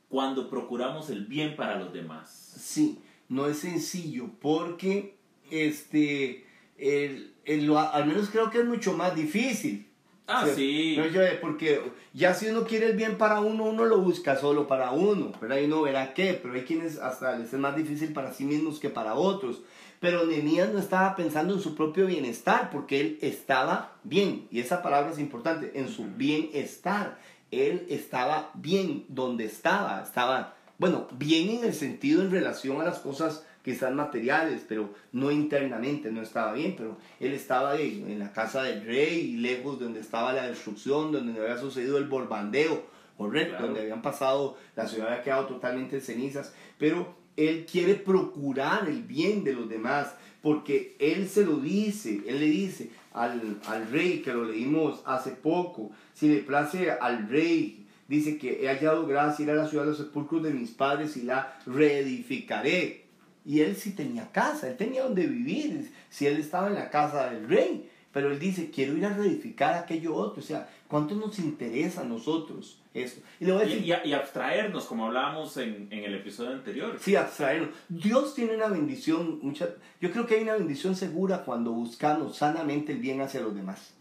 cuando 0.08 0.50
procuramos 0.50 1.08
el 1.10 1.26
bien 1.26 1.56
para 1.56 1.78
los 1.78 1.92
demás. 1.92 2.30
Sí 2.58 2.98
no 3.32 3.46
es 3.46 3.60
sencillo 3.60 4.28
porque 4.40 5.16
este, 5.50 6.44
el, 6.76 7.34
el, 7.46 7.74
al 7.74 8.06
menos 8.06 8.28
creo 8.28 8.50
que 8.50 8.58
es 8.58 8.66
mucho 8.66 8.92
más 8.92 9.16
difícil. 9.16 9.88
Ah, 10.26 10.46
sí. 10.54 10.98
Porque 11.40 11.82
ya 12.12 12.34
si 12.34 12.48
uno 12.48 12.64
quiere 12.64 12.86
el 12.86 12.96
bien 12.96 13.18
para 13.18 13.40
uno, 13.40 13.64
uno 13.64 13.84
lo 13.84 13.98
busca 14.00 14.36
solo 14.36 14.66
para 14.66 14.92
uno, 14.92 15.32
pero 15.40 15.54
ahí 15.54 15.66
no 15.66 15.82
verá 15.82 16.14
qué, 16.14 16.38
pero 16.40 16.54
hay 16.54 16.62
quienes 16.62 16.98
hasta 16.98 17.36
les 17.36 17.52
es 17.52 17.58
más 17.58 17.76
difícil 17.76 18.12
para 18.12 18.32
sí 18.32 18.44
mismos 18.44 18.78
que 18.78 18.88
para 18.88 19.14
otros. 19.14 19.62
Pero 20.00 20.24
Nehemías 20.24 20.72
no 20.72 20.78
estaba 20.78 21.14
pensando 21.14 21.54
en 21.54 21.60
su 21.60 21.74
propio 21.74 22.06
bienestar, 22.06 22.70
porque 22.70 23.00
él 23.00 23.18
estaba 23.20 23.96
bien, 24.04 24.48
y 24.50 24.60
esa 24.60 24.82
palabra 24.82 25.12
es 25.12 25.18
importante, 25.18 25.72
en 25.74 25.88
su 25.88 26.06
bienestar. 26.06 27.18
Él 27.50 27.86
estaba 27.90 28.50
bien 28.54 29.04
donde 29.08 29.44
estaba, 29.44 30.02
estaba 30.02 30.54
bueno, 30.78 31.06
bien 31.12 31.50
en 31.50 31.64
el 31.64 31.74
sentido 31.74 32.22
en 32.22 32.32
relación 32.32 32.80
a 32.80 32.84
las 32.84 32.98
cosas 32.98 33.46
quizás 33.64 33.94
materiales, 33.94 34.64
pero 34.68 34.90
no 35.12 35.30
internamente, 35.30 36.10
no 36.10 36.22
estaba 36.22 36.52
bien, 36.52 36.74
pero 36.76 36.96
él 37.20 37.32
estaba 37.32 37.76
en, 37.76 38.18
la 38.18 38.32
casa 38.32 38.62
del 38.64 38.84
rey, 38.84 39.36
lejos 39.36 39.78
de 39.78 39.84
donde 39.84 40.00
estaba 40.00 40.32
la 40.32 40.48
destrucción, 40.48 41.12
donde 41.12 41.40
había 41.40 41.58
sucedido 41.58 41.98
el 41.98 42.06
borbandeo, 42.06 42.84
correcto, 43.16 43.62
donde 43.62 43.82
habían 43.82 44.02
pasado, 44.02 44.56
la 44.74 44.88
ciudad 44.88 45.08
había 45.08 45.22
quedado 45.22 45.46
totalmente 45.46 45.96
en 45.96 46.02
cenizas, 46.02 46.52
pero 46.78 47.14
él 47.36 47.66
quiere 47.70 47.94
procurar 47.94 48.88
el 48.88 49.02
bien 49.02 49.44
de 49.44 49.54
los 49.54 49.68
demás, 49.68 50.14
porque 50.42 50.96
él 50.98 51.28
se 51.28 51.44
lo 51.44 51.58
dice, 51.58 52.20
él 52.26 52.40
le 52.40 52.46
dice 52.46 52.90
al, 53.12 53.60
al 53.66 53.88
rey, 53.90 54.22
que 54.22 54.32
lo 54.32 54.44
leímos 54.44 55.02
hace 55.04 55.30
poco, 55.30 55.92
si 56.14 56.28
le 56.28 56.40
place 56.40 56.90
al 56.90 57.28
rey 57.28 57.82
dice 58.08 58.36
que 58.36 58.62
he 58.62 58.68
hallado 58.68 59.06
gracia, 59.06 59.44
ir 59.44 59.50
a 59.50 59.54
la 59.54 59.66
ciudad 59.66 59.84
de 59.84 59.90
los 59.90 59.98
sepulcros 59.98 60.42
de 60.42 60.50
mis 60.50 60.70
padres 60.70 61.16
y 61.16 61.22
la 61.22 61.58
reedificaré. 61.64 63.01
Y 63.44 63.60
él 63.60 63.76
sí 63.76 63.92
tenía 63.92 64.30
casa, 64.30 64.68
él 64.68 64.76
tenía 64.76 65.02
donde 65.02 65.26
vivir, 65.26 65.92
si 66.10 66.26
él 66.26 66.38
estaba 66.38 66.68
en 66.68 66.74
la 66.74 66.90
casa 66.90 67.30
del 67.30 67.48
rey. 67.48 67.88
Pero 68.12 68.30
él 68.30 68.38
dice, 68.38 68.70
quiero 68.70 68.96
ir 68.96 69.06
a 69.06 69.14
reedificar 69.14 69.74
aquello 69.74 70.14
otro. 70.14 70.42
O 70.42 70.44
sea, 70.44 70.68
¿cuánto 70.86 71.14
nos 71.14 71.38
interesa 71.38 72.02
a 72.02 72.04
nosotros 72.04 72.78
esto? 72.92 73.22
Y, 73.40 73.46
y, 73.46 74.12
abstraernos, 74.12 74.84
como 74.84 75.06
hablábamos 75.06 75.56
en, 75.56 75.88
en, 75.90 76.04
el 76.04 76.16
episodio 76.16 76.50
anterior. 76.50 76.98
Sí, 77.00 77.16
abstraernos. 77.16 77.70
Dios 77.88 78.34
tiene 78.34 78.54
una 78.54 78.68
bendición, 78.68 79.38
mucha, 79.42 79.70
yo 80.00 80.12
creo 80.12 80.26
que 80.26 80.34
hay 80.34 80.42
una 80.42 80.56
bendición 80.56 80.94
segura 80.94 81.44
cuando 81.44 81.72
buscamos 81.72 82.36
sanamente 82.36 82.92
el 82.92 82.98
bien 82.98 83.22
hacia 83.22 83.40
los 83.40 83.54
demás. 83.54 83.94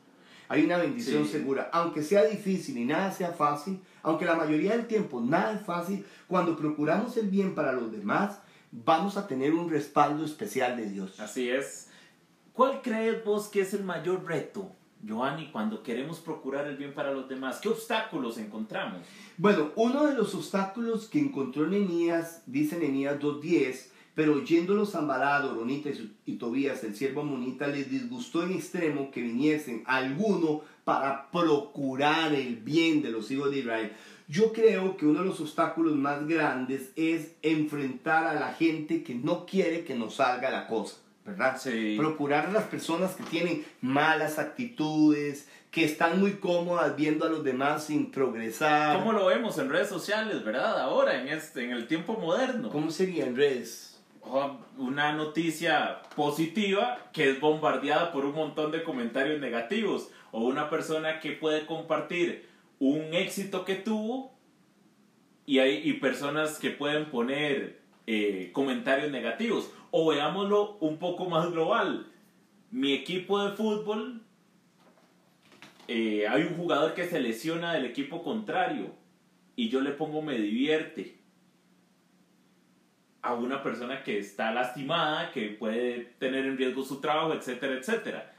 Hay 0.49 0.65
una 0.65 0.75
bendición 0.75 1.25
segura. 1.25 1.69
Aunque 1.71 2.03
sea 2.03 2.25
difícil 2.25 2.77
y 2.77 2.83
nada 2.83 3.09
sea 3.13 3.31
fácil, 3.31 3.79
aunque 4.03 4.25
la 4.25 4.35
mayoría 4.35 4.71
del 4.71 4.85
tiempo 4.85 5.21
nada 5.21 5.53
es 5.53 5.61
fácil, 5.61 6.05
cuando 6.27 6.57
procuramos 6.57 7.15
el 7.15 7.29
bien 7.29 7.55
para 7.55 7.71
los 7.71 7.89
demás, 7.89 8.41
vamos 8.71 9.17
a 9.17 9.27
tener 9.27 9.53
un 9.53 9.69
respaldo 9.69 10.25
especial 10.25 10.77
de 10.77 10.89
Dios. 10.89 11.19
Así 11.19 11.49
es. 11.49 11.89
¿Cuál 12.53 12.81
crees 12.81 13.23
vos 13.23 13.47
que 13.47 13.61
es 13.61 13.73
el 13.73 13.83
mayor 13.83 14.25
reto, 14.25 14.71
Joanny, 15.07 15.51
cuando 15.51 15.83
queremos 15.83 16.19
procurar 16.19 16.67
el 16.67 16.77
bien 16.77 16.93
para 16.93 17.13
los 17.13 17.27
demás? 17.29 17.59
¿Qué 17.61 17.69
obstáculos 17.69 18.37
encontramos? 18.37 19.01
Bueno, 19.37 19.71
uno 19.75 20.05
de 20.05 20.15
los 20.15 20.35
obstáculos 20.35 21.07
que 21.07 21.19
encontró 21.19 21.67
Nenías, 21.67 22.43
dice 22.45 22.77
Nenías 22.77 23.19
2.10, 23.19 23.87
pero 24.13 24.33
oyéndolo 24.35 24.85
Zambalá, 24.85 25.39
Doronita 25.39 25.89
y 26.25 26.35
Tobías, 26.35 26.83
el 26.83 26.95
siervo 26.95 27.21
amonita, 27.21 27.67
les 27.67 27.89
disgustó 27.89 28.43
en 28.43 28.51
extremo 28.51 29.09
que 29.09 29.21
viniesen 29.21 29.83
alguno 29.85 30.61
para 30.83 31.31
procurar 31.31 32.33
el 32.33 32.57
bien 32.57 33.01
de 33.01 33.11
los 33.11 33.31
hijos 33.31 33.51
de 33.51 33.59
Israel. 33.59 33.93
Yo 34.31 34.53
creo 34.53 34.95
que 34.95 35.05
uno 35.05 35.19
de 35.19 35.25
los 35.25 35.41
obstáculos 35.41 35.93
más 35.97 36.25
grandes 36.25 36.93
es 36.95 37.33
enfrentar 37.41 38.25
a 38.25 38.33
la 38.33 38.53
gente 38.53 39.03
que 39.03 39.13
no 39.13 39.45
quiere 39.45 39.83
que 39.83 39.93
nos 39.93 40.15
salga 40.15 40.49
la 40.49 40.67
cosa, 40.67 40.95
¿verdad? 41.25 41.59
Procurar 41.97 42.45
a 42.45 42.51
las 42.53 42.63
personas 42.63 43.13
que 43.15 43.23
tienen 43.23 43.65
malas 43.81 44.39
actitudes, 44.39 45.49
que 45.69 45.83
están 45.83 46.21
muy 46.21 46.35
cómodas 46.35 46.95
viendo 46.95 47.25
a 47.25 47.29
los 47.29 47.43
demás 47.43 47.83
sin 47.83 48.09
progresar. 48.09 48.99
¿Cómo 48.99 49.11
lo 49.11 49.25
vemos 49.25 49.57
en 49.57 49.69
redes 49.69 49.89
sociales, 49.89 50.45
verdad? 50.45 50.79
Ahora, 50.79 51.19
en, 51.19 51.27
este, 51.27 51.65
en 51.65 51.71
el 51.71 51.87
tiempo 51.87 52.13
moderno. 52.13 52.69
¿Cómo 52.69 52.89
sería 52.89 53.25
en 53.25 53.35
redes? 53.35 53.89
una 54.77 55.13
noticia 55.13 56.03
positiva 56.15 57.09
que 57.11 57.31
es 57.31 57.41
bombardeada 57.41 58.11
por 58.11 58.23
un 58.23 58.35
montón 58.35 58.71
de 58.71 58.83
comentarios 58.83 59.41
negativos 59.41 60.11
o 60.31 60.41
una 60.41 60.69
persona 60.69 61.19
que 61.19 61.31
puede 61.31 61.65
compartir 61.65 62.50
un 62.81 63.13
éxito 63.13 63.63
que 63.63 63.75
tuvo 63.75 64.35
y 65.45 65.59
hay 65.59 65.93
personas 65.93 66.57
que 66.57 66.71
pueden 66.71 67.11
poner 67.11 67.79
eh, 68.07 68.49
comentarios 68.53 69.11
negativos. 69.11 69.71
O 69.91 70.09
veámoslo 70.09 70.77
un 70.79 70.97
poco 70.97 71.29
más 71.29 71.51
global. 71.51 72.11
Mi 72.71 72.93
equipo 72.93 73.43
de 73.43 73.55
fútbol, 73.55 74.23
eh, 75.87 76.27
hay 76.27 76.41
un 76.41 76.55
jugador 76.55 76.95
que 76.95 77.05
se 77.05 77.19
lesiona 77.19 77.73
del 77.73 77.85
equipo 77.85 78.23
contrario 78.23 78.95
y 79.55 79.69
yo 79.69 79.81
le 79.81 79.91
pongo 79.91 80.23
me 80.23 80.37
divierte 80.39 81.19
a 83.21 83.35
una 83.35 83.61
persona 83.61 84.03
que 84.03 84.17
está 84.17 84.51
lastimada, 84.51 85.31
que 85.31 85.49
puede 85.49 86.15
tener 86.17 86.45
en 86.45 86.57
riesgo 86.57 86.83
su 86.83 86.99
trabajo, 86.99 87.33
etcétera, 87.35 87.75
etcétera. 87.75 88.33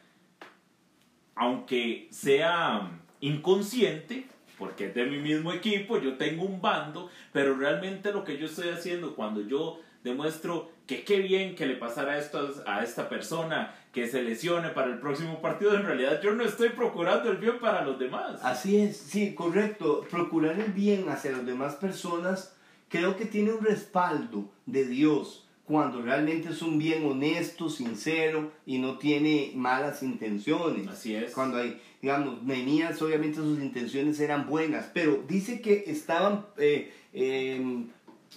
Aunque 1.36 2.08
sea 2.10 3.01
inconsciente, 3.22 4.26
porque 4.58 4.88
es 4.88 4.94
de 4.94 5.06
mi 5.06 5.18
mismo 5.18 5.52
equipo, 5.52 5.98
yo 5.98 6.18
tengo 6.18 6.44
un 6.44 6.60
bando, 6.60 7.08
pero 7.32 7.56
realmente 7.56 8.12
lo 8.12 8.24
que 8.24 8.36
yo 8.36 8.46
estoy 8.46 8.68
haciendo 8.68 9.16
cuando 9.16 9.40
yo 9.40 9.80
demuestro 10.04 10.70
que 10.86 11.04
qué 11.04 11.20
bien 11.20 11.54
que 11.54 11.64
le 11.64 11.76
pasara 11.76 12.18
esto 12.18 12.52
a 12.66 12.82
esta 12.82 13.08
persona, 13.08 13.74
que 13.92 14.08
se 14.08 14.22
lesione 14.22 14.68
para 14.70 14.88
el 14.88 14.98
próximo 14.98 15.40
partido, 15.40 15.74
en 15.74 15.84
realidad 15.84 16.20
yo 16.22 16.34
no 16.34 16.44
estoy 16.44 16.70
procurando 16.70 17.30
el 17.30 17.38
bien 17.38 17.58
para 17.60 17.84
los 17.84 17.98
demás. 17.98 18.40
Así 18.42 18.76
es, 18.76 18.96
sí, 18.96 19.34
correcto. 19.34 20.04
Procurar 20.10 20.60
el 20.60 20.72
bien 20.72 21.08
hacia 21.08 21.32
las 21.32 21.46
demás 21.46 21.76
personas 21.76 22.56
creo 22.88 23.16
que 23.16 23.24
tiene 23.24 23.52
un 23.52 23.64
respaldo 23.64 24.50
de 24.66 24.84
Dios 24.84 25.46
cuando 25.64 26.02
realmente 26.02 26.50
es 26.50 26.60
un 26.60 26.78
bien 26.78 27.06
honesto, 27.06 27.70
sincero 27.70 28.52
y 28.66 28.78
no 28.78 28.98
tiene 28.98 29.52
malas 29.54 30.02
intenciones. 30.02 30.86
Así 30.88 31.14
es. 31.14 31.32
Cuando 31.32 31.56
hay, 31.56 31.80
digamos, 32.02 32.42
Nehemías 32.42 33.00
obviamente 33.00 33.36
sus 33.36 33.60
intenciones 33.60 34.18
eran 34.20 34.46
buenas, 34.48 34.86
pero 34.92 35.22
dice 35.28 35.60
que 35.60 35.84
estaban 35.86 36.44
eh, 36.58 36.92
eh, 37.12 37.84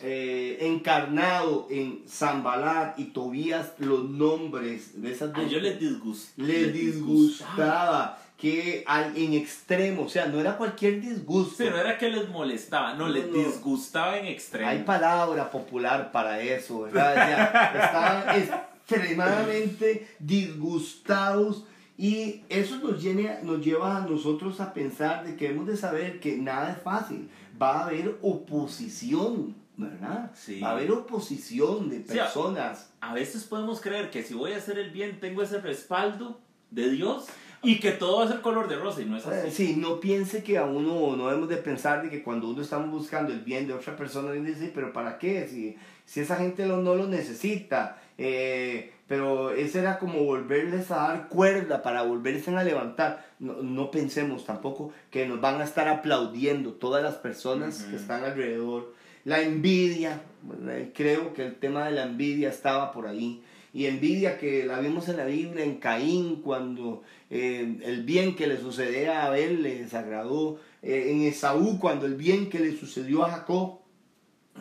eh, 0.01 0.57
encarnado 0.61 1.67
en 1.71 2.03
Zambalat 2.07 2.99
y 2.99 3.05
Tobías 3.05 3.73
los 3.79 4.07
nombres 4.09 5.01
de 5.01 5.11
esas 5.11 5.33
A 5.33 5.41
dos. 5.41 5.49
yo 5.51 5.59
les 5.59 5.79
disgustaba. 5.79 6.47
les 6.47 6.73
disgustaba 6.73 8.21
que 8.37 8.83
al, 8.85 9.15
en 9.17 9.33
extremo, 9.33 10.03
o 10.03 10.09
sea, 10.09 10.27
no 10.27 10.39
era 10.39 10.57
cualquier 10.57 11.01
disgusto. 11.01 11.63
Sí, 11.63 11.69
no 11.69 11.77
era 11.77 11.97
que 11.97 12.09
les 12.09 12.29
molestaba, 12.29 12.93
no, 12.93 13.07
No, 13.07 13.13
les 13.13 13.27
no. 13.27 13.33
disgustaba 13.37 14.19
en 14.19 14.25
extremo. 14.27 14.69
Hay 14.69 14.83
palabra 14.83 15.49
popular 15.49 16.11
para 16.11 16.39
eso, 16.41 16.81
¿verdad? 16.81 17.11
O 17.11 17.15
sea, 17.15 17.71
estaban 17.85 18.41
extremadamente 18.41 20.07
disgustados 20.19 21.63
y 21.97 22.41
eso 22.49 22.77
nos, 22.77 23.01
llena- 23.01 23.39
nos 23.43 23.63
lleva 23.63 23.97
a 23.97 24.07
nosotros 24.07 24.59
a 24.61 24.73
pensar 24.73 25.25
de 25.25 25.35
que 25.35 25.47
hemos 25.49 25.65
de 25.67 25.77
saber 25.77 26.19
que 26.19 26.37
nada 26.37 26.71
es 26.71 26.81
fácil. 26.81 27.29
Va 27.61 27.79
a 27.79 27.85
haber 27.85 28.17
oposición, 28.21 29.55
¿verdad? 29.77 30.31
Sí. 30.35 30.59
Va 30.59 30.69
a 30.69 30.71
haber 30.71 30.91
oposición 30.91 31.89
de 31.89 32.03
Sí, 32.03 32.19
a- 32.19 32.23
personas. 32.25 32.91
A 33.01 33.13
veces 33.13 33.43
podemos 33.45 33.81
creer 33.81 34.09
que 34.11 34.23
si 34.23 34.33
voy 34.33 34.53
a 34.53 34.57
hacer 34.57 34.77
el 34.77 34.91
bien 34.91 35.19
tengo 35.19 35.41
ese 35.41 35.59
respaldo 35.61 36.39
de 36.71 36.89
Dios 36.89 37.25
y 37.63 37.79
que 37.79 37.91
todo 37.91 38.19
va 38.19 38.25
a 38.25 38.27
ser 38.27 38.41
color 38.41 38.67
de 38.67 38.75
rosa 38.75 39.01
y 39.01 39.05
no 39.05 39.17
es 39.17 39.25
Eh, 39.25 39.43
así. 39.47 39.51
Sí, 39.67 39.75
no 39.77 39.99
piense 39.99 40.43
que 40.43 40.57
a 40.57 40.65
uno 40.65 41.15
no 41.15 41.27
debemos 41.27 41.49
de 41.49 41.57
pensar 41.57 42.03
de 42.03 42.09
que 42.09 42.21
cuando 42.23 42.49
uno 42.49 42.61
estamos 42.61 42.89
buscando 42.91 43.31
el 43.31 43.39
bien 43.41 43.67
de 43.67 43.73
otra 43.73 43.95
persona, 43.95 44.31
uno 44.31 44.41
dice, 44.43 44.71
pero 44.73 44.91
¿para 44.93 45.17
qué? 45.17 45.47
Si, 45.47 45.75
si 46.05 46.19
esa 46.19 46.35
gente 46.35 46.65
lo- 46.67 46.77
no 46.81 46.95
lo 46.95 47.07
necesita. 47.07 48.01
Eh, 48.17 48.91
pero 49.07 49.51
ese 49.51 49.79
era 49.79 49.99
como 49.99 50.23
volverles 50.23 50.89
a 50.89 50.95
dar 51.07 51.27
cuerda 51.29 51.83
para 51.83 52.01
volverse 52.01 52.55
a 52.55 52.63
levantar. 52.63 53.25
No, 53.39 53.61
no 53.61 53.91
pensemos 53.91 54.45
tampoco 54.45 54.91
que 55.11 55.27
nos 55.27 55.39
van 55.39 55.61
a 55.61 55.63
estar 55.63 55.87
aplaudiendo 55.87 56.73
todas 56.73 57.03
las 57.03 57.15
personas 57.15 57.81
Ujú. 57.81 57.91
que 57.91 57.95
están 57.97 58.23
alrededor. 58.23 58.93
La 59.23 59.41
envidia, 59.41 60.21
¿verdad? 60.43 60.89
creo 60.93 61.33
que 61.33 61.45
el 61.45 61.55
tema 61.55 61.85
de 61.85 61.91
la 61.91 62.03
envidia 62.03 62.49
estaba 62.49 62.91
por 62.91 63.07
ahí. 63.07 63.43
Y 63.73 63.87
envidia 63.87 64.37
que 64.37 64.65
la 64.65 64.79
vimos 64.79 65.09
en 65.09 65.17
la 65.17 65.25
Biblia, 65.25 65.65
en 65.65 65.75
Caín, 65.77 66.41
cuando 66.41 67.03
eh, 67.29 67.77
el 67.83 68.03
bien 68.03 68.35
que 68.35 68.47
le 68.47 68.57
sucedía 68.57 69.21
a 69.21 69.25
Abel 69.27 69.61
le 69.61 69.79
desagradó. 69.79 70.59
Eh, 70.81 71.11
en 71.11 71.23
Esaú, 71.23 71.77
cuando 71.79 72.05
el 72.05 72.15
bien 72.15 72.49
que 72.49 72.59
le 72.59 72.71
sucedió 72.75 73.25
a 73.25 73.31
Jacob 73.31 73.79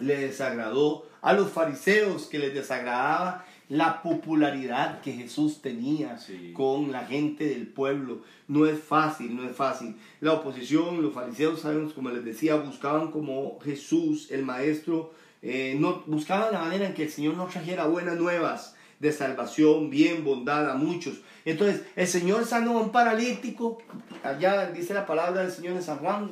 le 0.01 0.19
desagradó. 0.19 1.07
A 1.23 1.33
los 1.33 1.51
fariseos 1.51 2.27
que 2.27 2.39
les 2.39 2.53
desagradaba 2.53 3.47
la 3.69 4.03
popularidad 4.03 5.01
que 5.01 5.13
Jesús 5.13 5.63
tenía 5.63 6.19
Sí. 6.19 6.53
con 6.55 6.93
la 6.93 7.07
gente 7.07 7.45
del 7.47 7.67
pueblo. 7.67 8.23
No 8.49 8.67
es 8.67 8.79
fácil, 8.79 9.35
no 9.37 9.45
es 9.45 9.57
fácil. 9.57 9.97
La 10.21 10.33
oposición, 10.35 11.03
los 11.03 11.15
fariseos, 11.15 11.61
sabemos, 11.61 11.93
como 11.95 12.11
les 12.11 12.25
decía, 12.25 12.57
buscaban 12.57 13.11
como 13.11 13.59
Jesús, 13.61 14.31
el 14.31 14.45
maestro, 14.45 15.13
eh, 15.43 15.77
no, 15.79 16.03
buscaban 16.07 16.53
la 16.53 16.61
manera 16.61 16.87
en 16.87 16.95
que 16.95 17.05
el 17.05 17.11
Señor 17.11 17.37
nos 17.37 17.51
trajera 17.51 17.87
buenas 17.87 18.17
nuevas 18.17 18.77
de 19.01 19.13
salvación, 19.13 19.91
bien, 19.91 20.25
bondad 20.25 20.71
a 20.71 20.75
muchos. 20.75 21.21
Entonces, 21.45 21.83
el 21.97 22.07
Señor 22.07 22.45
sanó 22.47 22.79
a 22.79 22.83
un 22.83 22.91
paralítico, 22.93 23.79
allá 24.23 24.71
dice 24.71 24.95
la 24.95 25.05
palabra 25.05 25.43
del 25.43 25.51
Señor 25.53 25.77
en 25.77 25.83
San 25.83 25.99
Juan, 25.99 26.31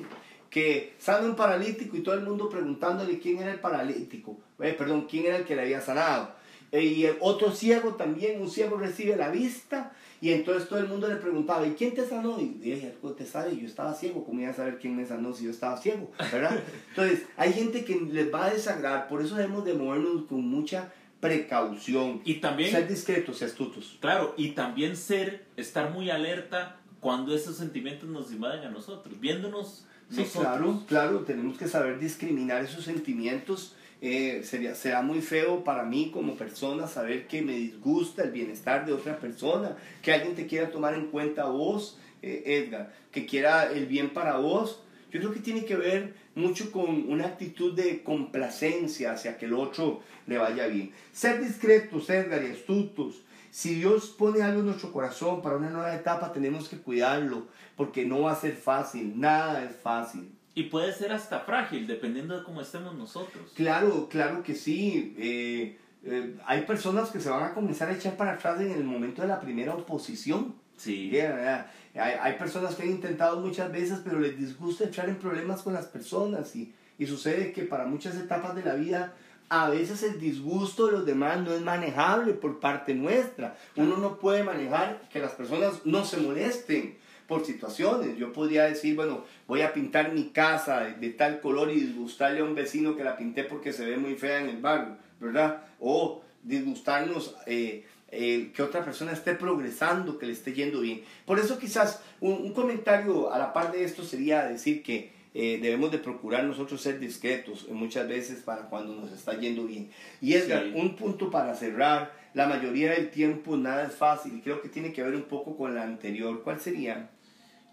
que 0.48 0.94
sana 0.98 1.26
a 1.26 1.30
un 1.30 1.36
paralítico 1.36 1.96
y 1.96 2.00
todo 2.02 2.14
el 2.14 2.22
mundo 2.22 2.48
preguntándole 2.48 3.18
quién 3.18 3.38
era 3.38 3.52
el 3.52 3.60
paralítico, 3.60 4.38
eh, 4.60 4.74
perdón, 4.76 5.06
quién 5.10 5.26
era 5.26 5.38
el 5.38 5.44
que 5.44 5.56
le 5.56 5.62
había 5.62 5.80
sanado. 5.80 6.41
Eh, 6.72 6.82
y 6.84 7.04
el 7.04 7.16
otro 7.20 7.52
ciego 7.52 7.94
también, 7.94 8.40
un 8.40 8.50
ciego 8.50 8.76
recibe 8.78 9.14
la 9.16 9.28
vista 9.30 9.92
y 10.22 10.30
entonces 10.30 10.68
todo 10.68 10.78
el 10.78 10.88
mundo 10.88 11.06
le 11.06 11.16
preguntaba, 11.16 11.66
¿y 11.66 11.72
quién 11.72 11.92
te 11.94 12.06
sanó? 12.08 12.40
Y 12.40 12.46
dije, 12.48 12.94
algo 12.94 13.12
te 13.14 13.26
sabe, 13.26 13.54
yo 13.56 13.66
estaba 13.66 13.92
ciego, 13.94 14.24
¿cómo 14.24 14.40
iba 14.40 14.50
a 14.50 14.54
saber 14.54 14.78
quién 14.78 14.96
me 14.96 15.04
sanó 15.06 15.34
si 15.34 15.44
yo 15.44 15.50
estaba 15.50 15.76
ciego? 15.76 16.10
¿Verdad? 16.32 16.58
Entonces, 16.90 17.24
hay 17.36 17.52
gente 17.52 17.84
que 17.84 17.96
les 18.00 18.32
va 18.32 18.46
a 18.46 18.54
desagradar, 18.54 19.08
por 19.08 19.20
eso 19.22 19.34
debemos 19.36 19.64
de 19.66 19.74
movernos 19.74 20.24
con 20.24 20.40
mucha 20.48 20.90
precaución. 21.20 22.20
Y 22.24 22.34
también, 22.34 22.70
Ser 22.70 22.88
discretos 22.88 23.40
y 23.42 23.44
astutos. 23.44 23.96
claro, 24.00 24.34
y 24.36 24.50
también 24.50 24.96
ser, 24.96 25.44
estar 25.56 25.90
muy 25.90 26.10
alerta 26.10 26.76
cuando 27.00 27.34
esos 27.34 27.56
sentimientos 27.56 28.08
nos 28.08 28.32
invaden 28.32 28.64
a 28.64 28.70
nosotros, 28.70 29.18
viéndonos 29.20 29.84
Sí, 30.10 30.18
nosotros. 30.20 30.42
claro, 30.42 30.82
claro, 30.88 31.18
tenemos 31.20 31.56
que 31.58 31.66
saber 31.68 31.98
discriminar 31.98 32.62
esos 32.64 32.84
sentimientos. 32.84 33.74
Eh, 34.04 34.42
sería, 34.42 34.74
será 34.74 35.00
muy 35.00 35.20
feo 35.20 35.62
para 35.62 35.84
mí 35.84 36.10
como 36.12 36.34
persona 36.34 36.88
saber 36.88 37.28
que 37.28 37.40
me 37.40 37.52
disgusta 37.52 38.24
el 38.24 38.32
bienestar 38.32 38.84
de 38.84 38.92
otra 38.92 39.20
persona, 39.20 39.76
que 40.02 40.12
alguien 40.12 40.34
te 40.34 40.48
quiera 40.48 40.72
tomar 40.72 40.94
en 40.94 41.06
cuenta 41.06 41.42
a 41.42 41.50
vos, 41.50 42.00
eh, 42.20 42.42
Edgar, 42.44 42.92
que 43.12 43.26
quiera 43.26 43.70
el 43.70 43.86
bien 43.86 44.10
para 44.10 44.38
vos. 44.38 44.82
Yo 45.12 45.20
creo 45.20 45.32
que 45.32 45.38
tiene 45.38 45.64
que 45.64 45.76
ver 45.76 46.14
mucho 46.34 46.72
con 46.72 47.12
una 47.12 47.26
actitud 47.26 47.74
de 47.74 48.02
complacencia 48.02 49.12
hacia 49.12 49.38
que 49.38 49.46
el 49.46 49.54
otro 49.54 50.00
le 50.26 50.36
vaya 50.36 50.66
bien. 50.66 50.90
Ser 51.12 51.40
discretos, 51.40 52.10
Edgar, 52.10 52.42
y 52.42 52.50
astutos. 52.50 53.22
Si 53.52 53.76
Dios 53.76 54.08
pone 54.18 54.42
algo 54.42 54.60
en 54.60 54.66
nuestro 54.66 54.90
corazón 54.90 55.42
para 55.42 55.58
una 55.58 55.70
nueva 55.70 55.94
etapa, 55.94 56.32
tenemos 56.32 56.68
que 56.68 56.78
cuidarlo, 56.78 57.46
porque 57.76 58.04
no 58.04 58.22
va 58.22 58.32
a 58.32 58.40
ser 58.40 58.56
fácil, 58.56 59.20
nada 59.20 59.62
es 59.62 59.76
fácil. 59.76 60.28
Y 60.54 60.64
puede 60.64 60.92
ser 60.92 61.12
hasta 61.12 61.40
frágil, 61.40 61.86
dependiendo 61.86 62.36
de 62.36 62.44
cómo 62.44 62.60
estemos 62.60 62.94
nosotros. 62.94 63.52
Claro, 63.54 64.08
claro 64.08 64.42
que 64.42 64.54
sí. 64.54 65.14
Eh, 65.18 65.78
eh, 66.04 66.36
hay 66.44 66.62
personas 66.62 67.10
que 67.10 67.20
se 67.20 67.30
van 67.30 67.44
a 67.44 67.54
comenzar 67.54 67.88
a 67.88 67.94
echar 67.94 68.16
para 68.16 68.32
atrás 68.32 68.60
en 68.60 68.72
el 68.72 68.84
momento 68.84 69.22
de 69.22 69.28
la 69.28 69.40
primera 69.40 69.74
oposición. 69.74 70.54
Sí. 70.76 71.10
Hay, 71.18 71.64
hay 71.94 72.34
personas 72.34 72.74
que 72.74 72.82
han 72.82 72.90
intentado 72.90 73.40
muchas 73.40 73.72
veces, 73.72 74.00
pero 74.04 74.18
les 74.18 74.36
disgusta 74.36 74.84
entrar 74.84 75.08
en 75.08 75.16
problemas 75.16 75.62
con 75.62 75.72
las 75.72 75.86
personas 75.86 76.54
y, 76.56 76.74
y 76.98 77.06
sucede 77.06 77.52
que 77.52 77.62
para 77.62 77.86
muchas 77.86 78.16
etapas 78.16 78.54
de 78.54 78.64
la 78.64 78.74
vida 78.74 79.14
a 79.48 79.68
veces 79.68 80.02
el 80.02 80.18
disgusto 80.18 80.86
de 80.86 80.92
los 80.92 81.04
demás 81.04 81.38
no 81.40 81.52
es 81.52 81.60
manejable 81.60 82.32
por 82.32 82.58
parte 82.58 82.94
nuestra. 82.94 83.56
Uno 83.76 83.98
no 83.98 84.18
puede 84.18 84.42
manejar 84.42 85.02
que 85.12 85.18
las 85.18 85.32
personas 85.32 85.84
no 85.84 86.06
se 86.06 86.16
molesten 86.16 86.96
por 87.32 87.46
situaciones. 87.46 88.18
Yo 88.18 88.32
podría 88.32 88.64
decir, 88.64 88.94
bueno, 88.94 89.24
voy 89.46 89.62
a 89.62 89.72
pintar 89.72 90.12
mi 90.12 90.24
casa 90.30 90.80
de, 90.80 90.92
de 90.94 91.10
tal 91.10 91.40
color 91.40 91.70
y 91.70 91.80
disgustarle 91.80 92.40
a 92.40 92.44
un 92.44 92.54
vecino 92.54 92.94
que 92.96 93.04
la 93.04 93.16
pinté 93.16 93.44
porque 93.44 93.72
se 93.72 93.86
ve 93.86 93.96
muy 93.96 94.14
fea 94.16 94.40
en 94.40 94.50
el 94.50 94.58
barrio, 94.60 94.96
¿verdad? 95.18 95.62
O 95.80 96.22
disgustarnos 96.42 97.34
eh, 97.46 97.84
eh, 98.10 98.50
que 98.54 98.62
otra 98.62 98.84
persona 98.84 99.12
esté 99.12 99.34
progresando, 99.34 100.18
que 100.18 100.26
le 100.26 100.32
esté 100.34 100.52
yendo 100.52 100.80
bien. 100.80 101.02
Por 101.24 101.38
eso 101.38 101.58
quizás 101.58 102.02
un, 102.20 102.32
un 102.34 102.52
comentario 102.52 103.32
a 103.32 103.38
la 103.38 103.52
par 103.54 103.72
de 103.72 103.84
esto 103.84 104.02
sería 104.04 104.44
decir 104.44 104.82
que 104.82 105.10
eh, 105.34 105.58
debemos 105.62 105.90
de 105.90 105.96
procurar 105.98 106.44
nosotros 106.44 106.82
ser 106.82 106.98
discretos 107.00 107.66
muchas 107.70 108.06
veces 108.06 108.42
para 108.42 108.68
cuando 108.68 108.94
nos 108.94 109.10
está 109.12 109.32
yendo 109.40 109.64
bien. 109.64 109.88
Y 110.20 110.34
Edgar, 110.34 110.64
Sí. 110.64 110.72
un 110.74 110.94
punto 110.96 111.30
para 111.30 111.54
cerrar, 111.54 112.12
la 112.34 112.46
mayoría 112.46 112.90
del 112.92 113.10
tiempo 113.10 113.56
nada 113.56 113.86
es 113.86 113.94
fácil 113.94 114.36
y 114.36 114.40
creo 114.42 114.60
que 114.60 114.68
tiene 114.68 114.92
que 114.92 115.02
ver 115.02 115.14
un 115.14 115.22
poco 115.22 115.56
con 115.56 115.74
la 115.74 115.82
anterior. 115.84 116.42
¿Cuál 116.44 116.60
sería? 116.60 117.08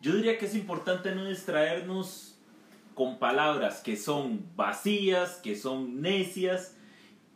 Yo 0.02 0.16
diría 0.16 0.38
que 0.38 0.46
es 0.46 0.56
importante 0.56 1.14
no 1.14 1.26
distraernos 1.26 2.38
con 2.96 3.20
palabras 3.20 3.82
que 3.82 3.98
son 3.98 4.46
vacías, 4.56 5.36
que 5.44 5.56
son 5.56 6.02
necias, 6.02 6.76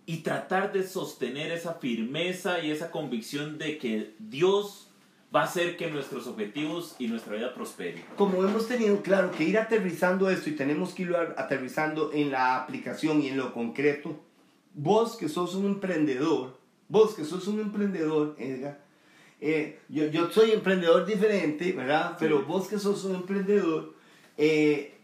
y 0.06 0.18
tratar 0.18 0.74
de 0.74 0.84
sostener 0.86 1.52
esa 1.52 1.76
firmeza 1.76 2.60
y 2.60 2.72
esa 2.72 2.92
convicción 2.92 3.58
de 3.58 3.78
que 3.78 4.16
Dios 4.20 4.90
va 5.34 5.42
a 5.42 5.46
hacer 5.46 5.78
que 5.78 5.90
nuestros 5.90 6.28
objetivos 6.28 6.96
y 7.00 7.08
nuestra 7.08 7.36
vida 7.36 7.54
prospere. 7.54 8.04
Como 8.18 8.44
hemos 8.44 8.68
tenido, 8.68 9.02
claro, 9.02 9.32
que 9.32 9.46
ir 9.46 9.58
aterrizando 9.58 10.30
esto 10.30 10.50
y 10.50 10.56
tenemos 10.56 10.94
que 10.94 11.04
ir 11.04 11.16
aterrizando 11.16 12.12
en 12.14 12.32
la 12.32 12.58
aplicación 12.58 13.22
y 13.22 13.30
en 13.30 13.38
lo 13.38 13.54
concreto, 13.54 14.20
vos 14.74 15.16
que 15.16 15.30
sos 15.30 15.56
un 15.56 15.66
emprendedor, 15.66 16.60
vos 16.88 17.16
que 17.16 17.26
sos 17.26 17.48
un 17.48 17.62
emprendedor, 17.62 18.36
Edgar, 18.38 18.83
eh, 19.46 19.80
yo, 19.90 20.06
yo, 20.06 20.32
soy 20.32 20.52
emprendedor 20.52 21.06
diferente, 21.06 21.74
¿verdad? 21.74 22.16
Pero 22.18 22.44
vos 22.44 22.70
que 22.70 22.80
sos 22.80 23.04
un 23.04 23.16
emprendedor, 23.16 23.94
eh, 24.38 24.98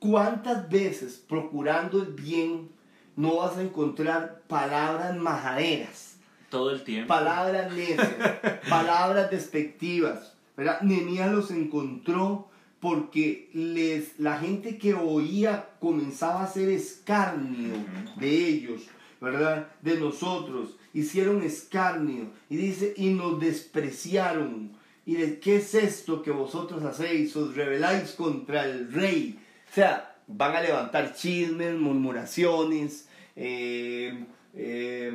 ¿cuántas 0.00 0.68
veces 0.68 1.24
procurando 1.28 2.02
el 2.02 2.12
bien 2.12 2.68
no 3.14 3.36
vas 3.36 3.56
a 3.56 3.62
encontrar 3.62 4.42
palabras 4.48 5.16
majaderas? 5.16 6.16
Todo 6.48 6.72
el 6.72 6.82
tiempo. 6.82 7.06
Palabras 7.06 7.72
necias, 7.72 8.08
palabras 8.68 9.30
despectivas, 9.30 10.34
¿verdad? 10.56 10.80
Nehemías 10.80 11.30
los 11.30 11.52
encontró 11.52 12.48
porque 12.80 13.50
les, 13.52 14.18
la 14.18 14.38
gente 14.38 14.78
que 14.78 14.94
oía 14.94 15.68
comenzaba 15.78 16.40
a 16.40 16.44
hacer 16.44 16.68
escarnio 16.68 17.74
de 18.16 18.48
ellos, 18.48 18.82
¿verdad? 19.20 19.68
De 19.80 19.96
nosotros. 20.00 20.76
Hicieron 20.92 21.42
escarnio. 21.42 22.30
Y 22.48 22.56
dice, 22.56 22.94
y 22.96 23.10
nos 23.10 23.40
despreciaron. 23.40 24.72
Y 25.06 25.14
de, 25.14 25.38
¿qué 25.38 25.56
es 25.56 25.74
esto 25.74 26.22
que 26.22 26.30
vosotros 26.30 26.82
hacéis? 26.84 27.34
Os 27.36 27.54
rebeláis 27.54 28.12
contra 28.12 28.64
el 28.64 28.92
rey. 28.92 29.38
O 29.70 29.74
sea, 29.74 30.16
van 30.26 30.56
a 30.56 30.60
levantar 30.60 31.14
chismes, 31.14 31.74
murmuraciones, 31.74 33.08
eh, 33.36 34.24
eh, 34.54 35.12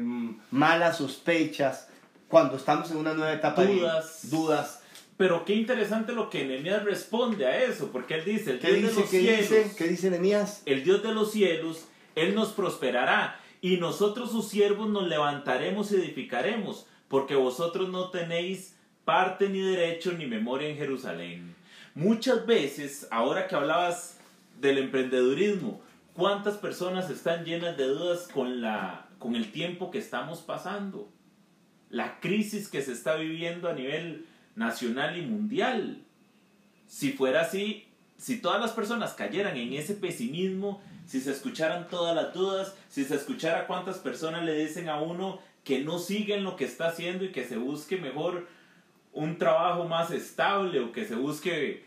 malas 0.51 0.97
sospechas. 0.97 1.89
Cuando 2.27 2.57
estamos 2.57 2.89
en 2.91 2.97
una 2.97 3.13
nueva 3.13 3.33
etapa 3.33 3.63
dudas. 3.63 4.29
dudas 4.29 4.81
pero 5.17 5.45
qué 5.45 5.55
interesante 5.55 6.11
lo 6.11 6.29
que 6.29 6.45
Nehemías 6.45 6.83
responde 6.83 7.45
a 7.45 7.63
eso, 7.63 7.89
porque 7.91 8.15
él 8.15 8.25
dice, 8.25 8.51
el 8.51 8.59
Dios 8.59 8.73
de 8.95 9.01
los 9.01 9.09
¿qué 9.09 9.19
cielos, 9.19 9.49
dice? 9.49 9.71
¿Qué 9.77 9.87
dice 9.87 10.09
Nehemías? 10.09 10.61
El 10.65 10.83
Dios 10.83 11.03
de 11.03 11.13
los 11.13 11.31
cielos, 11.31 11.85
Él 12.15 12.35
nos 12.35 12.51
prosperará, 12.51 13.39
y 13.65 13.77
nosotros 13.77 14.29
sus 14.29 14.47
siervos 14.47 14.91
nos 14.91 15.07
levantaremos 15.07 15.91
y 15.91 15.95
edificaremos, 15.95 16.85
porque 17.07 17.33
vosotros 17.33 17.89
no 17.89 18.11
tenéis 18.11 18.75
parte 19.05 19.49
ni 19.49 19.59
derecho 19.59 20.11
ni 20.11 20.27
memoria 20.27 20.69
en 20.69 20.77
Jerusalén. 20.77 21.55
Muchas 21.95 22.45
veces, 22.45 23.07
ahora 23.09 23.47
que 23.47 23.55
hablabas 23.55 24.19
del 24.61 24.77
emprendedurismo, 24.77 25.81
¿cuántas 26.13 26.57
personas 26.57 27.09
están 27.09 27.43
llenas 27.43 27.75
de 27.75 27.87
dudas 27.87 28.27
con, 28.31 28.61
la, 28.61 29.07
con 29.17 29.35
el 29.35 29.51
tiempo 29.51 29.89
que 29.89 29.97
estamos 29.97 30.41
pasando? 30.41 31.09
La 31.89 32.19
crisis 32.19 32.67
que 32.67 32.83
se 32.83 32.91
está 32.91 33.15
viviendo 33.15 33.67
a 33.67 33.73
nivel 33.73 34.27
nacional 34.55 35.17
y 35.17 35.25
mundial. 35.25 36.03
Si 36.85 37.13
fuera 37.13 37.41
así, 37.41 37.87
si 38.19 38.39
todas 38.39 38.61
las 38.61 38.73
personas 38.73 39.15
cayeran 39.15 39.57
en 39.57 39.73
ese 39.73 39.95
pesimismo, 39.95 40.83
si 41.05 41.21
se 41.21 41.31
escucharan 41.31 41.87
todas 41.87 42.15
las 42.15 42.33
dudas, 42.33 42.75
si 42.89 43.03
se 43.05 43.15
escuchara 43.15 43.67
cuántas 43.67 43.97
personas 43.97 44.43
le 44.43 44.57
dicen 44.57 44.89
a 44.89 44.99
uno 44.99 45.39
que 45.63 45.83
no 45.83 45.99
siguen 45.99 46.43
lo 46.43 46.55
que 46.55 46.65
está 46.65 46.87
haciendo 46.87 47.25
y 47.25 47.31
que 47.31 47.45
se 47.45 47.57
busque 47.57 47.97
mejor 47.97 48.47
un 49.13 49.37
trabajo 49.37 49.85
más 49.87 50.11
estable 50.11 50.79
o 50.79 50.91
que 50.91 51.05
se 51.05 51.15
busque 51.15 51.85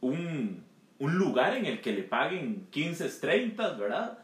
un, 0.00 0.64
un 0.98 1.18
lugar 1.18 1.56
en 1.56 1.66
el 1.66 1.80
que 1.80 1.92
le 1.92 2.02
paguen 2.02 2.66
15, 2.70 3.08
30, 3.08 3.72
¿verdad? 3.72 4.18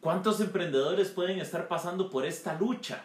¿Cuántos 0.00 0.40
emprendedores 0.40 1.08
pueden 1.08 1.38
estar 1.38 1.68
pasando 1.68 2.10
por 2.10 2.24
esta 2.24 2.58
lucha? 2.58 3.04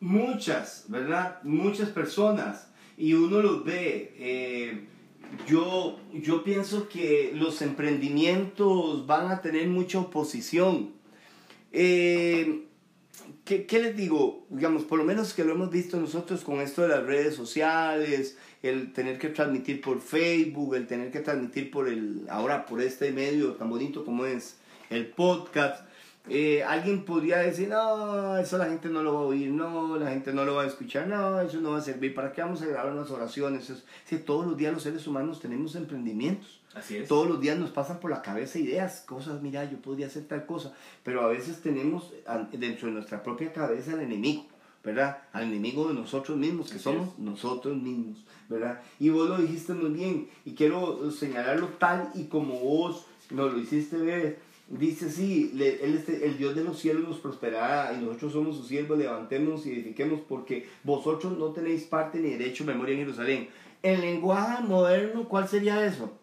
Muchas, 0.00 0.86
¿verdad? 0.88 1.42
Muchas 1.42 1.88
personas 1.90 2.70
y 2.96 3.14
uno 3.14 3.40
los 3.40 3.64
ve. 3.64 4.14
Eh, 4.18 4.86
yo, 5.46 5.98
yo 6.12 6.44
pienso 6.44 6.88
que 6.88 7.32
los 7.34 7.62
emprendimientos 7.62 9.06
van 9.06 9.30
a 9.30 9.40
tener 9.40 9.68
mucha 9.68 9.98
oposición. 9.98 10.92
Eh, 11.72 12.64
¿qué, 13.44 13.66
¿qué, 13.66 13.80
les 13.80 13.96
digo? 13.96 14.46
Digamos, 14.50 14.84
por 14.84 14.98
lo 14.98 15.04
menos 15.04 15.34
que 15.34 15.44
lo 15.44 15.52
hemos 15.52 15.70
visto 15.70 15.98
nosotros 15.98 16.42
con 16.42 16.60
esto 16.60 16.82
de 16.82 16.88
las 16.88 17.04
redes 17.04 17.34
sociales, 17.34 18.36
el 18.62 18.92
tener 18.92 19.18
que 19.18 19.28
transmitir 19.28 19.80
por 19.80 20.00
Facebook, 20.00 20.74
el 20.74 20.86
tener 20.86 21.10
que 21.10 21.20
transmitir 21.20 21.70
por 21.70 21.88
el, 21.88 22.26
ahora 22.28 22.66
por 22.66 22.80
este 22.80 23.12
medio 23.12 23.52
tan 23.52 23.70
bonito 23.70 24.04
como 24.04 24.26
es 24.26 24.56
el 24.90 25.06
podcast. 25.06 25.89
Eh, 26.28 26.62
alguien 26.62 27.04
podría 27.04 27.38
decir, 27.38 27.68
no, 27.68 28.36
eso 28.36 28.58
la 28.58 28.66
gente 28.66 28.88
no 28.88 29.02
lo 29.02 29.14
va 29.14 29.20
a 29.20 29.24
oír, 29.24 29.50
no, 29.50 29.96
la 29.96 30.10
gente 30.10 30.32
no 30.32 30.44
lo 30.44 30.54
va 30.54 30.62
a 30.62 30.66
escuchar, 30.66 31.08
no, 31.08 31.40
eso 31.40 31.60
no 31.60 31.72
va 31.72 31.78
a 31.78 31.82
servir, 31.82 32.14
¿para 32.14 32.32
qué 32.32 32.42
vamos 32.42 32.60
a 32.62 32.66
grabar 32.66 32.92
unas 32.92 33.10
oraciones? 33.10 33.72
si 34.04 34.18
todos 34.18 34.46
los 34.46 34.56
días 34.56 34.72
los 34.72 34.82
seres 34.82 35.06
humanos 35.06 35.40
tenemos 35.40 35.74
emprendimientos. 35.74 36.60
Así 36.74 36.98
es. 36.98 37.08
Todos 37.08 37.26
los 37.26 37.40
días 37.40 37.58
nos 37.58 37.70
pasan 37.70 37.98
por 37.98 38.10
la 38.10 38.22
cabeza 38.22 38.58
ideas, 38.58 39.02
cosas, 39.06 39.42
mira, 39.42 39.68
yo 39.68 39.78
podría 39.78 40.06
hacer 40.06 40.28
tal 40.28 40.46
cosa, 40.46 40.72
pero 41.02 41.22
a 41.22 41.28
veces 41.28 41.62
tenemos 41.62 42.12
dentro 42.52 42.86
de 42.86 42.94
nuestra 42.94 43.22
propia 43.22 43.52
cabeza 43.52 43.94
al 43.94 44.00
enemigo, 44.00 44.46
¿verdad? 44.84 45.18
Al 45.32 45.44
enemigo 45.44 45.88
de 45.88 45.94
nosotros 45.94 46.36
mismos, 46.38 46.70
que 46.70 46.78
somos 46.78 47.18
nosotros 47.18 47.76
mismos, 47.76 48.24
¿verdad? 48.48 48.80
Y 49.00 49.08
vos 49.08 49.28
lo 49.28 49.38
dijiste 49.38 49.72
muy 49.72 49.90
bien, 49.90 50.28
y 50.44 50.54
quiero 50.54 51.10
señalarlo 51.10 51.68
tal 51.78 52.10
y 52.14 52.24
como 52.24 52.60
vos 52.60 53.06
nos 53.30 53.52
lo 53.52 53.58
hiciste 53.58 53.96
ver 53.96 54.49
Dice, 54.70 55.10
sí, 55.10 55.50
él 55.52 55.96
este, 55.96 56.24
el 56.24 56.38
Dios 56.38 56.54
de 56.54 56.62
los 56.62 56.78
cielos 56.78 57.02
nos 57.02 57.18
prosperará 57.18 57.92
y 57.92 58.04
nosotros 58.04 58.32
somos 58.32 58.56
sus 58.56 58.68
siervos, 58.68 58.98
levantemos 58.98 59.66
y 59.66 59.72
edifiquemos 59.72 60.20
porque 60.28 60.68
vosotros 60.84 61.36
no 61.36 61.46
tenéis 61.46 61.82
parte 61.82 62.20
ni 62.20 62.30
derecho 62.30 62.64
memoria 62.64 62.94
en 62.94 63.00
Jerusalén. 63.00 63.48
En 63.82 64.00
lenguaje 64.00 64.62
moderno, 64.62 65.28
¿cuál 65.28 65.48
sería 65.48 65.84
eso? 65.84 66.16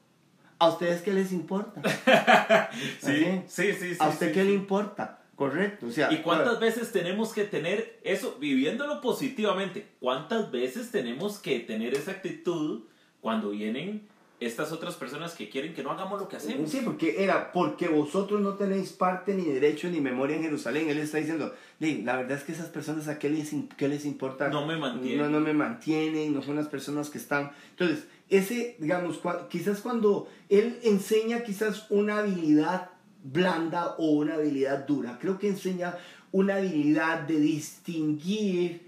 ¿A 0.60 0.70
ustedes 0.70 1.02
qué 1.02 1.12
les 1.12 1.34
importa? 1.34 1.82
sí, 3.02 3.42
sí, 3.48 3.74
sí, 3.74 3.98
¿A 4.00 4.08
usted 4.08 4.32
qué 4.34 4.46
le 4.46 4.54
importa? 4.54 5.20
Correcto. 5.36 5.88
O 5.88 5.92
sea, 5.92 6.12
¿Y 6.12 6.22
cuántas 6.22 6.60
veces 6.62 6.94
tenemos 6.94 7.34
que 7.34 7.44
tener 7.44 8.00
eso, 8.04 8.38
viviéndolo 8.40 9.02
positivamente? 9.02 9.90
¿Cuántas 10.00 10.52
veces 10.52 10.90
tenemos 10.90 11.38
que 11.38 11.60
tener 11.60 11.94
esa 11.94 12.12
actitud 12.12 12.86
cuando 13.20 13.50
vienen 13.50 14.08
estas 14.40 14.72
otras 14.72 14.96
personas 14.96 15.34
que 15.34 15.50
quieren 15.50 15.74
que 15.74 15.82
no 15.82 15.92
hagamos 15.92 16.20
lo 16.20 16.28
que 16.28 16.36
hacemos. 16.36 16.70
Sí, 16.70 16.82
porque 16.86 17.24
era, 17.24 17.52
porque 17.52 17.88
vosotros 17.88 18.40
no 18.40 18.54
tenéis 18.54 18.92
parte 18.92 19.34
ni 19.34 19.46
derecho 19.46 19.90
ni 19.90 20.00
memoria 20.00 20.36
en 20.36 20.44
Jerusalén. 20.44 20.90
Él 20.90 21.00
está 21.00 21.18
diciendo, 21.18 21.54
la 21.80 22.18
verdad 22.18 22.38
es 22.38 22.44
que 22.44 22.52
esas 22.52 22.70
personas 22.70 23.08
a 23.08 23.18
qué 23.18 23.30
les, 23.30 23.52
qué 23.78 23.88
les 23.88 24.06
importa. 24.06 24.50
No 24.50 24.68
me 24.68 24.78
mantienen. 24.78 25.20
No, 25.20 25.30
no 25.30 25.40
me 25.40 25.54
mantienen, 25.54 26.34
no 26.34 26.44
son 26.44 26.56
las 26.56 26.68
personas 26.68 27.10
que 27.10 27.18
están. 27.18 27.52
Entonces, 27.72 28.06
ese, 28.30 28.76
digamos, 28.80 29.20
quizás 29.50 29.82
cuando 29.82 30.28
él 30.50 30.78
enseña 30.84 31.44
quizás 31.44 31.88
una 31.90 32.20
habilidad 32.20 32.92
blanda 33.24 33.96
o 33.98 34.12
una 34.12 34.36
habilidad 34.36 34.86
dura, 34.86 35.18
creo 35.20 35.40
que 35.40 35.48
enseña 35.48 35.98
una 36.32 36.58
habilidad 36.58 37.22
de 37.22 37.40
distinguir 37.40 38.87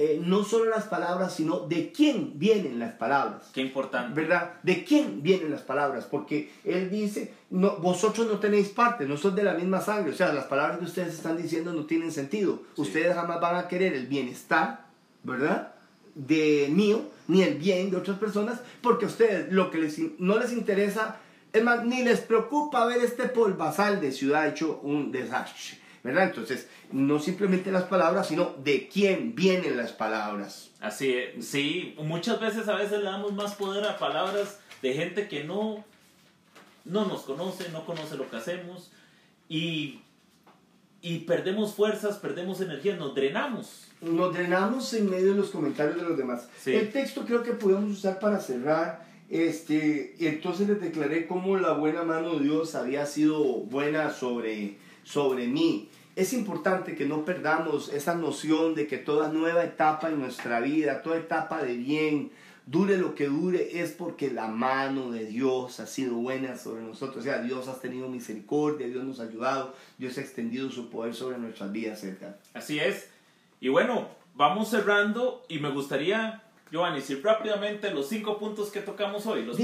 eh, 0.00 0.22
no 0.24 0.44
solo 0.44 0.70
las 0.70 0.84
palabras, 0.84 1.34
sino 1.34 1.66
de 1.66 1.90
quién 1.90 2.38
vienen 2.38 2.78
las 2.78 2.92
palabras. 2.92 3.50
Qué 3.52 3.60
importante. 3.60 4.14
¿Verdad? 4.14 4.52
De 4.62 4.84
quién 4.84 5.24
vienen 5.24 5.50
las 5.50 5.62
palabras, 5.62 6.06
porque 6.08 6.52
él 6.62 6.88
dice, 6.88 7.34
no, 7.50 7.78
vosotros 7.78 8.28
no 8.28 8.38
tenéis 8.38 8.68
parte, 8.68 9.06
no 9.06 9.16
son 9.16 9.34
de 9.34 9.42
la 9.42 9.54
misma 9.54 9.80
sangre, 9.80 10.12
o 10.12 10.14
sea, 10.14 10.32
las 10.32 10.44
palabras 10.44 10.78
que 10.78 10.84
ustedes 10.84 11.14
están 11.14 11.36
diciendo 11.36 11.72
no 11.72 11.84
tienen 11.84 12.12
sentido. 12.12 12.62
Ustedes 12.76 13.12
jamás 13.12 13.40
van 13.40 13.56
a 13.56 13.66
querer 13.66 13.92
el 13.92 14.06
bienestar, 14.06 14.86
¿verdad? 15.24 15.74
De 16.14 16.68
mío, 16.70 17.02
ni 17.26 17.42
el 17.42 17.54
bien 17.56 17.90
de 17.90 17.96
otras 17.96 18.20
personas, 18.20 18.60
porque 18.80 19.06
a 19.06 19.08
ustedes 19.08 19.52
lo 19.52 19.68
que 19.72 19.78
les, 19.78 19.98
no 20.20 20.38
les 20.38 20.52
interesa, 20.52 21.16
es 21.52 21.64
más, 21.64 21.84
ni 21.84 22.04
les 22.04 22.20
preocupa 22.20 22.86
ver 22.86 23.02
este 23.02 23.24
polvazal 23.24 24.00
de 24.00 24.12
ciudad 24.12 24.46
hecho 24.46 24.78
un 24.84 25.10
desastre. 25.10 25.80
¿Verdad? 26.02 26.24
Entonces, 26.24 26.68
no 26.92 27.18
simplemente 27.18 27.70
las 27.70 27.84
palabras, 27.84 28.28
sino 28.28 28.54
de 28.62 28.88
quién 28.88 29.34
vienen 29.34 29.76
las 29.76 29.92
palabras. 29.92 30.70
Así 30.80 31.12
es, 31.12 31.46
sí, 31.46 31.94
muchas 31.98 32.40
veces 32.40 32.68
a 32.68 32.76
veces 32.76 32.98
le 32.98 33.04
damos 33.04 33.32
más 33.32 33.54
poder 33.54 33.84
a 33.84 33.98
palabras 33.98 34.60
de 34.82 34.94
gente 34.94 35.28
que 35.28 35.44
no, 35.44 35.84
no 36.84 37.06
nos 37.06 37.22
conoce, 37.22 37.68
no 37.70 37.84
conoce 37.84 38.16
lo 38.16 38.30
que 38.30 38.36
hacemos 38.36 38.90
y, 39.48 40.00
y 41.00 41.20
perdemos 41.20 41.74
fuerzas, 41.74 42.18
perdemos 42.18 42.60
energía, 42.60 42.96
nos 42.96 43.14
drenamos. 43.14 43.88
Nos 44.00 44.32
drenamos 44.32 44.94
en 44.94 45.10
medio 45.10 45.32
de 45.32 45.40
los 45.40 45.50
comentarios 45.50 45.96
de 45.96 46.02
los 46.02 46.16
demás. 46.16 46.48
El 46.64 46.92
texto 46.92 47.24
creo 47.24 47.42
que 47.42 47.52
podemos 47.52 47.90
usar 47.90 48.20
para 48.20 48.38
cerrar. 48.38 49.08
Este, 49.28 50.14
entonces 50.26 50.68
les 50.68 50.80
declaré 50.80 51.26
cómo 51.26 51.58
la 51.58 51.72
buena 51.72 52.02
mano 52.02 52.38
de 52.38 52.44
Dios 52.44 52.74
había 52.74 53.04
sido 53.04 53.42
buena 53.42 54.10
sobre, 54.10 54.78
sobre 55.08 55.46
mí. 55.46 55.88
Es 56.16 56.32
importante 56.32 56.94
que 56.94 57.06
no 57.06 57.24
perdamos 57.24 57.92
esa 57.92 58.14
noción 58.14 58.74
de 58.74 58.86
que 58.86 58.98
toda 58.98 59.28
nueva 59.28 59.64
etapa 59.64 60.08
en 60.08 60.20
nuestra 60.20 60.60
vida, 60.60 61.02
toda 61.02 61.16
etapa 61.16 61.62
de 61.62 61.76
bien, 61.76 62.30
dure 62.66 62.98
lo 62.98 63.14
que 63.14 63.26
dure, 63.26 63.80
es 63.80 63.92
porque 63.92 64.30
la 64.30 64.48
mano 64.48 65.10
de 65.10 65.24
Dios 65.24 65.80
ha 65.80 65.86
sido 65.86 66.16
buena 66.16 66.56
sobre 66.56 66.82
nosotros. 66.82 67.18
O 67.18 67.22
sea, 67.22 67.40
Dios 67.40 67.68
ha 67.68 67.80
tenido 67.80 68.08
misericordia, 68.08 68.88
Dios 68.88 69.04
nos 69.04 69.20
ha 69.20 69.24
ayudado, 69.24 69.74
Dios 69.96 70.18
ha 70.18 70.20
extendido 70.20 70.70
su 70.70 70.90
poder 70.90 71.14
sobre 71.14 71.38
nuestras 71.38 71.72
vidas, 71.72 72.00
cerca. 72.00 72.36
Así 72.52 72.78
es. 72.78 73.08
Y 73.60 73.68
bueno, 73.68 74.08
vamos 74.34 74.68
cerrando 74.68 75.44
y 75.48 75.60
me 75.60 75.70
gustaría 75.70 76.42
Giovanni, 76.70 77.00
si 77.00 77.14
rápidamente 77.14 77.90
los 77.92 78.08
cinco 78.08 78.38
puntos 78.38 78.70
que 78.70 78.80
tocamos 78.80 79.24
hoy. 79.26 79.44
Los... 79.44 79.58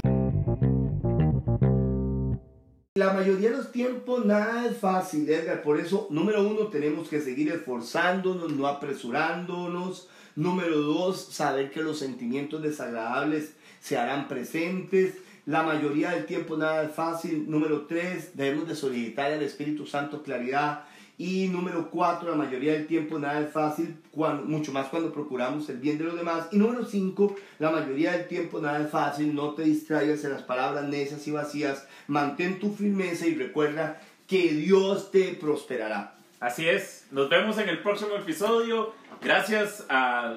La 2.97 3.11
mayoría 3.11 3.49
de 3.49 3.57
los 3.57 3.73
tiempos 3.73 4.25
nada 4.25 4.65
es 4.67 4.77
fácil, 4.77 5.29
Edgar. 5.29 5.63
Por 5.63 5.77
eso, 5.81 6.07
número 6.11 6.47
uno, 6.47 6.67
tenemos 6.67 7.09
que 7.09 7.19
seguir 7.19 7.51
esforzándonos, 7.51 8.53
no 8.53 8.67
apresurándonos. 8.67 10.07
Número 10.37 10.79
dos, 10.79 11.19
saber 11.19 11.71
que 11.71 11.81
los 11.81 11.99
sentimientos 11.99 12.63
desagradables 12.63 13.51
se 13.81 13.97
harán 13.97 14.29
presentes. 14.29 15.15
La 15.45 15.63
mayoría 15.63 16.11
del 16.11 16.25
tiempo 16.25 16.55
nada 16.55 16.83
es 16.83 16.93
fácil. 16.93 17.51
Número 17.51 17.85
tres, 17.85 18.31
debemos 18.33 18.65
de 18.65 18.77
solicitar 18.77 19.29
al 19.29 19.43
Espíritu 19.43 19.85
Santo 19.85 20.23
claridad. 20.23 20.85
Y 21.17 21.47
número 21.47 21.89
cuatro, 21.89 22.29
la 22.29 22.35
mayoría 22.35 22.73
del 22.73 22.87
tiempo 22.87 23.17
nada 23.17 23.39
es 23.39 23.51
fácil, 23.51 24.01
cuando, 24.11 24.43
mucho 24.43 24.73
más 24.73 24.87
cuando 24.87 25.13
procuramos 25.13 25.69
el 25.69 25.77
bien 25.77 25.97
de 25.97 26.03
los 26.03 26.15
demás. 26.15 26.47
Y 26.51 26.57
número 26.57 26.83
cinco, 26.83 27.35
la 27.57 27.71
mayoría 27.71 28.11
del 28.11 28.27
tiempo 28.27 28.59
nada 28.59 28.81
es 28.83 28.89
fácil, 28.89 29.33
no 29.33 29.53
te 29.53 29.63
distraigas 29.63 30.23
en 30.25 30.31
las 30.31 30.41
palabras 30.41 30.83
necias 30.85 31.25
y 31.27 31.31
vacías, 31.31 31.87
mantén 32.07 32.59
tu 32.59 32.73
firmeza 32.73 33.27
y 33.27 33.35
recuerda 33.35 34.01
que 34.27 34.53
Dios 34.53 35.11
te 35.11 35.33
prosperará. 35.35 36.15
Así 36.41 36.67
es, 36.67 37.07
nos 37.11 37.29
vemos 37.29 37.57
en 37.59 37.69
el 37.69 37.79
próximo 37.79 38.15
episodio. 38.15 38.93
Gracias 39.21 39.85
a 39.87 40.35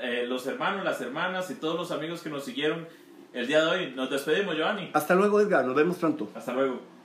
eh, 0.00 0.24
los 0.26 0.44
hermanos, 0.46 0.84
las 0.84 1.00
hermanas 1.00 1.50
y 1.50 1.54
todos 1.54 1.76
los 1.76 1.92
amigos 1.92 2.20
que 2.22 2.30
nos 2.30 2.44
siguieron 2.44 2.88
el 3.32 3.46
día 3.46 3.64
de 3.64 3.66
hoy. 3.66 3.92
Nos 3.94 4.10
despedimos, 4.10 4.56
Giovanni. 4.56 4.90
Hasta 4.92 5.14
luego, 5.14 5.40
Edgar, 5.40 5.64
nos 5.64 5.76
vemos 5.76 5.98
pronto. 5.98 6.28
Hasta 6.34 6.52
luego. 6.52 6.95